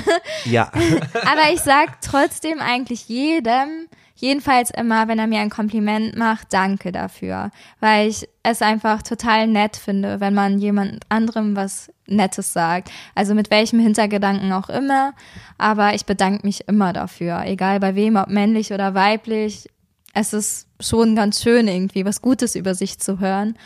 Ja. 0.45 0.71
Aber 1.25 1.51
ich 1.53 1.59
sag 1.59 1.99
trotzdem 2.01 2.59
eigentlich 2.59 3.09
jedem, 3.09 3.87
jedenfalls 4.21 4.69
immer, 4.69 5.07
wenn 5.07 5.19
er 5.19 5.27
mir 5.27 5.39
ein 5.39 5.49
Kompliment 5.49 6.15
macht, 6.15 6.53
danke 6.53 6.91
dafür. 6.91 7.51
Weil 7.79 8.07
ich 8.07 8.29
es 8.43 8.61
einfach 8.61 9.01
total 9.01 9.47
nett 9.47 9.75
finde, 9.75 10.19
wenn 10.19 10.33
man 10.33 10.59
jemand 10.59 11.03
anderem 11.09 11.55
was 11.55 11.91
Nettes 12.07 12.53
sagt. 12.53 12.91
Also 13.15 13.33
mit 13.33 13.49
welchem 13.49 13.79
Hintergedanken 13.79 14.53
auch 14.53 14.69
immer. 14.69 15.13
Aber 15.57 15.95
ich 15.95 16.05
bedanke 16.05 16.45
mich 16.45 16.67
immer 16.67 16.93
dafür. 16.93 17.43
Egal 17.45 17.79
bei 17.79 17.95
wem, 17.95 18.15
ob 18.15 18.29
männlich 18.29 18.71
oder 18.71 18.93
weiblich. 18.93 19.67
Es 20.13 20.33
ist 20.33 20.67
schon 20.79 21.15
ganz 21.15 21.41
schön 21.41 21.67
irgendwie, 21.67 22.05
was 22.05 22.21
Gutes 22.21 22.55
über 22.55 22.75
sich 22.75 22.99
zu 22.99 23.19
hören. 23.19 23.57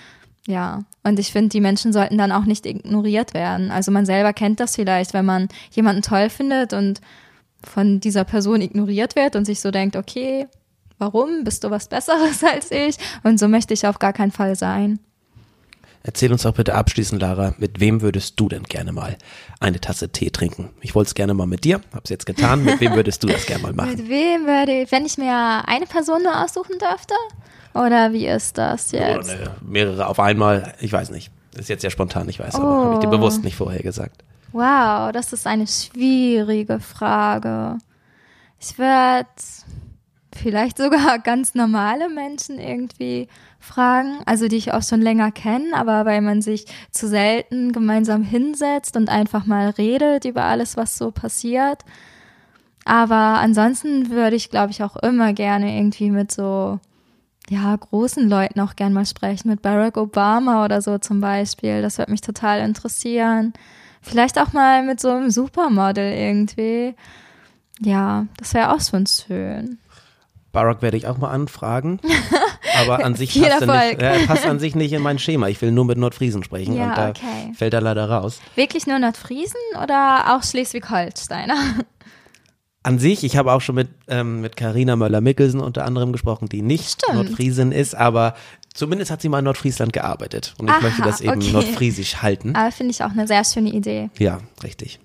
Ja, 0.48 0.84
und 1.04 1.20
ich 1.20 1.32
finde, 1.32 1.50
die 1.50 1.62
Menschen 1.62 1.92
sollten 1.92 2.20
dann 2.20 2.32
auch 2.32 2.46
nicht 2.46 2.66
ignoriert 2.68 3.34
werden. 3.34 3.72
Also 3.72 3.92
man 3.92 4.06
selber 4.06 4.32
kennt 4.32 4.60
das 4.60 4.76
vielleicht, 4.76 5.14
wenn 5.14 5.26
man 5.26 5.48
jemanden 5.72 6.04
toll 6.04 6.30
findet 6.30 6.72
und 6.72 7.02
von 7.66 8.00
dieser 8.00 8.24
Person 8.24 8.62
ignoriert 8.62 9.16
wird 9.16 9.36
und 9.36 9.46
sich 9.46 9.60
so 9.62 9.72
denkt, 9.72 9.96
okay, 9.96 10.48
warum? 10.98 11.44
Bist 11.44 11.64
du 11.64 11.70
was 11.72 11.88
Besseres 11.88 12.44
als 12.54 12.72
ich? 12.72 12.96
Und 13.24 13.40
so 13.40 13.48
möchte 13.48 13.74
ich 13.74 13.86
auf 13.88 14.00
gar 14.00 14.14
keinen 14.14 14.32
Fall 14.32 14.56
sein. 14.56 15.00
Erzähl 16.04 16.32
uns 16.32 16.44
doch 16.44 16.54
bitte 16.54 16.76
abschließend, 16.76 17.20
Lara, 17.20 17.56
mit 17.58 17.80
wem 17.80 18.02
würdest 18.02 18.40
du 18.40 18.48
denn 18.48 18.62
gerne 18.64 18.92
mal 18.92 19.18
eine 19.60 19.82
Tasse 19.82 20.10
Tee 20.10 20.30
trinken? 20.30 20.70
Ich 20.82 20.94
wollte 20.94 21.08
es 21.08 21.16
gerne 21.16 21.34
mal 21.34 21.48
mit 21.48 21.64
dir, 21.64 21.82
hab's 21.96 22.12
jetzt 22.12 22.28
getan. 22.28 22.64
Mit 22.64 22.80
wem 22.80 22.94
würdest 22.94 23.24
du 23.24 23.28
das 23.28 23.48
gerne 23.48 23.64
mal 23.64 23.74
machen? 23.74 23.90
Mit 23.90 24.08
wem 24.08 24.46
würde 24.46 24.84
ich, 24.84 24.92
wenn 24.92 25.04
ich 25.06 25.18
mir 25.18 25.64
eine 25.68 25.88
Person 25.88 26.22
nur 26.22 26.44
aussuchen 26.44 26.78
dürfte? 26.80 27.16
Oder 27.74 28.14
wie 28.14 28.28
ist 28.28 28.56
das 28.60 28.92
jetzt? 28.92 29.30
Oder 29.30 29.38
ne, 29.40 29.56
mehrere 29.68 30.06
auf 30.08 30.20
einmal, 30.20 30.76
ich 30.80 30.94
weiß 30.94 31.10
nicht. 31.10 31.32
Das 31.54 31.62
ist 31.62 31.70
jetzt 31.70 31.82
sehr 31.82 31.90
spontan, 31.90 32.30
ich 32.30 32.40
weiß, 32.40 32.54
aber 32.56 32.66
Oh. 32.66 32.84
habe 32.86 32.94
ich 32.96 33.00
dir 33.00 33.08
bewusst 33.10 33.44
nicht 33.44 33.56
vorher 33.56 33.82
gesagt. 33.82 34.24
Wow, 34.56 35.12
das 35.12 35.34
ist 35.34 35.48
eine 35.48 35.68
schwierige 35.68 36.80
Frage. 36.80 37.78
Ich 38.58 38.80
würde 38.80 39.28
vielleicht 40.34 40.78
sogar 40.78 41.20
ganz 41.24 41.56
normale 41.56 42.08
Menschen 42.08 42.58
irgendwie 42.58 43.28
fragen, 43.60 44.20
also 44.26 44.48
die 44.48 44.56
ich 44.56 44.72
auch 44.72 44.82
schon 44.82 45.02
länger 45.02 45.34
kenne, 45.34 45.74
aber 45.74 46.06
weil 46.06 46.22
man 46.22 46.42
sich 46.42 46.68
zu 46.90 47.10
selten 47.10 47.74
gemeinsam 47.74 48.24
hinsetzt 48.24 48.96
und 48.96 49.10
einfach 49.10 49.46
mal 49.46 49.72
redet 49.72 50.24
über 50.24 50.46
alles, 50.46 50.78
was 50.78 50.98
so 50.98 51.12
passiert. 51.12 51.84
Aber 52.86 53.42
ansonsten 53.42 54.10
würde 54.10 54.38
ich, 54.38 54.52
glaube 54.52 54.72
ich, 54.72 54.82
auch 54.84 54.96
immer 54.96 55.34
gerne 55.34 55.78
irgendwie 55.78 56.12
mit 56.12 56.32
so, 56.32 56.80
ja, 57.50 57.76
großen 57.76 58.30
Leuten 58.30 58.62
auch 58.62 58.78
gern 58.78 58.94
mal 58.94 59.06
sprechen, 59.06 59.50
mit 59.50 59.62
Barack 59.62 59.98
Obama 59.98 60.64
oder 60.64 60.82
so 60.82 60.98
zum 60.98 61.20
Beispiel. 61.20 61.82
Das 61.82 61.98
würde 61.98 62.12
mich 62.12 62.22
total 62.22 62.62
interessieren. 62.62 63.52
Vielleicht 64.06 64.40
auch 64.40 64.54
mal 64.54 64.84
mit 64.84 65.00
so 65.00 65.10
einem 65.10 65.32
Supermodel 65.32 66.14
irgendwie. 66.14 66.96
Ja, 67.82 68.28
das 68.38 68.54
wäre 68.54 68.74
auch 68.74 68.80
schon 68.82 69.06
schön. 69.08 69.80
Barack 70.52 70.82
werde 70.82 70.96
ich 70.96 71.08
auch 71.08 71.18
mal 71.18 71.32
anfragen, 71.32 72.00
aber 72.80 73.04
an 73.04 73.16
sich 73.16 73.34
passt 73.42 73.62
er, 73.64 73.88
nicht, 73.90 74.02
er 74.02 74.20
passt 74.26 74.46
an 74.46 74.60
sich 74.60 74.74
nicht 74.74 74.94
in 74.94 75.02
mein 75.02 75.20
Schema. 75.20 75.50
Ich 75.50 75.62
will 75.62 75.72
nur 75.72 75.84
mit 75.84 75.98
Nordfriesen 75.98 76.44
sprechen 76.44 76.78
Ja, 76.78 76.88
und 76.88 76.98
da 76.98 77.10
okay. 77.10 77.52
fällt 77.58 77.74
er 77.74 77.82
leider 77.82 78.10
raus. 78.10 78.40
Wirklich 78.56 78.88
nur 78.88 78.98
Nordfriesen 78.98 79.60
oder 79.84 80.36
auch 80.38 80.44
Schleswig-Holsteiner? 80.44 81.58
An 82.84 83.00
sich, 83.00 83.24
ich 83.24 83.36
habe 83.36 83.52
auch 83.52 83.62
schon 83.62 83.76
mit 83.76 83.90
ähm, 84.08 84.42
mit 84.42 84.56
Carina 84.56 84.96
Möller-Mickelsen 84.96 85.60
unter 85.60 85.84
anderem 85.84 86.12
gesprochen, 86.12 86.48
die 86.48 86.62
nicht 86.62 87.02
Stimmt. 87.02 87.16
Nordfriesin 87.16 87.72
ist, 87.72 87.96
aber 87.96 88.36
zumindest 88.76 89.10
hat 89.10 89.22
sie 89.22 89.30
mal 89.30 89.40
in 89.40 89.46
Nordfriesland 89.46 89.92
gearbeitet 89.94 90.54
und 90.60 90.68
ich 90.68 90.74
Aha, 90.74 90.82
möchte 90.82 91.02
das 91.02 91.22
eben 91.22 91.42
okay. 91.42 91.52
nordfriesisch 91.52 92.18
halten. 92.22 92.56
Aber 92.56 92.72
finde 92.72 92.92
ich 92.92 93.04
auch 93.04 93.10
eine 93.12 93.26
sehr 93.28 93.44
schöne 93.44 93.72
Idee. 93.72 94.10
Ja, 94.20 94.42
richtig. 94.64 95.00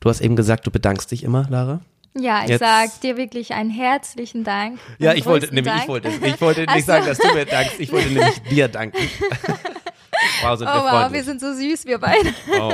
Du 0.00 0.10
hast 0.10 0.20
eben 0.20 0.36
gesagt, 0.36 0.66
du 0.66 0.70
bedankst 0.70 1.10
dich 1.10 1.22
immer, 1.24 1.46
Lara. 1.48 1.80
Ja, 2.16 2.42
ich 2.42 2.50
Jetzt- 2.50 2.60
sag 2.60 3.00
dir 3.00 3.16
wirklich 3.16 3.54
einen 3.54 3.70
herzlichen 3.70 4.44
Dank. 4.44 4.78
Ja, 4.98 5.14
ich 5.14 5.24
wollte 5.26 5.46
nämlich, 5.46 5.64
Dank. 5.64 5.82
ich 5.82 5.88
wollte, 5.88 6.08
ich 6.08 6.40
wollte 6.40 6.66
nicht 6.66 6.84
sagen, 6.86 7.06
dass 7.06 7.18
du 7.18 7.32
mir 7.32 7.46
dankst, 7.46 7.78
ich 7.78 7.92
wollte 7.92 8.08
nämlich 8.08 8.42
dir 8.50 8.68
danken. 8.68 8.98
wow, 10.42 10.58
sind 10.58 10.66
Oh 10.68 10.72
wir 10.74 10.82
wow, 10.82 10.90
freundlich. 10.90 11.12
wir 11.12 11.24
sind 11.24 11.40
so 11.40 11.54
süß, 11.54 11.86
wir 11.86 11.98
beide. 11.98 12.34
Oh. 12.60 12.72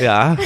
Ja. 0.00 0.36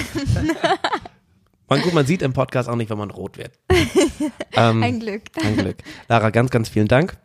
Man, 1.69 1.83
gut, 1.83 1.95
man 1.95 2.05
sieht 2.05 2.21
im 2.23 2.33
Podcast 2.33 2.69
auch 2.69 2.75
nicht, 2.77 2.91
wenn 2.91 2.99
man 2.99 3.11
rot 3.11 3.39
wird. 3.39 3.53
Ähm, 4.53 4.83
Ein 4.83 4.99
Glück. 4.99 5.23
ein 5.43 5.57
Glück. 5.57 5.77
Lara, 6.09 6.31
ganz, 6.31 6.51
ganz 6.51 6.69
vielen 6.69 6.89
Dank 6.89 7.17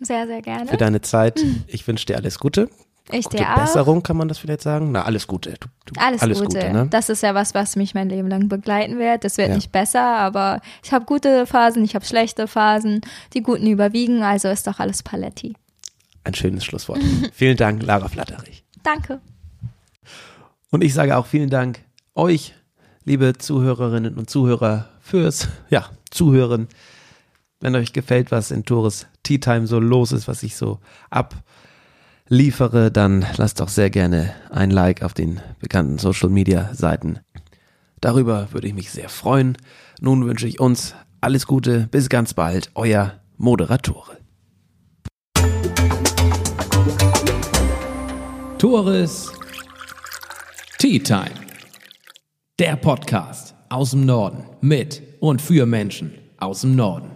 Sehr, 0.00 0.26
sehr 0.26 0.42
gerne. 0.42 0.66
für 0.66 0.76
deine 0.76 1.00
Zeit. 1.00 1.40
Ich 1.66 1.86
wünsche 1.86 2.06
dir 2.06 2.16
alles 2.16 2.38
Gute. 2.38 2.68
Ich 3.12 3.24
Gute 3.26 3.36
dir 3.36 3.52
auch. 3.54 3.60
Besserung, 3.60 4.02
kann 4.02 4.16
man 4.16 4.28
das 4.28 4.38
vielleicht 4.38 4.62
sagen? 4.62 4.90
Na, 4.92 5.02
alles 5.04 5.26
Gute. 5.26 5.54
Du, 5.60 5.68
du, 5.92 6.00
Alles, 6.00 6.40
Gute. 6.40 6.72
ne? 6.72 6.86
Das 6.88 7.10
ist 7.10 7.22
ja 7.22 7.34
was, 7.34 7.52
was 7.54 7.76
mich 7.76 7.94
mein 7.94 8.08
Leben 8.08 8.28
lang 8.28 8.48
begleiten 8.48 8.98
wird. 8.98 9.24
Das 9.24 9.36
wird 9.36 9.50
Ja. 9.50 9.54
nicht 9.56 9.72
besser, 9.72 10.02
aber 10.02 10.60
ich 10.82 10.90
habe 10.92 11.04
gute 11.04 11.46
Phasen, 11.46 11.84
ich 11.84 11.94
habe 11.94 12.04
schlechte 12.06 12.48
Phasen. 12.48 13.02
Die 13.34 13.42
guten 13.42 13.66
überwiegen, 13.66 14.22
also 14.22 14.48
ist 14.48 14.66
doch 14.66 14.78
alles 14.80 15.02
Paletti. 15.02 15.54
Ein 16.24 16.34
schönes 16.34 16.64
Schlusswort. 16.64 16.98
vielen 17.34 17.58
Dank, 17.58 17.82
Lara 17.82 18.08
Flatterich. 18.08 18.64
Danke. 18.82 19.20
Und 20.70 20.82
ich 20.82 20.94
sage 20.94 21.16
auch 21.18 21.26
vielen 21.26 21.50
Dank 21.50 21.80
euch, 22.14 22.54
liebe 23.04 23.34
Zuhörerinnen 23.36 24.14
und 24.16 24.30
Zuhörer, 24.30 24.88
fürs, 25.00 25.48
ja, 25.68 25.90
Zuhören. 26.10 26.68
Wenn 27.64 27.76
euch 27.76 27.94
gefällt, 27.94 28.30
was 28.30 28.50
in 28.50 28.66
Tores 28.66 29.06
Tea 29.22 29.38
Time 29.38 29.66
so 29.66 29.80
los 29.80 30.12
ist, 30.12 30.28
was 30.28 30.42
ich 30.42 30.54
so 30.54 30.80
abliefere, 31.08 32.92
dann 32.92 33.24
lasst 33.38 33.58
doch 33.58 33.70
sehr 33.70 33.88
gerne 33.88 34.34
ein 34.50 34.70
Like 34.70 35.02
auf 35.02 35.14
den 35.14 35.40
bekannten 35.60 35.96
Social 35.96 36.28
Media 36.28 36.74
Seiten. 36.74 37.20
Darüber 38.02 38.52
würde 38.52 38.66
ich 38.66 38.74
mich 38.74 38.90
sehr 38.90 39.08
freuen. 39.08 39.56
Nun 39.98 40.26
wünsche 40.26 40.46
ich 40.46 40.60
uns 40.60 40.94
alles 41.22 41.46
Gute, 41.46 41.88
bis 41.90 42.10
ganz 42.10 42.34
bald, 42.34 42.70
euer 42.74 43.14
Moderatore. 43.38 44.18
Tores 48.58 49.32
Tea 50.76 50.98
Time. 50.98 51.32
Der 52.58 52.76
Podcast 52.76 53.54
aus 53.70 53.92
dem 53.92 54.04
Norden 54.04 54.44
mit 54.60 55.02
und 55.20 55.40
für 55.40 55.64
Menschen 55.64 56.12
aus 56.36 56.60
dem 56.60 56.76
Norden. 56.76 57.13